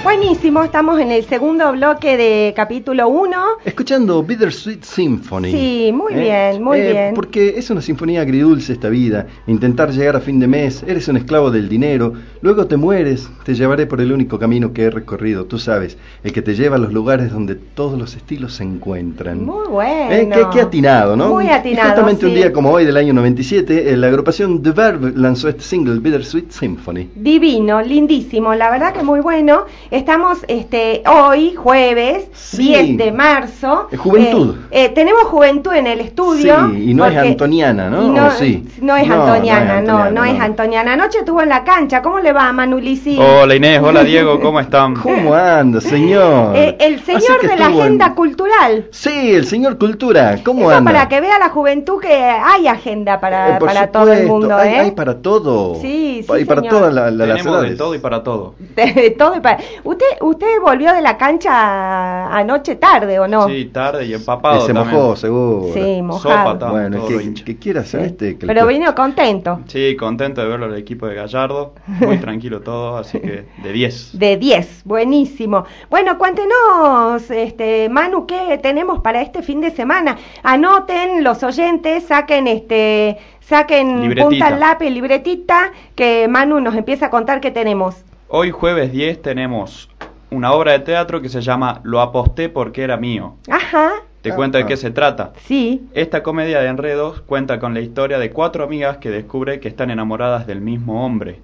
Buenísimo, 0.02 0.64
estamos 0.64 0.98
en 0.98 1.10
el 1.12 1.24
segundo 1.24 1.72
bloque 1.72 2.16
de 2.16 2.54
capítulo 2.56 3.08
1. 3.08 3.36
Escuchando 3.66 4.22
Bittersweet 4.22 4.82
Symphony. 4.82 5.50
Sí, 5.50 5.92
muy 5.94 6.14
bien, 6.14 6.62
muy 6.62 6.80
bien. 6.80 7.12
Porque 7.14 7.50
es 7.58 7.68
una 7.68 7.82
sinfonía 7.82 8.22
agridulce 8.22 8.72
esta 8.72 8.88
vida. 8.88 9.26
Intentar 9.46 9.90
llegar 9.90 10.16
a 10.16 10.20
fin 10.20 10.40
de 10.40 10.46
mes, 10.46 10.82
eres 10.86 11.06
un 11.08 11.18
esclavo 11.18 11.50
del 11.50 11.68
dinero, 11.68 12.14
luego 12.40 12.66
te 12.66 12.78
mueres, 12.78 13.28
te 13.44 13.54
llevaré 13.54 13.86
por 13.86 14.00
el 14.00 14.10
único 14.10 14.38
camino 14.38 14.72
que 14.72 14.84
he 14.84 14.90
recorrido, 14.90 15.44
tú 15.44 15.58
sabes, 15.58 15.98
el 16.24 16.32
que 16.32 16.40
te 16.40 16.54
lleva 16.54 16.76
a 16.76 16.78
los 16.78 16.94
lugares 16.94 17.30
donde 17.30 17.54
todos 17.56 17.98
los 17.98 18.16
estilos 18.16 18.54
se 18.54 18.64
encuentran. 18.64 19.44
Muy 19.44 19.68
bueno. 19.68 20.12
Eh, 20.12 20.30
qué, 20.32 20.46
qué 20.50 20.60
atinado, 20.62 21.14
¿no? 21.14 21.28
Muy 21.28 21.44
Y 21.44 21.50
atinado. 21.50 21.90
justamente 21.90 22.24
un 22.24 22.32
sí. 22.32 22.38
día 22.38 22.52
como 22.54 22.70
hoy 22.70 22.86
del 22.86 22.96
año 22.96 23.12
97, 23.12 23.92
eh, 23.92 23.96
la 23.98 24.06
agrupación 24.06 24.62
The 24.62 24.70
Verve 24.70 25.12
lanzó 25.14 25.50
este 25.50 25.62
single, 25.62 25.98
Bittersweet 26.00 26.50
Symphony. 26.50 27.10
Divino, 27.16 27.82
lindísimo, 27.82 28.54
la 28.54 28.70
verdad 28.70 28.94
que 28.94 29.02
muy 29.02 29.20
bueno. 29.20 29.66
Estamos 29.90 30.38
este 30.46 31.02
hoy, 31.08 31.56
jueves, 31.56 32.28
Sí. 32.32 32.68
10 32.68 32.96
de 32.96 33.10
marzo. 33.10 33.88
Eh, 33.90 33.96
juventud. 33.96 34.54
Eh, 34.70 34.84
eh, 34.84 34.88
tenemos 34.90 35.24
juventud 35.24 35.72
en 35.72 35.88
el 35.88 35.98
estudio. 35.98 36.68
Sí, 36.70 36.90
y 36.90 36.94
no 36.94 37.06
es 37.06 37.16
antoniana, 37.16 37.90
¿no? 37.90 38.02
no, 38.12 38.26
¿O 38.28 38.30
sí? 38.30 38.64
no 38.80 38.96
es 38.96 39.08
No, 39.08 39.14
es 39.14 39.20
antoniana, 39.20 39.80
no, 39.80 40.08
no, 40.12 40.24
es 40.24 40.38
no. 40.38 40.44
antoniana. 40.44 40.92
Anoche 40.92 41.18
estuvo 41.18 41.42
en 41.42 41.48
la 41.48 41.64
cancha, 41.64 42.02
¿cómo 42.02 42.20
le 42.20 42.32
va 42.32 42.48
a 42.48 42.52
Manulisi? 42.52 43.18
Hola 43.18 43.56
Inés, 43.56 43.80
hola 43.82 44.04
Diego, 44.04 44.38
¿cómo 44.40 44.60
están? 44.60 44.94
¿Cómo 44.94 45.34
anda, 45.34 45.80
señor? 45.80 46.54
Eh, 46.56 46.76
el 46.78 47.00
señor 47.00 47.40
de 47.42 47.56
la 47.56 47.66
en- 47.66 47.80
agenda 47.80 48.14
cultural. 48.14 48.86
Sí, 48.92 49.34
el 49.34 49.44
señor 49.46 49.76
Cultura, 49.76 50.38
¿cómo 50.44 50.70
Eso 50.70 50.78
anda? 50.78 50.92
para 50.92 51.08
que 51.08 51.20
vea 51.20 51.36
la 51.40 51.48
juventud 51.48 52.00
que 52.00 52.14
hay 52.14 52.68
agenda 52.68 53.18
para, 53.18 53.56
Eh, 53.56 53.58
para 53.58 53.88
todo 53.88 54.12
el 54.12 54.28
mundo, 54.28 54.54
hay, 54.54 54.68
¿eh? 54.72 54.78
hay 54.78 54.90
para 54.92 55.20
todo. 55.20 55.74
Sí, 55.80 56.24
sí, 56.24 56.32
Y 56.40 56.44
para 56.44 56.60
señor. 56.60 56.76
todas 56.78 56.94
la- 56.94 57.10
la- 57.10 57.26
las 57.26 57.44
de 57.70 57.74
todo 57.76 57.92
y 57.96 57.98
para 57.98 58.22
todo. 58.22 58.54
De 58.76 59.10
todo 59.18 59.36
y 59.36 59.40
para- 59.40 59.58
¿Usted, 59.84 60.06
¿Usted 60.20 60.60
volvió 60.60 60.92
de 60.92 61.00
la 61.00 61.16
cancha 61.16 62.26
anoche 62.36 62.76
tarde 62.76 63.18
o 63.18 63.26
no? 63.28 63.48
Sí, 63.48 63.66
tarde 63.72 64.06
y 64.06 64.14
empapado 64.14 64.60
Que 64.60 64.66
se 64.66 64.74
también. 64.74 64.96
mojó, 64.96 65.16
seguro. 65.16 65.72
Sí, 65.74 66.02
mojado. 66.02 66.52
Sopa. 66.52 66.70
Bueno, 66.70 67.06
que, 67.06 67.34
que 67.44 67.58
quiera 67.58 67.80
hacer 67.80 68.00
Sí. 68.00 68.06
este. 68.06 68.38
que 68.38 68.46
Pero 68.46 68.66
vino 68.66 68.94
contento. 68.94 69.60
Sí, 69.66 69.96
contento 69.96 70.40
de 70.42 70.48
verlo 70.48 70.66
el 70.66 70.76
equipo 70.76 71.06
de 71.06 71.14
Gallardo, 71.14 71.74
muy 71.86 72.18
tranquilo 72.20 72.60
todo, 72.60 72.98
así 72.98 73.18
que 73.20 73.46
de 73.62 73.72
10. 73.72 74.18
De 74.18 74.36
10, 74.36 74.82
buenísimo. 74.84 75.64
Bueno, 75.88 76.18
cuéntenos, 76.18 77.30
este, 77.30 77.88
Manu, 77.88 78.26
¿qué 78.26 78.58
tenemos 78.62 79.00
para 79.00 79.22
este 79.22 79.42
fin 79.42 79.60
de 79.60 79.70
semana? 79.70 80.16
Anoten 80.42 81.24
los 81.24 81.42
oyentes, 81.42 82.04
saquen 82.04 82.46
este, 82.46 83.18
saquen 83.40 84.02
Libretita. 84.02 84.24
punta 84.28 84.50
lápiz, 84.50 84.90
libretita, 84.90 85.72
que 85.94 86.28
Manu 86.28 86.60
nos 86.60 86.74
empieza 86.74 87.06
a 87.06 87.10
contar 87.10 87.40
qué 87.40 87.50
tenemos. 87.50 88.04
Hoy 88.32 88.50
jueves 88.52 88.92
10 88.92 89.22
tenemos 89.22 89.88
una 90.30 90.52
obra 90.52 90.72
de 90.72 90.78
teatro 90.80 91.20
que 91.20 91.28
se 91.28 91.40
llama 91.40 91.80
Lo 91.82 92.00
aposté 92.00 92.48
porque 92.48 92.82
era 92.82 92.96
mío. 92.96 93.34
Ajá, 93.50 93.90
Te 94.22 94.30
Ah, 94.32 94.36
cuento 94.36 94.58
de 94.58 94.66
qué 94.66 94.76
se 94.76 94.90
trata. 94.90 95.32
sí. 95.38 95.82
Esta 95.94 96.22
comedia 96.22 96.60
de 96.60 96.68
enredos 96.68 97.22
cuenta 97.22 97.58
con 97.58 97.72
la 97.74 97.80
historia 97.80 98.18
de 98.18 98.30
cuatro 98.30 98.62
amigas 98.64 98.98
que 98.98 99.10
descubre 99.10 99.60
que 99.60 99.68
están 99.68 99.90
enamoradas 99.90 100.46
del 100.46 100.60
mismo 100.60 101.04
hombre. 101.04 101.40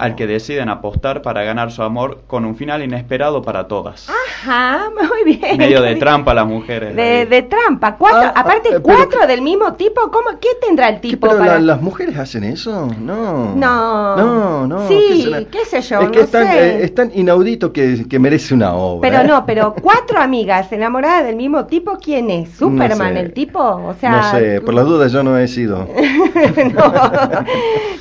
Al 0.00 0.14
que 0.14 0.26
deciden 0.26 0.68
apostar 0.68 1.22
para 1.22 1.42
ganar 1.44 1.70
su 1.72 1.82
amor 1.82 2.22
con 2.26 2.44
un 2.44 2.56
final 2.56 2.82
inesperado 2.82 3.42
para 3.42 3.68
todas. 3.68 4.08
Ajá, 4.08 4.90
muy 4.94 5.34
bien. 5.36 5.58
Medio 5.58 5.80
de 5.82 5.96
trampa 5.96 6.34
las 6.34 6.46
mujeres. 6.46 6.94
De, 6.96 7.42
trampa, 7.42 7.96
cuatro, 7.96 8.20
Ah, 8.34 8.40
aparte 8.40 8.68
eh, 8.76 8.80
cuatro 8.80 9.26
del 9.26 9.42
mismo 9.42 9.74
tipo, 9.74 10.00
¿cómo, 10.10 10.38
¿qué 10.40 10.48
tendrá 10.60 10.88
el 10.88 10.96
¿Qué, 11.00 11.08
tipo 11.10 11.26
pero 11.26 11.38
para...? 11.38 11.54
la- 11.54 11.60
las 11.72 11.82
mujeres 11.82 12.16
hacen 12.18 12.44
eso? 12.44 12.88
No. 13.00 13.54
No. 13.54 14.16
No, 14.16 14.66
no. 14.66 14.88
Sí, 14.88 15.46
¿qué 15.50 15.64
sé 15.64 15.80
yo, 15.82 16.00
Es 16.00 16.10
que 16.10 16.18
no 16.18 16.24
es, 16.24 16.30
tan, 16.30 16.46
sé. 16.46 16.58
eh, 16.80 16.84
es 16.84 16.94
tan 16.94 17.10
inaudito 17.14 17.72
que, 17.72 18.06
que 18.08 18.18
merece 18.18 18.54
una 18.54 18.74
obra. 18.74 19.08
Pero 19.10 19.22
¿eh? 19.22 19.26
no, 19.28 19.44
pero 19.46 19.74
cuatro 19.80 20.20
amigas 20.20 20.70
enamoradas 20.72 21.24
del 21.24 21.36
mismo 21.36 21.64
tipo, 21.66 21.98
¿quién 21.98 22.30
es? 22.30 22.50
¿Superman 22.50 23.14
sé. 23.14 23.20
el 23.20 23.32
tipo? 23.32 23.58
O 23.60 23.94
sea, 24.00 24.10
No 24.10 24.30
sé, 24.30 24.60
por 24.60 24.74
las 24.74 24.84
dudas 24.86 25.12
yo 25.12 25.22
no 25.22 25.38
he 25.38 25.48
sido. 25.48 25.86
no, 26.74 26.92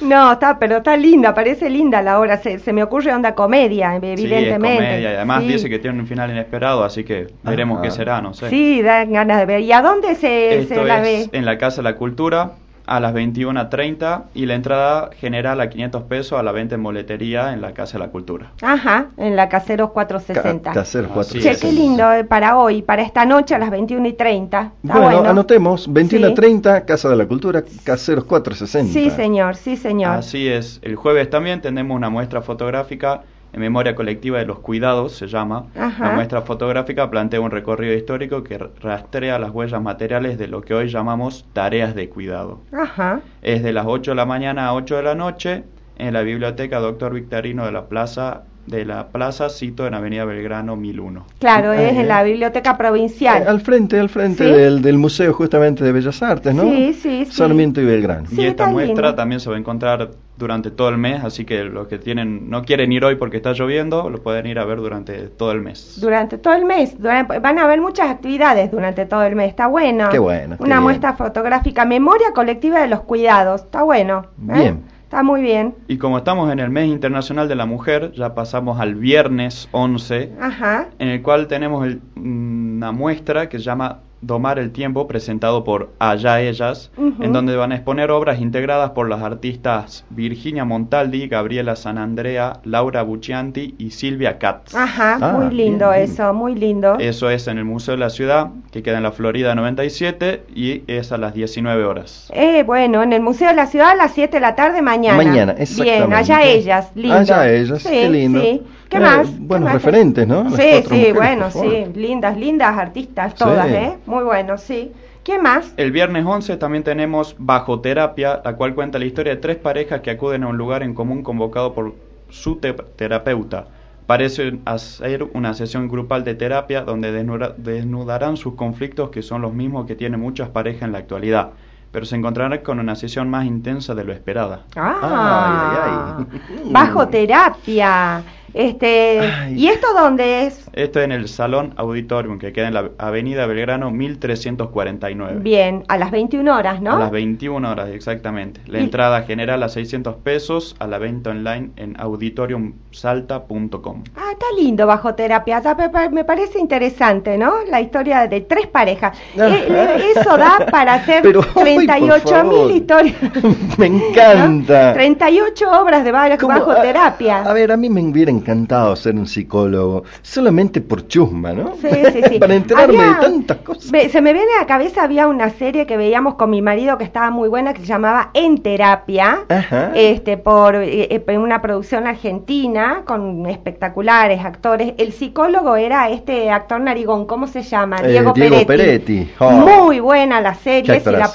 no, 0.02 0.32
está, 0.34 0.58
pero 0.60 0.78
está 0.78 0.96
linda, 0.98 1.34
parece 1.34 1.70
linda 1.82 2.02
la 2.02 2.20
obra, 2.20 2.38
se, 2.38 2.60
se 2.60 2.74
me 2.74 2.84
ocurre 2.84 3.14
onda 3.14 3.34
comedia, 3.36 3.92
Sí, 4.00 4.06
es 4.14 4.20
evidentemente. 4.20 4.76
comedia 4.78 5.00
y 5.12 5.16
además 5.16 5.42
Sí. 5.44 5.48
dice 5.54 5.70
que 5.70 5.80
tiene 5.80 6.00
un 6.00 6.08
final 6.08 6.30
inesperado, 6.32 6.84
así 6.84 7.04
que 7.04 7.28
veremos 7.44 7.78
Ajá. 7.80 7.84
qué 7.84 7.92
será, 7.92 8.22
no 8.22 8.34
sé. 8.34 8.50
Sí, 8.50 8.82
dan 8.82 9.12
ganas 9.12 9.40
de 9.40 9.46
ver. 9.46 9.62
¿Y 9.62 9.72
a 9.72 9.82
dónde 9.82 10.16
se, 10.16 10.60
Esto 10.60 10.76
se 10.76 10.84
la 10.84 10.98
es 10.98 11.32
ve? 11.32 11.38
en 11.38 11.46
la 11.46 11.58
Casa 11.58 11.78
de 11.78 11.84
la 11.84 11.96
Cultura, 11.98 12.52
a 12.88 13.00
las 13.00 13.14
21.30 13.14 14.24
y 14.34 14.46
la 14.46 14.56
entrada 14.56 15.10
general 15.20 15.62
a 15.62 15.70
500 15.70 16.04
pesos 16.04 16.40
a 16.40 16.44
la 16.44 16.52
venta 16.52 16.76
en 16.76 16.84
boletería 16.84 17.54
en 17.54 17.62
la 17.62 17.74
Casa 17.74 17.94
de 17.98 18.06
la 18.06 18.12
Cultura. 18.12 18.52
Ajá, 18.62 19.08
en 19.18 19.36
la 19.36 19.50
Caseros 19.50 19.92
460. 19.92 20.70
Ca- 20.72 20.74
Caseros 20.74 21.12
Así 21.18 21.40
Che, 21.40 21.52
es. 21.52 21.60
qué 21.62 21.72
lindo 21.72 22.12
eh, 22.14 22.24
para 22.24 22.58
hoy, 22.58 22.82
para 22.82 23.02
esta 23.02 23.26
noche 23.26 23.56
a 23.56 23.60
las 23.60 23.70
21 23.72 24.08
y 24.08 24.14
30. 24.14 24.72
Está 24.84 24.98
Bueno, 25.00 25.18
bueno. 25.18 25.30
anotemos, 25.30 25.92
21 25.92 26.28
Sí. 26.28 26.32
a 26.32 26.36
30, 26.36 26.86
Casa 26.86 27.10
de 27.10 27.16
la 27.16 27.26
Cultura, 27.28 27.64
Caseros 27.84 28.26
460. 28.26 28.94
Sí, 28.94 29.10
señor, 29.10 29.56
sí, 29.56 29.78
señor. 29.78 30.12
Así 30.18 30.48
es. 30.48 30.80
El 30.82 30.96
jueves 30.96 31.30
también 31.30 31.62
tenemos 31.62 31.96
una 31.96 32.10
muestra 32.10 32.42
fotográfica 32.42 33.22
en 33.54 33.60
memoria 33.60 33.96
colectiva 33.96 34.40
de 34.40 34.46
los 34.46 34.60
cuidados, 34.60 35.14
se 35.14 35.28
llama. 35.28 35.68
Ajá. 35.76 36.08
La 36.08 36.12
muestra 36.14 36.42
fotográfica 36.42 37.10
plantea 37.10 37.42
un 37.42 37.52
recorrido 37.52 37.94
histórico 37.94 38.44
que 38.44 38.58
rastrea 38.58 39.40
las 39.40 39.52
huellas 39.52 39.82
materiales 39.82 40.38
de 40.38 40.48
lo 40.48 40.62
que 40.62 40.74
hoy 40.74 40.88
llamamos 40.88 41.46
tareas 41.54 41.96
de 41.96 42.10
cuidado. 42.10 42.62
Ajá. 42.72 43.22
Es 43.42 43.64
de 43.64 43.74
las 43.74 43.86
8 43.88 44.12
de 44.12 44.16
la 44.16 44.26
mañana 44.26 44.68
a 44.68 44.74
8 44.74 44.98
de 44.98 45.04
la 45.04 45.16
noche 45.16 45.64
en 46.02 46.14
la 46.14 46.22
biblioteca 46.24 46.80
Doctor 46.80 47.14
Victorino 47.14 47.66
de 47.66 47.72
la 47.72 47.86
Plaza 47.86 48.44
de 48.68 48.86
la 48.86 49.08
Plaza 49.08 49.50
Cito 49.50 49.88
en 49.88 49.96
Avenida 49.96 50.24
Belgrano 50.24 50.76
1001. 50.76 51.26
Claro, 51.40 51.74
es 51.74 51.94
en 51.98 52.08
la 52.08 52.22
biblioteca 52.22 52.78
provincial. 52.78 53.42
Eh, 53.42 53.46
al 53.48 53.60
frente, 53.60 54.00
al 54.00 54.08
frente 54.08 54.46
Sí. 54.46 54.52
del, 54.52 54.84
del 54.84 55.00
Museo 55.00 55.34
justamente 55.34 55.84
de 55.84 55.92
Bellas 55.92 56.22
Artes, 56.22 56.54
¿no? 56.54 56.64
Sí, 56.64 56.94
sí, 56.94 57.26
sí. 57.26 57.32
Sarmiento 57.32 57.82
y 57.82 57.86
Belgrano. 57.86 58.28
Sí, 58.28 58.40
y 58.40 58.46
esta 58.46 58.68
muestra 58.68 59.08
lindo. 59.08 59.16
también 59.16 59.40
se 59.42 59.50
va 59.50 59.56
a 59.56 59.60
encontrar 59.60 60.12
durante 60.38 60.70
todo 60.70 60.90
el 60.90 60.98
mes, 61.00 61.24
así 61.24 61.44
que 61.44 61.64
los 61.64 61.88
que 61.88 61.98
tienen 61.98 62.52
no 62.52 62.62
quieren 62.62 62.92
ir 62.92 63.04
hoy 63.04 63.16
porque 63.16 63.38
está 63.38 63.54
lloviendo, 63.54 64.12
lo 64.12 64.22
pueden 64.22 64.46
ir 64.46 64.60
a 64.60 64.64
ver 64.66 64.78
durante 64.78 65.28
todo 65.30 65.52
el 65.54 65.62
mes. 65.62 65.98
Durante 66.00 66.38
todo 66.38 66.54
el 66.54 66.64
mes. 66.66 67.02
Durante- 67.02 67.40
van 67.40 67.58
a 67.58 67.64
haber 67.64 67.82
muchas 67.82 68.12
actividades 68.12 68.70
durante 68.72 69.08
todo 69.08 69.24
el 69.24 69.36
mes. 69.36 69.50
Está 69.50 69.66
bueno. 69.68 70.08
Qué 70.12 70.20
bueno, 70.20 70.58
qué 70.58 70.64
Una 70.64 70.76
bien. 70.76 70.84
muestra 70.84 71.14
fotográfica. 71.14 71.84
Memoria 71.86 72.28
colectiva 72.34 72.80
de 72.80 72.88
los 72.88 73.02
cuidados. 73.02 73.62
Está 73.64 73.82
bueno. 73.82 74.28
¿eh? 74.50 74.54
Bien. 74.54 74.84
Está 75.12 75.24
muy 75.24 75.42
bien. 75.42 75.76
Y 75.90 75.98
como 75.98 76.20
estamos 76.20 76.50
en 76.54 76.60
el 76.60 76.70
mes 76.70 76.88
internacional 76.88 77.50
de 77.50 77.56
la 77.56 77.66
mujer, 77.66 78.14
ya 78.14 78.34
pasamos 78.34 78.80
al 78.80 78.96
viernes 78.96 79.68
11, 79.74 80.32
Ajá. 80.40 80.88
en 81.00 81.10
el 81.10 81.22
cual 81.22 81.48
tenemos 81.48 81.86
el- 81.86 82.00
una 82.16 82.94
muestra 82.94 83.50
que 83.50 83.58
se 83.58 83.66
llama 83.66 84.00
Domar 84.22 84.60
el 84.60 84.72
Tiempo, 84.72 85.08
presentado 85.08 85.64
por 85.64 85.90
Allá 86.00 86.42
Ellas, 86.42 86.92
en 86.98 87.34
donde 87.34 87.56
van 87.56 87.72
a 87.72 87.76
exponer 87.76 88.12
obras 88.12 88.40
integradas 88.40 88.92
por 88.92 89.10
las 89.10 89.22
artistas 89.22 90.06
Virginia 90.10 90.64
Montaldi, 90.64 91.28
Gabriela 91.28 91.76
Sanandrea, 91.76 92.60
Laura 92.64 93.02
Buccianti 93.04 93.76
y 93.78 93.92
Silvia 93.92 94.38
Katz. 94.38 94.76
Ajá. 94.76 95.18
Ah, 95.22 95.32
muy 95.34 95.54
lindo 95.54 95.90
bien, 95.90 96.02
bien. 96.04 96.12
eso. 96.14 96.34
Muy 96.34 96.56
lindo. 96.56 96.98
Eso 97.00 97.30
es 97.30 97.48
en 97.48 97.58
el 97.58 97.66
Museo 97.66 97.94
de 97.96 98.00
la 98.00 98.10
Ciudad, 98.10 98.50
que 98.72 98.84
queda 98.84 98.98
en 98.98 99.04
la 99.04 99.12
Florida 99.12 99.56
97, 99.56 100.44
y 100.56 100.84
es 100.88 101.12
a 101.12 101.18
las 101.18 101.34
19 101.34 101.84
horas. 101.84 102.30
Eh, 102.34 102.64
bueno, 102.64 103.02
en 103.04 103.14
el 103.14 103.22
Museo 103.22 103.48
de 103.50 103.56
la 103.56 103.66
Ciudad 103.66 103.90
a 103.92 103.96
las 103.96 104.14
7 104.14 104.38
de 104.38 104.42
la 104.42 104.56
tarde 104.56 104.82
mañana. 104.82 105.18
Mañana, 105.18 105.56
exactamente. 105.58 106.06
Bien, 106.08 106.14
allá 106.14 106.44
ellas, 106.44 106.92
lindo. 106.96 107.16
Allá 107.18 107.50
ellas, 107.52 107.82
Sí, 107.82 107.90
qué 107.90 108.10
lindo. 108.10 108.40
sí. 108.42 108.62
¿Qué 108.92 108.98
Eh, 108.98 109.00
más? 109.00 109.28
¿Qué 109.30 109.38
buenos 109.40 109.66
más? 109.68 109.74
referentes, 109.74 110.28
¿no? 110.28 110.44
Las 110.44 110.56
Sí, 110.56 110.62
sí, 110.84 111.14
mujeres, 111.14 111.14
bueno, 111.16 111.50
sí. 111.52 111.86
Lindas, 111.96 112.38
lindas 112.38 112.78
artistas 112.78 113.36
todas, 113.36 113.68
Sí. 113.68 113.74
¿eh? 113.74 113.98
Muy 114.06 114.24
bueno, 114.24 114.58
sí. 114.58 114.92
¿Qué 115.24 115.40
más? 115.40 115.74
El 115.78 115.92
viernes 115.92 116.26
11 116.26 116.58
también 116.58 116.84
tenemos 116.84 117.36
Bajo 117.40 117.80
Terapia, 117.82 118.42
la 118.44 118.56
cual 118.56 118.76
cuenta 118.76 119.00
la 119.00 119.06
historia 119.06 119.34
de 119.36 119.42
tres 119.42 119.58
parejas 119.58 120.02
que 120.02 120.12
acuden 120.12 120.44
a 120.44 120.48
un 120.50 120.58
lugar 120.58 120.84
en 120.84 120.94
común 120.94 121.24
convocado 121.24 121.74
por 121.74 121.96
su 122.30 122.60
te- 122.60 122.74
terapeuta. 122.74 123.70
Parece 124.08 124.60
hacer 124.66 125.24
una 125.34 125.54
sesión 125.54 125.88
grupal 125.88 126.24
de 126.26 126.36
terapia 126.36 126.82
donde 126.82 127.12
desnuda- 127.14 127.54
desnudarán 127.58 128.36
sus 128.36 128.56
conflictos 128.56 129.10
que 129.10 129.22
son 129.22 129.42
los 129.42 129.54
mismos 129.54 129.86
que 129.86 129.96
tienen 129.96 130.20
muchas 130.20 130.50
parejas 130.50 130.84
en 130.84 130.92
la 130.92 130.98
actualidad, 131.00 131.54
pero 131.92 132.06
se 132.06 132.16
encontrarán 132.16 132.60
con 132.60 132.80
una 132.80 132.96
sesión 132.96 133.30
más 133.30 133.46
intensa 133.46 133.96
de 133.96 134.04
lo 134.04 134.14
esperada. 134.14 134.62
Ah, 134.76 134.98
Ay, 135.02 135.78
ay, 135.84 136.26
ay. 136.66 136.66
bajo 136.72 137.08
terapia. 137.08 138.24
Este. 138.54 139.22
¿y 139.56 139.68
esto 139.68 139.88
dónde 139.98 140.46
es? 140.46 140.70
Esto 140.74 141.00
en 141.00 141.14
el 141.14 141.30
Salón 141.30 141.74
Auditorium, 141.78 142.38
que 142.38 142.52
queda 142.52 142.68
en 142.68 142.74
la 142.74 142.90
Avenida 142.98 143.46
Belgrano 143.46 143.92
1349. 143.92 145.40
Bien, 145.42 145.86
a 145.88 145.98
las 145.98 146.12
21 146.12 146.54
horas, 146.54 146.82
¿no? 146.82 146.98
A 146.98 147.00
las 147.00 147.12
21 147.12 147.72
horas, 147.72 147.88
exactamente. 147.92 148.60
La 148.68 148.80
Y- 148.80 148.84
entrada 148.84 149.22
general 149.22 149.64
a 149.64 149.70
600 149.70 150.16
pesos, 150.18 150.76
a 150.80 150.88
la 150.88 150.98
venta 150.98 151.30
online 151.30 151.70
en 151.78 151.98
auditoriumsalta.com. 151.98 154.04
Ah, 154.18 154.32
está 154.34 154.46
lindo 154.58 154.86
bajo 154.86 155.16
terapia. 155.16 155.62
Me 155.78 155.90
pa- 155.90 156.10
me 156.10 156.26
parece 156.26 156.60
interesante, 156.60 157.38
¿no? 157.38 157.54
La 157.70 157.80
historia 157.80 158.28
de 158.28 158.42
tres 158.42 158.68
parejas. 158.68 159.18
Eh, 159.38 160.12
Eso 160.16 160.36
da 160.38 160.66
para 160.70 160.96
hacer 160.96 161.22
Pero, 161.24 161.42
38 161.86 162.28
favor. 162.30 162.46
mil 162.68 162.76
historias. 162.78 163.16
Me 163.78 163.86
encanta. 163.88 164.88
¿No? 164.90 164.94
38 164.94 165.72
obras 165.82 166.04
de 166.04 166.12
¿Cómo? 166.40 166.54
bajo 166.54 166.72
A- 166.72 166.82
terapia. 166.82 167.42
A, 167.44 167.54
ver, 167.54 167.72
a 167.72 167.78
mí 167.78 167.90
me 167.90 168.02
hubiera 168.04 168.32
encantado 168.32 168.96
ser 168.96 169.16
un 169.16 169.28
psicólogo, 169.28 170.04
solamente 170.22 170.82
por 170.82 171.08
chusma, 171.08 171.54
¿no? 171.54 171.74
Sí, 171.82 171.88
sí, 172.14 172.22
sí. 172.30 172.40
Para 172.40 172.56
enterarme 172.56 172.98
Había- 173.00 173.14
de 173.16 173.22
tantas 173.22 173.58
cosas. 173.58 173.92
me- 173.92 174.10
se 174.10 174.22
me 174.22 174.34
viene 174.34 174.50
a 174.58 174.62
la 174.62 174.68
cabeza, 174.68 175.04
había 175.04 175.28
una 175.28 175.50
serie 175.50 175.86
que 175.86 175.98
veíamos 175.98 176.36
con 176.36 176.50
mi 176.50 176.62
marido 176.62 176.98
que 176.98 177.04
estaba 177.04 177.30
muy 177.32 177.50
buena, 177.50 177.74
que 177.74 177.82
se 177.82 177.88
llamaba 177.88 178.30
En 178.34 178.62
Terapia, 178.62 179.40
Ajá. 179.50 179.92
este 179.96 180.38
por 180.38 180.76
eh, 180.76 181.08
eh, 181.28 181.38
una 181.38 181.62
producción 181.62 182.08
argentina 182.08 183.04
con 183.06 183.46
espectaculares 183.48 184.44
actores. 184.44 184.94
El 184.98 185.14
psicólogo 185.14 185.76
era 185.76 186.10
este 186.10 186.50
actor 186.52 186.80
narigón, 186.82 187.26
¿cómo 187.26 187.48
se 187.48 187.62
llama? 187.64 187.98
Eh, 188.04 188.10
Diego, 188.10 188.34
Diego 188.34 188.56
Peretti. 188.66 189.16
Peretti. 189.16 189.32
Oh. 189.40 189.52
Muy 189.52 190.00
buena 190.00 190.42
la 190.42 190.54
serie, 190.56 190.82
si 190.84 191.10
la 191.12 191.26
actorazo. 191.26 191.34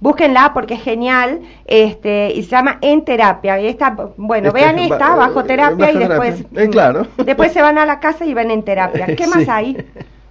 Búsquenla 0.00 0.52
porque 0.54 0.74
es 0.74 0.82
genial, 0.82 1.40
este, 1.66 2.32
y 2.34 2.42
se 2.42 2.50
llama 2.50 2.78
En 2.80 3.04
Terapia. 3.04 3.60
Y 3.60 3.66
esta, 3.66 3.96
bueno, 4.16 4.48
Este, 4.48 4.60
vean 4.60 4.78
esta, 4.78 5.14
eh, 5.14 5.16
bajo 5.16 5.44
terapia 5.44 5.86
bajo 5.86 5.98
y 5.98 5.98
después, 5.98 6.36
terapia. 6.36 6.62
Eh, 6.62 6.68
claro. 6.68 7.06
después 7.16 7.52
se 7.52 7.62
van 7.62 7.78
a 7.78 7.86
la 7.86 8.00
casa 8.00 8.24
y 8.24 8.34
ven 8.34 8.50
En 8.50 8.62
Terapia. 8.62 9.06
¿Qué 9.16 9.26
más 9.26 9.48
hay? 9.48 9.76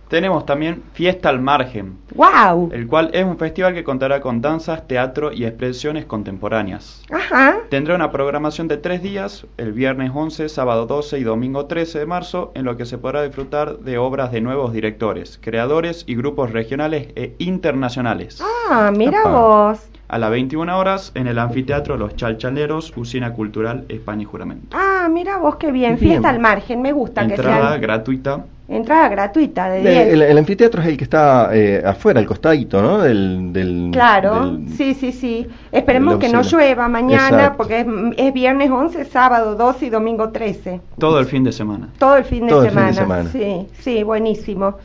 Tenemos 0.08 0.46
también 0.46 0.84
Fiesta 0.94 1.30
al 1.30 1.42
Margen, 1.42 1.98
¡Wow! 2.14 2.70
el 2.72 2.88
cual 2.88 3.10
es 3.14 3.26
un 3.26 3.38
festival 3.38 3.74
que 3.74 3.84
contará 3.84 4.22
con 4.22 4.40
danzas, 4.40 4.88
teatro 4.88 5.32
y 5.32 5.46
expresiones 5.46 6.06
contemporáneas. 6.06 7.02
Ajá. 7.12 7.58
Tendrá 7.70 7.96
una 7.96 8.12
programación 8.12 8.68
de 8.68 8.78
tres 8.78 9.02
días, 9.02 9.48
el 9.58 9.74
viernes 9.74 10.12
11, 10.14 10.50
sábado 10.50 10.86
12 10.86 11.18
y 11.20 11.24
domingo 11.24 11.66
13 11.66 12.00
de 12.00 12.06
marzo, 12.06 12.52
en 12.54 12.66
lo 12.66 12.78
que 12.78 12.86
se 12.86 13.00
podrá 13.00 13.24
disfrutar 13.24 13.80
de 13.80 13.98
obras 13.98 14.32
de 14.32 14.42
nuevos 14.42 14.74
directores, 14.74 15.40
creadores 15.42 16.04
y 16.08 16.16
grupos 16.16 16.52
regionales 16.52 17.08
e 17.16 17.34
internacionales. 17.40 18.44
Ah, 18.70 18.92
mira 18.96 19.24
vos. 19.24 19.90
A 20.08 20.20
las 20.20 20.30
21 20.30 20.78
horas, 20.78 21.12
en 21.16 21.26
el 21.26 21.40
anfiteatro 21.40 21.98
Los 21.98 22.16
Chalchaleros, 22.16 22.94
Usina 22.96 23.34
Cultural 23.34 23.86
España 23.90 24.22
y 24.22 24.26
Juramento. 24.26 24.78
Ah, 24.78 25.10
mira 25.12 25.38
vos 25.38 25.56
qué 25.56 25.72
bien. 25.72 25.96
Bien. 25.96 26.12
Fiesta 26.12 26.30
al 26.30 26.40
margen, 26.40 26.84
me 26.84 26.92
gusta 26.92 27.26
que 27.26 27.34
Entrada 27.34 27.70
sea 27.70 27.78
gratuita. 27.80 28.46
Entrada 28.68 29.10
gratuita 29.10 29.70
de 29.70 29.80
Eh, 29.80 30.06
10. 30.06 30.14
El, 30.14 30.22
el 30.24 30.38
anfiteatro 30.38 30.82
es 30.82 30.88
el 30.88 30.98
que 30.98 31.04
está 31.04 31.50
eh, 31.54 31.84
afuera, 31.86 32.20
al 32.20 32.26
costadito, 32.26 32.82
¿no? 32.82 32.98
Del, 33.00 33.54
del, 33.54 33.90
Claro, 33.92 34.52
del- 34.52 34.70
sí, 34.70 34.94
sí, 34.94 35.12
sí. 35.12 35.48
Esperemos 35.72 36.18
que 36.18 36.30
no 36.30 36.42
llueva 36.42 36.88
mañana 36.88 37.28
Exacto. 37.28 37.58
porque 37.58 37.82
es, 37.82 37.88
es 38.18 38.34
viernes 38.34 38.72
11, 38.72 39.06
sábado 39.06 39.56
12 39.56 39.86
y 39.86 39.90
domingo 39.90 40.30
13. 40.30 40.82
Todo 40.98 41.20
el 41.20 41.26
fin 41.26 41.44
de 41.44 41.52
semana. 41.52 41.90
Todo 42.00 42.18
el 42.18 42.24
fin 42.26 42.46
de, 42.46 42.50
Todo 42.50 42.64
el 42.66 42.72
fin 42.72 42.86
de 42.88 42.94
semana. 42.94 43.30
Sí, 43.32 43.68
sí, 43.80 44.04
buenísimo. 44.04 44.76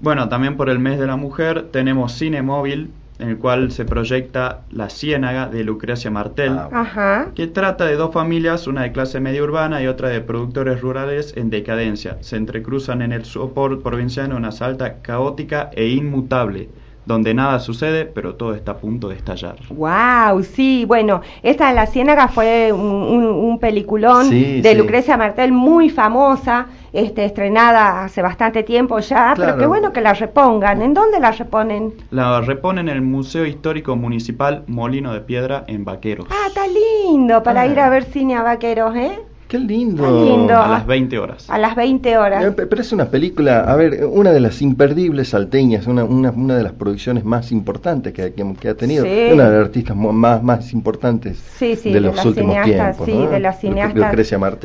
Bueno, 0.00 0.28
también 0.28 0.56
por 0.56 0.68
el 0.68 0.78
mes 0.78 0.98
de 0.98 1.06
la 1.06 1.16
mujer 1.16 1.68
tenemos 1.72 2.12
Cine 2.12 2.42
Móvil, 2.42 2.90
en 3.18 3.28
el 3.30 3.38
cual 3.38 3.70
se 3.72 3.84
proyecta 3.84 4.60
La 4.70 4.90
Ciénaga 4.90 5.48
de 5.48 5.64
Lucrecia 5.64 6.10
Martel, 6.10 6.52
Ah, 6.56 6.68
Ajá. 6.72 7.28
que 7.34 7.46
trata 7.46 7.86
de 7.86 7.96
dos 7.96 8.12
familias, 8.12 8.66
una 8.66 8.82
de 8.82 8.92
clase 8.92 9.20
media 9.20 9.42
urbana 9.42 9.82
y 9.82 9.86
otra 9.86 10.08
de 10.08 10.20
productores 10.20 10.80
rurales 10.80 11.32
en 11.36 11.50
decadencia. 11.50 12.18
Se 12.20 12.36
entrecruzan 12.36 13.02
en 13.02 13.12
el 13.12 13.24
sopor 13.24 13.82
provinciano 13.82 14.36
una 14.36 14.52
salta 14.52 15.00
caótica 15.02 15.70
e 15.72 15.88
inmutable, 15.88 16.68
donde 17.06 17.32
nada 17.34 17.60
sucede, 17.60 18.04
pero 18.04 18.34
todo 18.34 18.54
está 18.54 18.72
a 18.72 18.76
punto 18.78 19.08
de 19.08 19.14
estallar. 19.16 19.56
Wow, 19.70 20.42
sí, 20.42 20.84
bueno, 20.86 21.20
esta 21.42 21.68
de 21.68 21.74
La 21.74 21.86
Ciénaga 21.86 22.28
fue 22.28 22.72
un, 22.72 22.80
un- 22.80 23.24
un 23.26 23.58
peliculón 23.58 24.26
Sí, 24.28 24.60
de 24.60 24.72
sí. 24.72 24.76
Lucrecia 24.76 25.16
Martel 25.16 25.52
muy 25.52 25.88
famosa, 25.88 26.66
este, 26.92 27.24
estrenada 27.24 28.04
hace 28.04 28.22
bastante 28.22 28.62
tiempo 28.64 28.98
ya, 28.98 29.32
pero 29.36 29.46
Claro. 29.48 29.58
qué 29.58 29.66
bueno 29.66 29.92
que 29.92 30.00
la 30.00 30.14
repongan. 30.14 30.82
¿En 30.82 30.94
dónde 30.94 31.20
la 31.20 31.30
reponen? 31.32 31.94
La 32.10 32.40
reponen 32.40 32.88
en 32.88 32.96
el 32.96 33.02
Museo 33.02 33.46
Histórico 33.46 33.94
Municipal 33.96 34.64
Molino 34.66 35.12
de 35.12 35.20
Piedra 35.20 35.64
en 35.68 35.84
Vaqueros. 35.84 36.26
Ah, 36.30 36.48
está 36.48 36.62
lindo 36.66 37.42
para 37.42 37.62
Ah. 37.62 37.66
ir 37.68 37.78
a 37.78 37.88
ver 37.88 38.04
cine 38.04 38.34
a 38.34 38.42
vaqueros, 38.42 38.96
¿eh? 38.96 39.20
Qué 39.48 39.58
lindo. 39.60 40.02
Qué 40.02 40.30
lindo. 40.30 40.56
A 40.60 40.68
las 40.68 40.86
20 40.86 41.18
horas. 41.18 41.48
A 41.48 41.56
las 41.58 41.76
20 41.76 42.18
horas. 42.18 42.44
Eh, 42.44 42.50
pe- 42.50 42.66
Pero 42.66 42.82
es 42.82 42.92
una 42.92 43.06
película, 43.10 43.60
a 43.60 43.76
ver, 43.76 44.04
una 44.04 44.32
de 44.32 44.40
las 44.40 44.60
imperdibles 44.60 45.28
salteñas, 45.28 45.86
una, 45.86 46.02
una, 46.04 46.30
una 46.32 46.56
de 46.56 46.64
las 46.64 46.72
producciones 46.72 47.24
más 47.24 47.52
importantes 47.52 48.12
que, 48.12 48.32
que- 48.34 48.54
que 48.58 48.68
ha 48.68 48.74
tenido, 48.76 49.04
Sí. 49.04 49.28
una 49.32 49.48
de 49.48 49.56
las 49.58 49.66
artistas 49.66 49.96
más, 49.96 50.42
más 50.42 50.72
importantes 50.72 51.38
Sí, 51.58 51.76
sí, 51.76 51.90
de 51.90 51.94
de, 51.94 52.00
los 52.00 52.16
la 52.16 52.26
últimos 52.26 52.54
cineasta, 52.56 52.84
tiempos. 52.92 53.06
sí, 53.06 53.14
¿no? 53.14 53.30
de 53.30 53.40
la 53.40 53.52
cineasta 53.52 54.10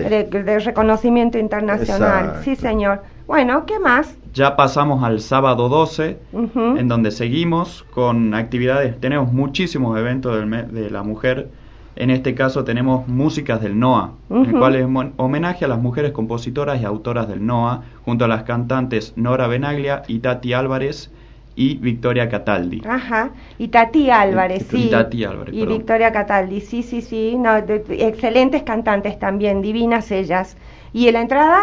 de, 0.10 0.24
de 0.44 0.60
reconocimiento 0.60 1.38
internacional. 1.38 2.26
Exacto. 2.26 2.44
Sí, 2.44 2.56
señor. 2.56 3.04
Bueno, 3.28 3.66
¿qué 3.66 3.80
más? 3.80 4.16
Ya 4.34 4.56
pasamos 4.56 5.04
al 5.04 5.20
sábado 5.22 5.70
12, 5.70 6.18
Ujú. 6.34 6.78
en 6.78 6.88
donde 6.88 7.12
seguimos 7.12 7.84
con 7.92 8.34
actividades. 8.34 9.00
Tenemos 9.00 9.32
muchísimos 9.32 9.98
eventos 10.00 10.36
del 10.36 10.48
mes 10.48 10.72
de 10.72 10.90
la 10.90 11.04
mujer. 11.04 11.50
En 11.96 12.10
este 12.10 12.34
caso 12.36 12.64
tenemos 12.64 13.08
músicas 13.08 13.62
del 13.62 13.78
NOA, 13.78 14.14
el 14.30 14.36
Ujú. 14.38 14.60
cual 14.60 14.76
es 14.76 14.86
homenaje 15.18 15.66
a 15.66 15.68
las 15.68 15.80
mujeres 15.80 16.12
compositoras 16.12 16.82
y 16.82 16.86
autoras 16.86 17.28
del 17.28 17.46
NOA, 17.46 17.84
junto 18.06 18.26
a 18.26 18.28
las 18.28 18.44
cantantes 18.44 19.14
Nora 19.18 19.48
Benaglia 19.48 20.04
y 20.08 20.20
Tati 20.20 20.54
Álvarez 20.54 21.12
y 21.56 21.76
Victoria 21.76 22.30
Cataldi. 22.30 22.82
Ajá. 22.88 23.32
Y 23.58 23.68
Tati 23.68 24.10
Álvarez, 24.10 24.74
Y 24.74 24.84
sí. 24.84 24.90
Tati 24.90 25.26
Álvarez, 25.26 25.54
Y 25.54 25.60
perdón. 25.60 25.78
Victoria 25.80 26.12
Cataldi, 26.12 26.62
sí, 26.62 26.82
sí, 26.82 27.02
sí. 27.02 27.36
No, 27.38 27.62
de- 27.62 27.84
excelentes 28.08 28.64
cantantes 28.64 29.20
también, 29.20 29.62
divinas 29.62 30.12
ellas. 30.12 30.58
¿Y 30.94 31.08
en 31.08 31.14
la 31.14 31.22
entrada? 31.22 31.60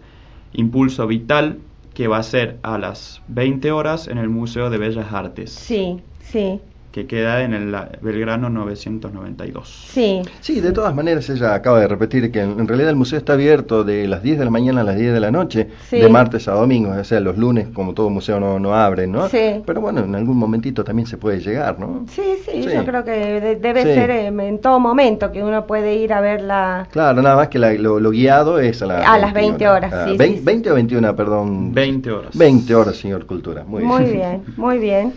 Impulso 0.51 1.07
Vital, 1.07 1.59
que 1.93 2.09
va 2.09 2.17
a 2.17 2.23
ser 2.23 2.57
a 2.61 2.77
las 2.77 3.21
20 3.29 3.71
horas 3.71 4.09
en 4.09 4.17
el 4.17 4.27
Museo 4.27 4.69
de 4.69 4.77
Bellas 4.79 5.13
Artes, 5.13 5.51
sí, 5.51 6.01
sí, 6.19 6.59
que 6.91 7.05
queda 7.05 7.43
en 7.43 7.53
el 7.53 7.71
la- 7.71 7.89
Belgrano 8.01 8.49
992. 8.49 9.67
sí. 9.93 10.21
Sí, 10.41 10.59
de 10.59 10.71
todas 10.71 10.93
maneras 10.95 11.29
ella 11.29 11.53
acaba 11.53 11.79
de 11.79 11.87
repetir 11.87 12.31
que 12.31 12.41
en 12.41 12.59
en 12.59 12.67
realidad 12.67 12.89
el 12.89 12.95
museo 12.95 13.17
está 13.19 13.33
abierto 13.33 13.83
de 13.83 14.07
las 14.07 14.23
10 14.23 14.39
de 14.39 14.45
la 14.45 14.51
mañana 14.51 14.81
a 14.81 14.83
las 14.83 14.97
10 14.97 15.13
de 15.13 15.19
la 15.19 15.29
noche, 15.31 15.67
Sí. 15.87 15.99
de 15.99 16.09
martes 16.09 16.47
a 16.47 16.53
domingo, 16.53 16.91
o 16.91 17.03
sea, 17.03 17.19
los 17.19 17.37
lunes 17.37 17.67
como 17.73 17.93
todo 17.93 18.09
museo 18.09 18.39
no, 18.39 18.59
no 18.59 18.73
abre, 18.73 19.05
¿no? 19.07 19.29
Sí. 19.29 19.61
Pero 19.65 19.81
bueno, 19.81 20.01
en 20.01 20.15
algún 20.15 20.37
momentito 20.37 20.83
también 20.83 21.07
se 21.07 21.17
puede 21.17 21.39
llegar, 21.39 21.79
¿no? 21.79 22.05
Sí, 22.09 22.21
sí, 22.43 22.63
Sí. 22.63 22.69
yo 22.73 22.83
creo 22.85 23.03
que 23.03 23.11
de- 23.11 23.55
debe 23.57 23.83
Sí. 23.83 23.93
ser 23.93 24.09
en 24.09 24.59
todo 24.59 24.79
momento 24.79 25.31
que 25.31 25.43
uno 25.43 25.67
puede 25.67 25.95
ir 25.95 26.11
a 26.11 26.21
ver 26.21 26.41
la... 26.41 26.87
Claro, 26.91 27.21
nada 27.21 27.35
más 27.35 27.49
que 27.49 27.59
la- 27.59 27.73
lo, 27.73 27.99
lo 27.99 28.09
guiado 28.11 28.59
es 28.59 28.81
a, 28.81 28.87
las 28.87 29.05
A 29.07 29.17
las 29.19 29.33
20 29.33 29.67
horas, 29.69 29.93
Ah, 29.93 30.05
sí, 30.09 30.17
vein- 30.17 30.31
sí, 30.33 30.37
sí. 30.39 30.43
20 30.45 30.71
o 30.71 30.75
21, 30.75 31.15
perdón. 31.15 31.71
20 31.73 32.11
horas. 32.11 32.35
20 32.37 32.73
horas, 32.75 32.97
señor 32.97 33.25
Cultura. 33.25 33.63
Muy, 33.63 33.83
Muy 33.83 34.05
bien, 34.05 34.43
muy 34.57 34.77
bien. 34.79 35.13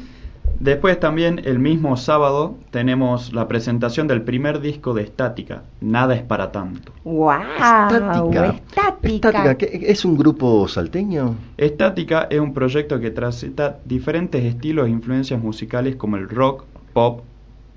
Después 0.63 1.01
también 1.01 1.41
el 1.45 1.59
mismo 1.59 1.97
sábado 1.97 2.55
tenemos 2.71 3.33
la 3.33 3.49
presentación 3.49 4.07
del 4.07 4.23
primer 4.23 4.61
disco 4.61 4.95
de 4.95 5.03
Estática, 5.03 5.65
Nada 5.81 6.15
es 6.15 6.23
para 6.23 6.53
tanto. 6.53 6.93
¡Wow! 7.03 7.33
Estática. 7.57 8.47
Estática. 8.47 9.29
Estática, 9.29 9.55
¿qué- 9.59 9.81
¿Es 9.91 10.05
un 10.05 10.17
grupo 10.17 10.69
salteño? 10.69 11.35
Estática 11.57 12.29
es 12.31 12.39
un 12.39 12.55
proyecto 12.55 13.01
que 13.01 13.11
transita 13.11 13.79
diferentes 13.85 14.45
estilos 14.45 14.87
e 14.87 14.91
influencias 14.91 15.43
musicales 15.43 15.97
como 15.97 16.17
el 16.17 16.29
rock, 16.29 16.63
pop, 16.93 17.23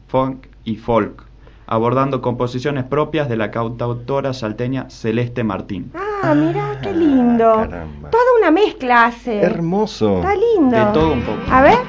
funk 0.08 0.46
y 0.64 0.76
folk, 0.76 1.24
abordando 1.66 2.22
composiciones 2.22 2.84
propias 2.84 3.28
de 3.28 3.38
la 3.38 3.50
cantautora 3.50 4.32
salteña 4.34 4.92
Celeste 4.92 5.44
Martín. 5.44 5.92
Ah, 6.22 6.36
mira, 6.36 6.80
qué 6.84 6.94
lindo. 6.94 7.50
Ah, 7.52 7.68
caramba. 7.68 8.10
Toda 8.12 8.24
una 8.40 8.52
mezcla 8.52 9.06
hace. 9.08 9.42
Hermoso. 9.42 10.18
Está 10.20 10.36
lindo. 10.36 10.78
De 10.78 10.86
todo 10.94 11.14
un 11.14 11.22
poco. 11.22 11.40
A 11.50 11.64
ver. 11.64 11.80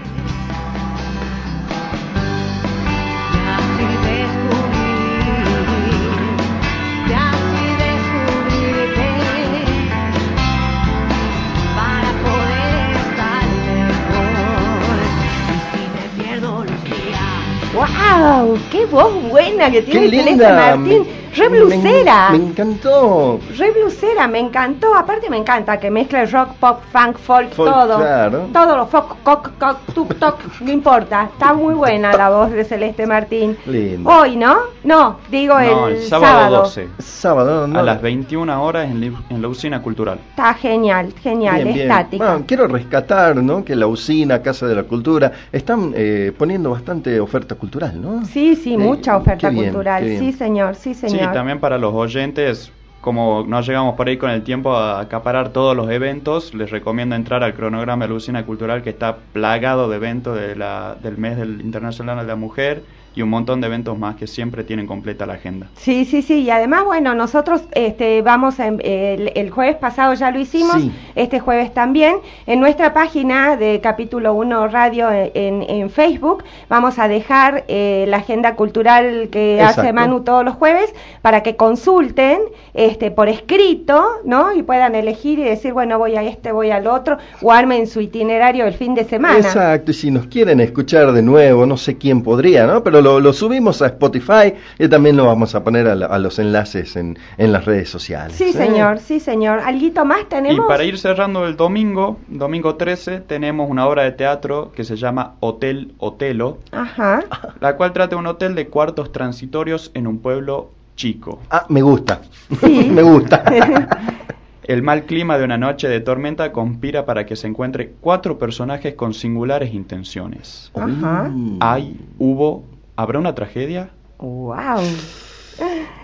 ¡Qué 18.77 18.85
voz 18.85 19.23
buena 19.31 19.71
que 19.71 19.83
¡Qué 19.83 19.91
tiene 19.91 20.11
Celeste! 20.11 20.53
Martín! 20.53 21.07
¡Re 21.37 21.49
blusera! 21.49 22.31
Me, 22.31 22.39
me 22.39 22.45
encantó. 22.47 23.41
Re 23.57 23.71
blusera, 23.73 24.27
me 24.29 24.39
encantó. 24.41 24.95
Aparte 24.95 25.29
me 25.31 25.37
encanta 25.37 25.79
que 25.79 25.91
mezcla 25.91 26.23
el 26.23 26.31
rock, 26.31 26.51
pop, 26.61 26.81
funk, 26.93 27.19
folk, 27.19 27.51
Folk, 27.53 27.71
todo. 27.73 27.97
claro. 27.99 28.47
Todo 28.53 28.77
lo 28.77 28.87
folk, 28.87 29.17
coc, 29.23 29.51
coc, 29.59 29.79
tuk, 29.95 30.15
toc, 30.19 30.39
no 30.61 30.71
importa. 30.73 31.25
Está 31.33 31.53
muy 31.53 31.75
buena 31.75 32.13
la 32.13 32.31
voz 32.31 32.51
de 32.51 32.65
Celeste 32.65 33.07
Martín. 33.07 33.57
Lindo. 33.67 34.09
Hoy, 34.11 34.37
¿no? 34.37 34.57
No, 34.85 35.19
digo 35.31 35.55
No, 35.61 35.89
el, 35.89 35.97
el 35.97 36.03
sábado 36.03 36.57
12, 36.59 36.89
Sábado, 36.99 37.67
¿no? 37.67 37.79
a 37.79 37.83
las 37.83 38.01
21 38.01 38.63
horas 38.63 38.89
en, 38.91 39.43
la 39.43 39.49
usina 39.49 39.83
cultural. 39.83 40.19
Está 40.31 40.55
genial, 40.55 41.13
genial, 41.23 41.57
Bien, 41.63 41.75
bien. 41.75 41.91
estática. 41.91 42.25
Bueno, 42.33 42.45
quiero 42.47 42.67
rescatar, 42.69 43.37
¿no? 43.37 43.65
Que 43.65 43.75
la 43.77 43.87
usina, 43.87 44.41
Casa 44.43 44.67
de 44.67 44.75
la 44.75 44.85
Cultura, 44.85 45.33
están 45.53 45.93
eh, 45.95 46.33
poniendo 46.37 46.71
bastante 46.71 47.19
oferta 47.21 47.55
cultural, 47.57 48.01
¿no? 48.01 48.25
Sí, 48.25 48.57
sí, 48.57 48.75
Eh, 48.75 48.79
mucha 48.79 49.17
oferta 49.17 49.49
qué 49.49 49.55
bien, 49.55 49.67
cultural. 49.67 50.03
qué 50.03 50.09
bien. 50.11 50.21
Sí, 50.21 50.33
señor, 50.33 50.75
sí, 50.75 50.95
Sí, 50.95 51.09
señor. 51.27 51.35
también 51.35 51.61
para 51.61 51.79
los 51.79 51.95
oyentes, 51.95 52.73
como 53.01 53.45
no 53.47 53.61
llegamos 53.61 53.95
por 53.95 54.09
ahí 54.09 54.17
con 54.17 54.31
el 54.31 54.43
tiempo 54.43 54.77
a 54.77 55.01
acaparar 55.01 55.51
todos 55.51 55.77
los 55.77 55.91
eventos, 55.91 56.55
les 56.55 56.71
recomiendo 56.71 57.15
entrar 57.15 57.43
al 57.45 57.55
cronograma 57.55 58.05
de 58.05 58.11
la 58.11 58.17
usina 58.17 58.45
cultural 58.45 58.83
que 58.83 58.91
está 58.91 59.19
plagado 59.33 59.89
de 59.89 59.97
eventos 59.97 60.37
de 60.39 60.57
la, 60.57 60.97
del 61.03 61.19
mes 61.19 61.37
del 61.37 61.61
Internacional 61.61 62.19
de 62.19 62.25
la 62.25 62.37
Mujer 62.37 62.83
y 63.17 63.23
un 63.23 63.31
montón 63.31 63.61
de 63.61 63.67
eventos 63.67 63.99
más 63.99 64.15
que 64.15 64.29
siempre 64.29 64.63
tienen 64.63 64.87
completa 64.87 65.27
la 65.27 65.33
agenda. 65.33 65.67
Sí, 65.77 66.05
sí, 66.05 66.23
sí, 66.23 66.43
y 66.43 66.51
además, 66.51 66.85
bueno, 66.85 67.15
nosotros 67.15 67.63
este, 67.73 68.23
vamos, 68.23 68.61
a, 68.61 68.69
el, 68.69 69.33
el 69.35 69.51
jueves 69.51 69.77
pasado 69.77 70.15
ya 70.15 70.31
lo 70.31 70.39
hicimos, 70.39 70.77
Sí. 70.83 70.93
este 71.17 71.41
jueves 71.41 71.73
también, 71.75 72.17
en 72.47 72.61
nuestra 72.61 72.93
página 72.95 73.57
de 73.57 73.81
capítulo 73.81 74.35
1 74.35 74.69
radio 74.69 75.11
en, 75.11 75.63
en- 75.69 75.91
Facebook, 75.91 76.45
vamos 76.69 76.99
a 76.99 77.09
dejar 77.09 77.65
eh, 77.69 78.05
la 78.09 78.19
agenda 78.19 78.55
cultural 78.55 79.29
que 79.33 79.61
hace. 79.63 79.93
Manu 79.93 80.21
todos 80.21 80.45
los 80.45 80.55
jueves 80.57 80.93
para 81.23 81.43
que 81.43 81.57
consulten 81.57 82.41
este, 82.75 83.11
por 83.11 83.29
escrito, 83.31 84.05
¿no? 84.25 84.53
Y 84.53 84.63
puedan 84.63 84.95
elegir 84.95 85.39
y 85.39 85.45
decir, 85.45 85.73
bueno, 85.73 85.99
voy 85.99 86.17
a 86.17 86.23
este, 86.23 86.53
voy 86.53 86.71
al 86.71 86.87
otro, 86.87 87.17
o 87.41 87.51
armen 87.53 87.87
su 87.87 88.01
itinerario 88.01 88.67
el 88.67 88.75
fin 88.75 88.95
de 88.95 89.05
semana. 89.05 89.39
Exacto, 89.39 89.93
y 89.93 89.95
si 89.95 90.11
nos 90.11 90.27
quieren 90.27 90.61
escuchar 90.61 91.13
de 91.13 91.23
nuevo, 91.23 91.65
no 91.65 91.77
sé 91.79 91.97
quién 91.97 92.23
podría, 92.23 92.67
¿no? 92.67 92.83
Pero 92.83 93.01
lo, 93.07 93.21
lo 93.21 93.33
subimos 93.33 93.83
a 93.83 93.87
Spotify 93.87 94.55
y 94.79 94.89
también 94.89 95.17
lo 95.17 95.27
vamos 95.27 95.55
a 95.55 95.63
poner 95.63 95.87
a, 95.87 95.95
la- 95.95 96.07
a 96.07 96.19
los 96.19 96.39
enlaces 96.39 96.97
en, 96.97 97.17
en 97.39 97.53
las 97.53 97.65
redes 97.65 97.89
sociales. 97.89 98.37
Sí, 98.37 98.45
¿eh? 98.49 98.53
señor, 98.53 98.99
sí, 98.99 99.21
señor. 99.21 99.61
¿Alguito 99.61 100.05
más 100.05 100.23
Y 100.23 100.25
tenemos? 100.25 100.67
para 100.67 100.83
ir 100.85 100.99
cerrando 100.99 101.47
el 101.47 101.57
domingo, 101.57 102.19
domingo 102.29 102.75
13, 102.75 103.21
tenemos 103.21 103.71
una 103.71 103.87
obra 103.87 104.03
de 104.03 104.13
teatro 104.13 104.73
que 104.75 104.83
se 104.85 104.97
llama 104.97 105.35
Hotel 105.41 105.93
Otelo, 105.99 106.59
Ajá. 106.73 107.23
la 107.61 107.77
cual 107.77 107.93
trata 107.93 108.17
de 108.17 108.21
un 108.21 108.27
hotel 108.27 108.55
de 108.55 108.67
cuartos 108.69 109.13
transitorios 109.13 109.91
en 109.95 110.07
un 110.07 110.19
pueblo 110.19 110.71
chico. 110.97 111.39
Ah, 111.51 111.67
me 111.69 111.83
gusta. 111.83 112.23
Sí. 112.61 112.89
me 112.93 113.03
gusta. 113.03 113.45
El 114.65 114.83
mal 114.83 115.05
clima 115.05 115.39
de 115.39 115.45
una 115.45 115.57
noche 115.59 115.89
de 115.89 116.01
tormenta 116.01 116.51
conspira 116.51 117.05
para 117.05 117.25
que 117.25 117.37
se 117.37 117.47
encuentre 117.47 117.93
cuatro 118.01 118.37
personajes 118.37 118.95
con 118.97 119.15
singulares 119.15 119.73
intenciones. 119.73 120.73
Ajá. 120.75 121.31
Uy. 121.33 121.57
¿Hay, 121.61 121.97
hubo, 122.19 122.65
habrá 122.97 123.19
una 123.19 123.35
tragedia? 123.35 123.91
Wow. 124.19 124.81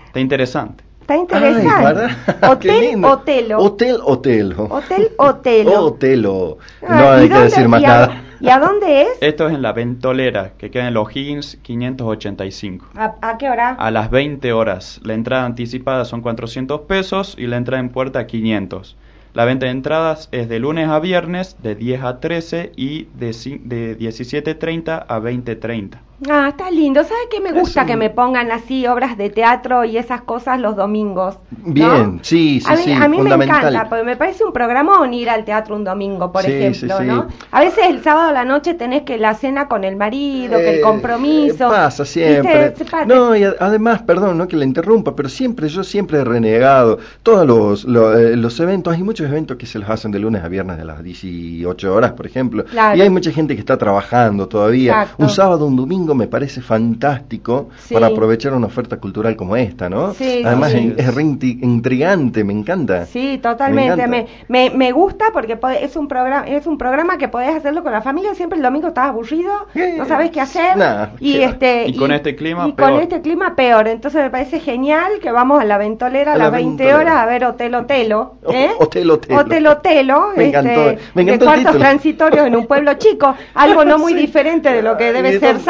Está 0.07 0.19
interesante. 0.19 0.83
Está 1.01 1.15
Ay, 1.15 1.19
interesante. 1.21 1.69
para. 1.83 2.07
Qué 2.59 2.95
Hotel. 2.95 3.03
Otelo. 3.05 3.57
Hotel 3.59 3.97
Otelo. 4.03 4.63
Hotel 4.69 5.11
Otelo. 5.17 5.83
Otelo. 5.85 6.57
Ah, 6.87 6.95
No 6.95 7.17
¿y 7.17 7.21
hay 7.23 7.29
que 7.29 7.39
decir 7.39 7.67
más 7.67 7.83
a- 7.83 7.87
nada. 7.87 8.21
¿Y 8.39 8.49
a 8.49 8.59
dónde 8.59 9.03
es? 9.03 9.07
Esto 9.21 9.47
es 9.47 9.53
en 9.55 9.61
la 9.61 9.71
Ventolera, 9.71 10.51
que 10.57 10.69
queda 10.69 10.87
en 10.89 10.93
los 10.93 11.13
Higgins 11.15 11.57
585. 11.61 12.87
¿A, 12.95 13.15
a 13.21 13.37
qué 13.37 13.49
hora? 13.49 13.69
A 13.69 13.89
las 13.89 14.09
20 14.11 14.51
horas. 14.51 14.99
La 15.03 15.13
entrada 15.13 15.45
anticipada 15.45 16.03
son 16.05 16.21
400 16.21 16.81
pesos 16.81 17.35
y 17.37 17.47
la 17.47 17.55
entrada 17.57 17.79
en 17.81 17.89
puerta 17.89 18.27
500. 18.27 18.97
La 19.33 19.45
venta 19.45 19.65
de 19.65 19.71
entradas 19.71 20.27
es 20.33 20.49
de 20.49 20.59
lunes 20.59 20.89
a 20.89 20.99
viernes 20.99 21.55
de 21.63 21.75
10 21.75 22.03
a 22.03 22.19
13 22.19 22.73
y 22.75 23.05
de, 23.15 23.27
de 23.63 23.97
17.30 23.97 25.05
a 25.07 25.19
20.30. 25.19 25.97
Ah, 26.29 26.47
está 26.49 26.71
lindo. 26.71 27.01
¿Sabes 27.03 27.27
qué 27.29 27.41
me 27.41 27.51
gusta 27.51 27.81
un- 27.81 27.87
que 27.87 27.97
me 27.97 28.09
pongan 28.09 28.49
así 28.51 28.87
obras 28.87 29.17
de 29.17 29.29
teatro 29.29 29.83
y 29.83 29.97
esas 29.97 30.21
cosas 30.21 30.57
los 30.59 30.75
domingos? 30.75 31.37
¿no? 31.65 31.73
Bien, 31.73 32.19
sí, 32.21 32.61
sí, 32.61 32.65
a 32.71 32.75
mí, 32.75 32.81
sí, 32.83 32.91
a 32.93 33.07
mí 33.09 33.17
me 33.21 33.33
encanta, 33.33 33.89
porque 33.89 34.03
me 34.05 34.15
parece 34.15 34.45
un 34.45 34.53
programón 34.53 35.13
ir 35.13 35.29
al 35.29 35.43
teatro 35.43 35.75
un 35.75 35.83
domingo, 35.83 36.31
por 36.31 36.43
Sí, 36.43 36.51
ejemplo, 36.51 36.97
sí, 36.97 37.03
sí. 37.03 37.07
¿no? 37.09 37.27
A 37.51 37.59
veces 37.59 37.85
el 37.89 38.01
sábado 38.03 38.29
a 38.29 38.31
la 38.31 38.45
noche 38.45 38.73
tenés 38.73 39.01
que 39.01 39.17
la 39.17 39.33
cena 39.33 39.67
con 39.67 39.83
el 39.83 39.97
marido, 39.97 40.57
que 40.59 40.69
el 40.75 40.77
Eh, 40.77 40.81
compromiso. 40.81 41.67
Pasa 41.67 42.05
siempre. 42.05 42.73
No, 43.05 43.35
y 43.35 43.43
además, 43.43 44.03
perdón, 44.03 44.37
no 44.37 44.47
que 44.47 44.55
le 44.55 44.65
interrumpa, 44.65 45.15
pero 45.15 45.27
siempre, 45.27 45.67
yo 45.67 45.83
siempre 45.83 46.19
he 46.19 46.23
renegado. 46.23 46.99
Todos 47.23 47.45
los, 47.45 47.83
lo- 47.83 48.17
eh, 48.17 48.37
los 48.37 48.57
eventos, 48.61 48.93
hay 48.93 49.03
muchos 49.03 49.27
eventos 49.27 49.57
que 49.57 49.65
se 49.65 49.77
los 49.77 49.89
hacen 49.89 50.11
de 50.11 50.19
lunes 50.19 50.41
a 50.43 50.47
viernes 50.47 50.77
de 50.77 50.85
las 50.85 51.03
18 51.03 51.93
horas, 51.93 52.13
por 52.13 52.25
ejemplo. 52.27 52.63
Claro. 52.65 52.97
Y 52.97 53.01
hay 53.01 53.09
mucha 53.09 53.31
gente 53.31 53.55
que 53.55 53.59
está 53.59 53.77
trabajando 53.77 54.47
todavía. 54.47 54.91
Exacto. 55.03 55.23
Un 55.23 55.29
sábado, 55.29 55.65
un 55.65 55.75
domingo 55.75 56.12
me 56.15 56.27
parece 56.27 56.61
fantástico 56.61 57.69
Sí. 57.77 57.93
para 57.93 58.07
aprovechar 58.07 58.53
una 58.53 58.67
oferta 58.67 58.97
cultural 58.97 59.35
como 59.35 59.55
esta, 59.55 59.89
¿no? 59.89 60.13
Sí, 60.13 60.41
Además, 60.45 60.71
sí. 60.71 60.93
es, 60.97 61.07
es 61.07 61.15
re 61.15 61.21
intrigante, 61.23 62.43
me 62.43 62.53
encanta. 62.53 63.05
Sí, 63.05 63.39
totalmente. 63.41 64.07
Me 64.47 64.69
Me, 64.71 64.91
gusta 64.91 65.25
porque 65.33 65.57
es 65.81 65.95
un 65.95 66.07
programa 66.07 66.45
es 66.47 66.67
un 66.67 66.77
programa 66.77 67.17
que 67.17 67.27
podés 67.27 67.55
hacerlo 67.55 67.83
con 67.83 67.91
la 67.91 68.01
familia. 68.01 68.33
Siempre 68.35 68.57
el 68.57 68.63
domingo 68.63 68.87
estás 68.89 69.07
aburrido, 69.09 69.51
Eh, 69.75 69.95
no 69.97 70.05
sabes 70.05 70.31
qué 70.31 70.41
hacer 70.41 70.77
nah, 70.77 71.07
y 71.19 71.33
qué 71.33 71.43
este 71.45 71.87
Y 71.87 71.95
con 71.97 72.11
este 72.11 72.35
clima, 72.35 72.63
y 72.67 72.73
con 72.73 72.75
peor. 72.75 73.01
este 73.01 73.21
clima 73.21 73.55
peor. 73.55 73.87
Entonces 73.87 74.21
me 74.23 74.29
parece 74.29 74.59
genial 74.59 75.13
que 75.21 75.31
vamos 75.31 75.61
a 75.61 75.65
la 75.65 75.77
ventolera 75.77 76.31
a, 76.31 76.35
A 76.35 76.37
la 76.37 76.43
las 76.45 76.53
20 76.53 76.83
Ventolera. 76.83 76.97
horas 77.11 77.23
a 77.23 77.25
ver 77.25 77.45
Hotel 77.45 77.75
Otelo, 77.75 78.35
¿eh? 78.51 78.69
O- 78.79 78.83
Hotel 78.83 79.09
Otelo. 79.11 79.39
Hotel 79.39 79.67
Otelo, 79.67 80.27
Me 80.35 80.45
este, 80.45 80.57
encantó, 80.59 81.01
me 81.15 81.21
encantó 81.23 81.23
de 81.23 81.31
el 81.33 81.39
cuartos 81.39 81.57
título. 81.65 81.79
transitorios 81.79 82.47
en 82.47 82.55
un 82.55 82.65
pueblo 82.67 82.93
chico, 82.95 83.35
algo 83.53 83.85
no 83.85 83.97
muy 83.97 84.13
Sí. 84.13 84.19
diferente 84.19 84.71
de 84.71 84.81
lo 84.81 84.95
que 84.97 85.11
debe 85.13 85.39
ser 85.39 85.55
no- 85.55 85.61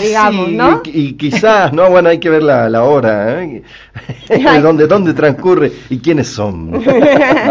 Digamos, 0.00 0.46
sí, 0.46 0.56
¿no? 0.56 0.82
Y, 0.84 0.90
y 1.08 1.12
quizás, 1.14 1.72
no, 1.72 1.90
bueno, 1.90 2.08
hay 2.08 2.18
que 2.18 2.30
ver 2.30 2.42
la, 2.42 2.68
la 2.68 2.84
hora, 2.84 3.42
¿eh? 3.42 3.62
¿Dónde, 4.62 4.86
¿Dónde 4.86 5.14
transcurre 5.14 5.72
y 5.88 5.98
quiénes 5.98 6.28
son? 6.28 6.80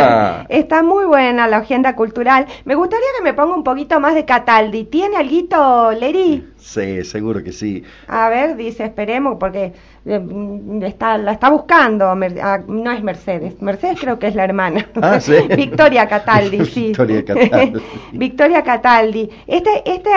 Ah. 0.01 0.45
Está 0.49 0.81
muy 0.83 1.05
buena 1.05 1.47
la 1.47 1.57
agenda 1.57 1.95
cultural. 1.95 2.45
Me 2.65 2.75
gustaría 2.75 3.07
que 3.17 3.23
me 3.23 3.33
ponga 3.33 3.55
un 3.55 3.63
poquito 3.63 3.99
más 3.99 4.15
de 4.15 4.25
Cataldi. 4.25 4.85
¿Tiene 4.85 5.17
alguito, 5.17 5.91
Leri? 5.91 6.45
Sí, 6.57 7.03
seguro 7.03 7.43
que 7.43 7.51
sí. 7.51 7.83
A 8.07 8.29
ver, 8.29 8.55
dice, 8.55 8.85
esperemos, 8.85 9.37
porque 9.39 9.73
eh, 10.05 10.19
mm, 10.19 10.83
está, 10.83 11.17
la 11.17 11.33
está 11.33 11.49
buscando. 11.49 12.05
Ah, 12.41 12.59
no 12.67 12.91
es 12.91 13.03
Mercedes. 13.03 13.61
Mercedes 13.61 13.99
creo 13.99 14.19
que 14.19 14.27
es 14.27 14.35
la 14.35 14.43
hermana. 14.43 14.85
Ah, 15.01 15.19
¿sí? 15.19 15.33
Victoria 15.55 16.07
Cataldi, 16.07 16.65
sí. 16.65 16.87
Victoria 16.87 17.25
Cataldi. 17.25 17.81
Victoria 18.13 18.63
Cataldi. 18.63 19.29
Este, 19.47 19.83
este, 19.85 20.09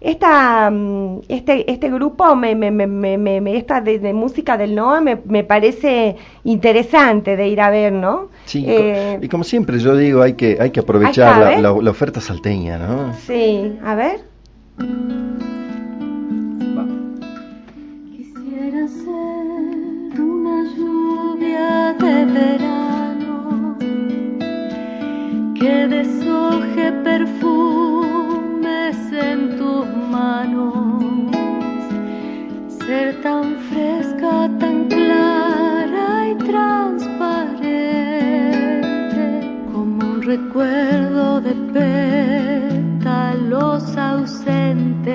esta, 0.00 0.66
am, 0.66 1.20
este, 1.28 1.70
este 1.70 1.90
grupo, 1.90 2.34
me, 2.34 2.54
me, 2.54 2.70
me, 2.70 2.86
me, 2.86 3.56
esta 3.56 3.80
de, 3.80 3.98
de 3.98 4.12
música 4.14 4.56
del 4.56 4.74
NOA, 4.74 5.00
me, 5.02 5.18
me 5.26 5.44
parece 5.44 6.16
interesante 6.44 7.36
de 7.36 7.48
ir 7.48 7.60
a 7.60 7.70
ver, 7.70 7.92
¿no? 7.92 8.28
Sí, 8.46 8.64
Eh, 8.66 9.18
y 9.20 9.28
como 9.28 9.44
siempre 9.44 9.78
yo 9.78 9.96
digo, 9.96 10.22
hay 10.22 10.34
que, 10.34 10.56
hay 10.60 10.70
que 10.70 10.80
aprovechar 10.80 11.38
la, 11.38 11.48
¿ves? 11.50 11.60
la- 11.60 11.72
la 11.82 11.90
oferta 11.90 12.20
salteña, 12.20 12.78
¿no? 12.78 13.12
Sí, 13.26 13.78
a 13.84 13.94
ver. 13.94 14.20
Quisiera 18.16 18.86
ser 18.88 20.20
una 20.20 20.56
lluvia 20.76 21.92
de 21.94 22.24
verano 22.26 23.76
que 25.58 25.86
deshoje 25.88 26.92
perfumes 27.04 27.89
en 29.20 29.56
tus 29.58 29.86
manos, 30.10 31.04
ser 32.86 33.20
tan 33.22 33.56
fresca, 33.70 34.50
tan 34.58 34.88
clara 34.88 36.28
y 36.30 36.34
transparente 36.36 37.60
como 39.72 40.12
un 40.12 40.22
recuerdo 40.22 41.40
de 41.40 41.54
pétalos 42.92 43.96
ausentes. 43.96 45.08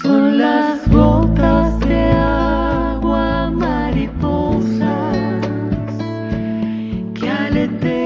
Son 0.00 0.38
las 0.38 0.88
gotas 0.90 1.78
de 1.80 2.12
agua 2.12 3.50
mariposas 3.50 5.18
que 7.14 7.28
aletean 7.28 7.99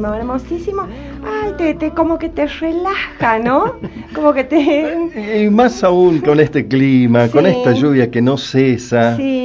Hermosísimo, 0.00 0.14
hermosísimo. 0.14 0.82
Ay, 1.24 1.52
te, 1.58 1.74
te, 1.74 1.90
como 1.90 2.18
que 2.18 2.28
te 2.30 2.46
relaja, 2.46 3.38
¿no? 3.38 3.74
Como 4.14 4.32
que 4.32 4.44
te... 4.44 5.44
Y 5.44 5.50
más 5.50 5.84
aún 5.84 6.20
con 6.20 6.40
este 6.40 6.66
clima, 6.66 7.28
con 7.28 7.46
esta 7.46 7.72
lluvia 7.72 8.10
que 8.10 8.20
no 8.20 8.36
cesa. 8.36 9.16
Sí, 9.16 9.39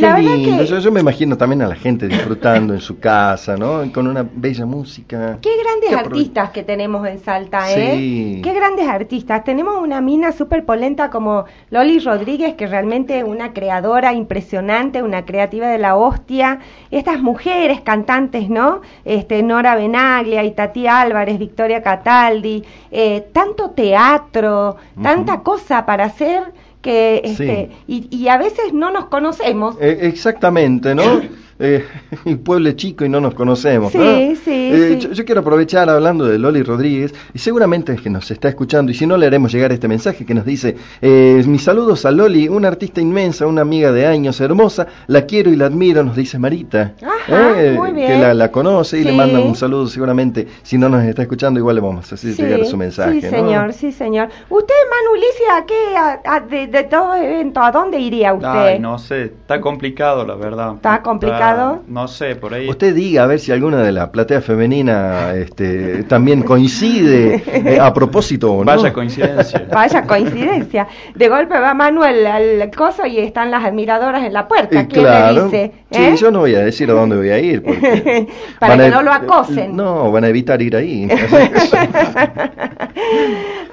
la 0.00 0.14
verdad 0.14 0.36
lindo. 0.36 0.82
que... 0.82 0.90
Me 0.90 1.00
imagino 1.00 1.36
también 1.36 1.62
a 1.62 1.68
la 1.68 1.74
gente 1.74 2.06
disfrutando 2.06 2.74
en 2.74 2.80
su 2.80 2.98
casa, 2.98 3.56
¿no? 3.56 3.90
Con 3.92 4.06
una 4.06 4.26
bella 4.30 4.66
música. 4.66 5.38
Qué 5.40 5.50
grandes 5.62 5.90
Qué 5.90 5.96
artistas 5.96 6.50
que 6.50 6.62
tenemos 6.62 7.06
en 7.06 7.18
Salta, 7.18 7.70
¿eh? 7.72 7.96
Sí. 7.96 8.40
Qué 8.42 8.52
grandes 8.52 8.88
artistas. 8.88 9.44
Tenemos 9.44 9.78
una 9.80 10.00
mina 10.00 10.32
súper 10.32 10.64
polenta 10.64 11.10
como 11.10 11.44
Loli 11.70 11.98
Rodríguez, 11.98 12.54
que 12.54 12.66
realmente 12.66 13.18
es 13.18 13.24
una 13.24 13.52
creadora 13.52 14.12
impresionante, 14.12 15.02
una 15.02 15.24
creativa 15.24 15.68
de 15.68 15.78
la 15.78 15.96
hostia. 15.96 16.60
Estas 16.90 17.20
mujeres 17.20 17.80
cantantes, 17.80 18.48
¿no? 18.48 18.82
Este, 19.04 19.42
Nora 19.42 19.76
Benaglia, 19.76 20.44
Itati 20.44 20.86
Álvarez, 20.86 21.38
Victoria 21.38 21.82
Cataldi, 21.82 22.64
eh, 22.90 23.26
tanto 23.32 23.70
teatro, 23.70 24.76
tanta 25.02 25.40
cosa 25.40 25.84
para 25.84 26.04
hacer 26.04 26.52
que, 26.86 27.20
este, 27.24 27.70
y, 27.88 28.06
y 28.16 28.28
a 28.28 28.38
veces 28.38 28.72
no 28.72 28.92
nos 28.92 29.06
conocemos. 29.06 29.76
Eh, 29.80 29.98
exactamente, 30.02 30.94
¿no? 30.94 31.02
Eh, 31.58 31.84
el 32.24 32.38
pueblo 32.38 32.68
es 32.68 32.76
chico 32.76 33.04
y 33.04 33.08
no 33.08 33.20
nos 33.20 33.34
conocemos. 33.34 33.92
Sí, 33.92 33.98
¿no? 33.98 34.04
sí, 34.44 34.50
Eh, 34.72 34.88
sí. 34.94 34.98
Yo, 35.00 35.12
yo 35.12 35.24
quiero 35.24 35.40
aprovechar 35.40 35.88
hablando 35.88 36.24
de 36.26 36.38
Loli 36.38 36.62
Rodríguez, 36.62 37.14
y 37.32 37.38
seguramente 37.38 37.92
es 37.92 38.00
que 38.00 38.10
nos 38.10 38.30
está 38.30 38.48
escuchando, 38.48 38.90
y 38.92 38.94
si 38.94 39.06
no 39.06 39.16
le 39.16 39.26
haremos 39.26 39.52
llegar 39.52 39.72
este 39.72 39.88
mensaje 39.88 40.24
que 40.26 40.34
nos 40.34 40.44
dice, 40.44 40.76
eh, 41.00 41.42
mis 41.46 41.62
saludos 41.62 42.04
a 42.04 42.10
Loli, 42.10 42.48
una 42.48 42.68
artista 42.68 43.00
inmensa, 43.00 43.46
una 43.46 43.62
amiga 43.62 43.92
de 43.92 44.06
años, 44.06 44.40
hermosa, 44.40 44.86
la 45.06 45.22
quiero 45.26 45.50
y 45.50 45.56
la 45.56 45.66
admiro, 45.66 46.02
nos 46.04 46.16
dice 46.16 46.38
Marita, 46.38 46.94
Ajá, 47.02 47.54
muy 47.74 47.92
bien. 47.92 48.06
que 48.08 48.18
la, 48.18 48.34
la 48.34 48.50
conoce 48.50 48.98
y 49.00 49.04
le 49.04 49.10
Sí. 49.10 49.16
manda 49.16 49.40
un 49.40 49.54
saludo 49.54 49.86
seguramente, 49.86 50.46
si 50.62 50.76
no 50.78 50.88
nos 50.88 51.04
está 51.04 51.22
escuchando, 51.22 51.58
igual 51.60 51.76
le 51.76 51.80
vamos 51.82 52.10
a 52.12 52.14
hacer 52.16 52.34
llegar 52.34 52.64
su 52.66 52.76
mensaje. 52.76 53.20
Sí, 53.20 53.26
¿no? 53.26 53.30
señor, 53.30 53.72
sí, 53.72 53.92
señor. 53.92 54.28
¿Usted, 54.48 54.74
Manu 54.90 55.14
Licia, 55.16 55.56
a 55.56 55.64
qué, 55.66 55.96
a- 55.96 56.34
a- 56.36 56.40
de, 56.40 56.66
de 56.66 56.84
todo 56.84 57.14
evento, 57.14 57.60
a 57.60 57.70
dónde 57.72 57.98
iría 57.98 58.34
usted? 58.34 58.48
Ay, 58.48 58.78
no 58.78 58.98
sé, 58.98 59.24
está 59.24 59.60
complicado 59.60 60.26
la 60.26 60.34
verdad. 60.34 60.74
¿Está 60.74 61.02
complicado? 61.02 61.45
No 61.88 62.08
sé, 62.08 62.36
por 62.36 62.54
ahí. 62.54 62.68
Usted 62.68 62.94
diga 62.94 63.24
a 63.24 63.26
ver 63.26 63.38
si 63.38 63.52
alguna 63.52 63.82
de 63.82 63.92
la 63.92 64.10
platea 64.12 64.40
femenina 64.40 65.34
este, 65.34 66.02
también 66.04 66.42
coincide 66.42 67.42
eh, 67.46 67.78
a 67.80 67.92
propósito 67.92 68.52
o 68.52 68.64
no. 68.64 68.76
Vaya 68.76 68.92
coincidencia. 68.92 69.66
Vaya 69.72 70.02
coincidencia. 70.02 70.86
De 71.14 71.28
golpe 71.28 71.58
va 71.58 71.74
Manuel 71.74 72.26
al 72.26 72.70
coso 72.76 73.06
y 73.06 73.18
están 73.18 73.50
las 73.50 73.64
admiradoras 73.64 74.24
en 74.24 74.32
la 74.32 74.48
puerta. 74.48 74.86
¿Quién 74.86 75.04
claro, 75.04 75.34
le 75.34 75.44
dice? 75.44 75.72
sí, 75.90 76.02
¿Eh? 76.02 76.16
yo 76.16 76.30
no 76.30 76.40
voy 76.40 76.54
a 76.54 76.60
decir 76.60 76.90
a 76.90 76.94
dónde 76.94 77.16
voy 77.16 77.30
a 77.30 77.38
ir. 77.38 77.62
porque 77.62 78.26
Para 78.60 78.76
que 78.76 78.90
no 78.90 79.02
lo 79.02 79.12
acosen. 79.12 79.74
No, 79.76 80.10
van 80.12 80.24
a 80.24 80.28
evitar 80.28 80.60
ir 80.62 80.76
ahí. 80.76 81.08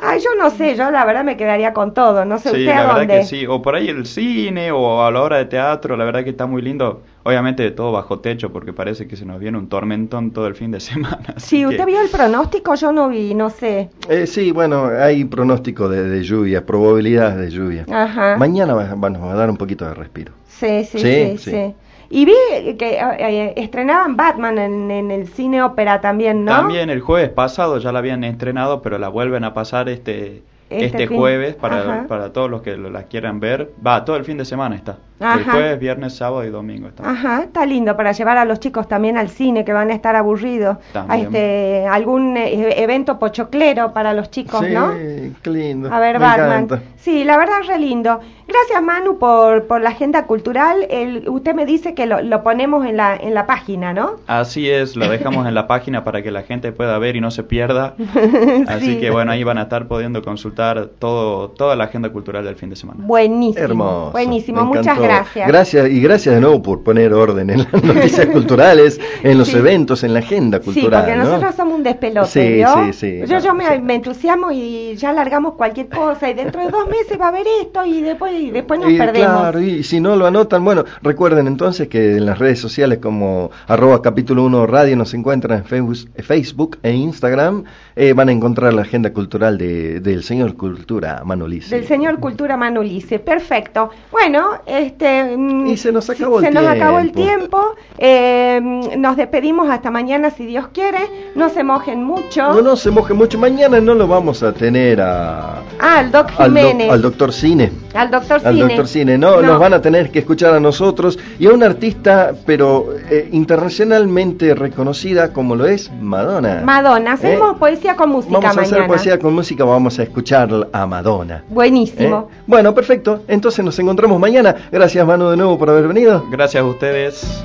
Ay, 0.01 0.19
yo 0.19 0.29
no 0.37 0.49
sé, 0.49 0.75
yo 0.75 0.91
la 0.91 1.05
verdad 1.05 1.23
me 1.23 1.37
quedaría 1.37 1.73
con 1.73 1.93
todo. 1.93 2.25
No 2.25 2.37
sé 2.37 2.49
Sí, 2.51 2.57
usted 2.57 2.65
la 2.65 2.79
a 2.79 2.83
verdad 2.83 2.97
dónde. 2.99 3.17
que 3.19 3.23
sí. 3.25 3.45
O 3.47 3.61
por 3.61 3.75
ahí 3.75 3.87
el 3.87 4.05
cine 4.05 4.71
o 4.71 5.03
a 5.03 5.11
la 5.11 5.21
hora 5.21 5.37
de 5.37 5.45
teatro, 5.45 5.95
la 5.95 6.05
verdad 6.05 6.23
que 6.23 6.31
está 6.31 6.45
muy 6.45 6.61
lindo. 6.61 7.01
Obviamente 7.25 7.71
todo 7.71 7.91
bajo 7.93 8.19
techo 8.19 8.51
porque 8.51 8.73
parece 8.73 9.07
que 9.07 9.15
se 9.15 9.25
nos 9.25 9.39
viene 9.39 9.57
un 9.57 9.69
tormentón 9.69 10.31
todo 10.31 10.47
el 10.47 10.55
fin 10.55 10.71
de 10.71 10.79
semana. 10.81 11.35
que- 11.49 11.65
usted 11.67 11.85
vio 11.85 12.01
el 12.01 12.09
pronóstico, 12.09 12.75
yo 12.75 12.91
no 12.91 13.09
vi, 13.09 13.33
no 13.33 13.49
sé. 13.49 13.89
Eh, 14.09 14.27
sí, 14.27 14.51
bueno, 14.51 14.85
hay 14.87 15.23
pronóstico 15.25 15.87
de, 15.89 16.03
de 16.09 16.23
lluvia, 16.23 16.65
probabilidades 16.65 17.37
de 17.37 17.49
lluvia. 17.49 17.85
Ajá. 17.91 18.35
Mañana 18.37 18.73
va, 18.73 18.93
va- 18.95 19.09
nos 19.09 19.21
va 19.23 19.31
a 19.31 19.35
dar 19.35 19.49
un 19.49 19.57
poquito 19.57 19.85
de 19.85 19.93
respiro. 19.93 20.33
Sí, 20.47 20.83
sí, 20.85 20.99
sí, 20.99 21.01
Sí, 21.01 21.37
sí. 21.37 21.51
sí. 21.51 21.73
Y 22.09 22.25
vi 22.25 22.33
que 22.77 22.95
eh, 22.99 22.99
eh, 23.19 23.53
estrenaban 23.57 24.15
Batman 24.15 24.59
en, 24.59 24.91
en 24.91 25.09
el 25.09 25.27
cine 25.27 25.63
ópera 25.63 25.99
también, 25.99 26.45
¿no? 26.45 26.51
También 26.51 26.89
el 26.91 26.99
jueves 27.01 27.29
pasado 27.29 27.79
ya 27.79 27.91
la 27.91 27.99
habían 27.99 28.23
estrenado, 28.23 28.81
pero 28.83 28.99
la 28.99 29.07
vuelven 29.09 29.43
a 29.45 29.53
pasar 29.55 29.89
este 29.89 30.43
Este 30.69 30.85
este, 30.85 31.07
fin. 31.07 31.17
jueves 31.17 31.55
para, 31.55 32.07
para 32.07 32.33
todos 32.33 32.49
los 32.49 32.61
que 32.63 32.75
lo- 32.75 32.89
la 32.89 33.03
quieran 33.03 33.39
ver. 33.39 33.71
Va, 33.85 34.03
todo 34.05 34.15
el 34.15 34.23
fin 34.25 34.37
de 34.37 34.45
semana 34.45 34.75
está. 34.75 34.97
El 35.19 35.43
jueves, 35.45 35.79
viernes, 35.79 36.15
sábado 36.15 36.43
y 36.43 36.49
domingo 36.49 36.87
está. 36.89 37.09
Ajá, 37.09 37.43
está 37.43 37.65
lindo 37.65 37.95
para 37.95 38.11
llevar 38.11 38.37
a 38.37 38.43
los 38.45 38.59
chicos 38.59 38.87
también 38.89 39.17
al 39.17 39.29
cine 39.29 39.63
que 39.63 39.71
van 39.71 39.89
a 39.91 39.93
estar 39.93 40.15
aburridos. 40.15 40.77
A 40.93 41.17
este 41.17 41.85
algún 41.87 42.35
eh, 42.35 42.81
evento 42.83 43.19
pochoclero 43.19 43.93
para 43.93 44.13
los 44.13 44.31
chicos, 44.31 44.65
sí, 44.65 44.73
¿no? 44.73 44.91
qué 44.91 45.49
lindo. 45.49 45.93
A 45.93 45.99
ver, 45.99 46.15
me 46.19 46.25
Batman. 46.25 46.63
encanta. 46.63 46.81
Sí, 46.97 47.23
la 47.23 47.37
verdad 47.37 47.57
re 47.67 47.77
lindo. 47.79 48.19
Gracias, 48.53 48.83
Manu, 48.83 49.17
por, 49.17 49.65
por 49.65 49.81
la 49.81 49.89
agenda 49.89 50.25
cultural. 50.27 50.85
El, 50.89 51.27
usted 51.27 51.53
me 51.55 51.65
dice 51.65 51.93
que 51.95 52.05
lo, 52.05 52.21
lo 52.21 52.43
ponemos 52.43 52.85
en 52.85 52.97
la, 52.97 53.15
en 53.15 53.33
la 53.33 53.47
página, 53.47 53.93
¿no? 53.93 54.17
Así 54.27 54.69
es, 54.69 54.95
lo 54.95 55.09
dejamos 55.09 55.47
en 55.47 55.55
la 55.55 55.65
página 55.67 56.03
para 56.03 56.21
que 56.21 56.29
la 56.31 56.43
gente 56.43 56.71
pueda 56.71 56.97
ver 56.99 57.15
y 57.15 57.21
no 57.21 57.31
se 57.31 57.43
pierda. 57.43 57.95
Así 58.67 58.93
Sí. 58.93 58.99
que 58.99 59.09
bueno, 59.09 59.31
ahí 59.31 59.43
van 59.43 59.57
a 59.57 59.63
estar 59.63 59.87
pudiendo 59.87 60.21
consultar 60.21 60.87
todo, 60.99 61.49
toda 61.49 61.75
la 61.75 61.85
agenda 61.85 62.09
cultural 62.09 62.45
del 62.45 62.55
fin 62.55 62.69
de 62.69 62.75
semana. 62.75 62.99
Buenísimo. 63.03 63.63
Hermoso. 63.63 64.11
Buenísimo, 64.11 64.61
me 64.61 64.67
muchas 64.67 64.85
encantó. 64.85 65.03
gracias. 65.03 65.47
Gracias 65.47 65.89
y 65.89 65.99
gracias 66.01 66.35
de 66.35 66.41
nuevo 66.41 66.61
por 66.61 66.83
poner 66.83 67.13
orden 67.13 67.49
en 67.49 67.59
las 67.71 67.83
noticias 67.83 68.25
culturales, 68.33 68.99
en 69.23 69.37
los 69.37 69.47
Sí. 69.47 69.57
eventos, 69.57 70.03
en 70.03 70.13
la 70.13 70.19
agenda 70.19 70.59
Sí, 70.59 70.65
cultural. 70.65 71.01
porque 71.03 71.15
¿no? 71.17 71.23
nosotros 71.25 71.55
somos 71.55 71.75
un 71.75 71.83
despelote, 71.83 72.27
Sí, 72.27 72.63
sí, 72.93 72.93
sí, 72.93 73.21
Yo, 73.27 73.39
yo 73.39 73.53
me, 73.53 73.67
sí. 73.67 73.81
me 73.81 73.95
entusiasmo 73.95 74.51
y 74.51 74.95
ya 74.95 75.11
largamos 75.13 75.53
cualquier 75.55 75.89
cosa 75.89 76.29
y 76.29 76.33
dentro 76.33 76.61
de 76.61 76.69
dos 76.69 76.87
meses 76.87 77.19
va 77.19 77.25
a 77.25 77.29
haber 77.29 77.45
esto 77.61 77.85
y 77.85 78.01
después, 78.01 78.33
y 78.43 78.51
después 78.51 78.79
nos 78.79 78.91
Y, 78.91 78.97
perdemos. 78.97 79.41
Claro, 79.41 79.61
y 79.61 79.83
si 79.83 79.99
no 79.99 80.15
lo 80.15 80.25
anotan, 80.25 80.63
bueno, 80.63 80.85
recuerden 81.01 81.47
entonces 81.47 81.87
que 81.87 82.17
en 82.17 82.25
las 82.25 82.39
redes 82.39 82.59
sociales 82.59 82.99
como 82.99 83.51
arroba 83.67 84.01
capítulo 84.01 84.43
1 84.45 84.67
radio 84.67 84.95
nos 84.95 85.13
encuentran 85.13 85.59
en 85.59 85.65
Facebook, 85.65 86.09
Facebook 86.21 86.77
e 86.83 86.93
Instagram, 86.93 87.63
eh, 87.95 88.13
van 88.13 88.29
a 88.29 88.31
encontrar 88.31 88.73
la 88.73 88.81
agenda 88.83 89.11
cultural 89.13 89.57
de, 89.57 89.99
del 89.99 90.23
señor 90.23 90.55
Cultura 90.55 91.21
Manolice. 91.25 91.75
Del 91.75 91.85
señor 91.85 92.19
Cultura 92.19 92.57
Manulice, 92.57 93.19
perfecto. 93.19 93.89
Bueno, 94.11 94.51
este 94.65 95.35
mm, 95.37 95.67
Y 95.67 95.77
se 95.77 95.91
nos 95.91 96.09
acabó 96.09 96.39
el 96.39 96.45
se 96.45 96.51
nos 96.51 96.65
acabó 96.67 96.99
el 96.99 97.11
tiempo. 97.11 97.23
tiempo. 97.33 97.75
Eh, 97.97 98.61
nos 98.97 99.17
despedimos 99.17 99.69
hasta 99.69 99.91
mañana 99.91 100.29
si 100.31 100.45
Dios 100.45 100.67
quiere. 100.73 100.99
No 101.35 101.49
se 101.49 101.63
mojen 101.63 102.03
mucho. 102.03 102.53
No, 102.53 102.61
no 102.61 102.75
se 102.75 102.91
moje 102.91 103.13
mucho, 103.13 103.37
mañana 103.37 103.79
no 103.79 103.93
lo 103.93 104.07
vamos 104.07 104.43
a 104.43 104.53
tener 104.53 104.99
a, 105.01 105.59
Ah, 105.79 105.99
al 105.99 106.11
Doc 106.11 106.29
al, 106.37 106.47
Jiménez. 106.47 106.89
al 106.91 107.01
doctor 107.01 107.33
Cine. 107.33 107.71
Al 107.93 108.09
doctor 108.11 108.41
Al 108.43 108.53
Cine. 108.55 108.67
doctor 108.67 108.87
Cine, 108.87 109.17
no, 109.17 109.41
nos 109.41 109.59
van 109.59 109.73
a 109.73 109.81
tener 109.81 110.09
que 110.11 110.19
escuchar 110.19 110.53
a 110.53 110.59
nosotros 110.59 111.19
y 111.39 111.47
a 111.47 111.51
una 111.53 111.65
artista, 111.67 112.33
pero 112.45 112.87
eh, 113.09 113.29
internacionalmente 113.31 114.53
reconocida 114.55 115.33
como 115.33 115.55
lo 115.55 115.65
es 115.65 115.91
Madonna. 116.01 116.61
Madonna, 116.63 117.13
hacemos 117.13 117.53
¿Eh? 117.53 117.55
Poesía 117.83 117.95
con 117.97 118.09
música 118.09 118.33
Vamos 118.33 118.45
a 118.45 118.55
mañana. 118.55 118.75
hacer 118.77 118.87
poesía 118.87 119.19
con 119.19 119.33
música, 119.33 119.63
vamos 119.65 119.99
a 119.99 120.03
escuchar 120.03 120.69
a 120.71 120.85
Madonna. 120.87 121.43
Buenísimo. 121.49 122.29
¿eh? 122.31 122.35
Bueno, 122.47 122.73
perfecto. 122.73 123.23
Entonces 123.27 123.63
nos 123.63 123.77
encontramos 123.77 124.19
mañana. 124.19 124.55
Gracias, 124.71 125.05
Manu, 125.05 125.29
de 125.29 125.37
nuevo 125.37 125.57
por 125.57 125.69
haber 125.69 125.87
venido. 125.89 126.23
Gracias 126.31 126.63
a 126.63 126.65
ustedes. 126.65 127.43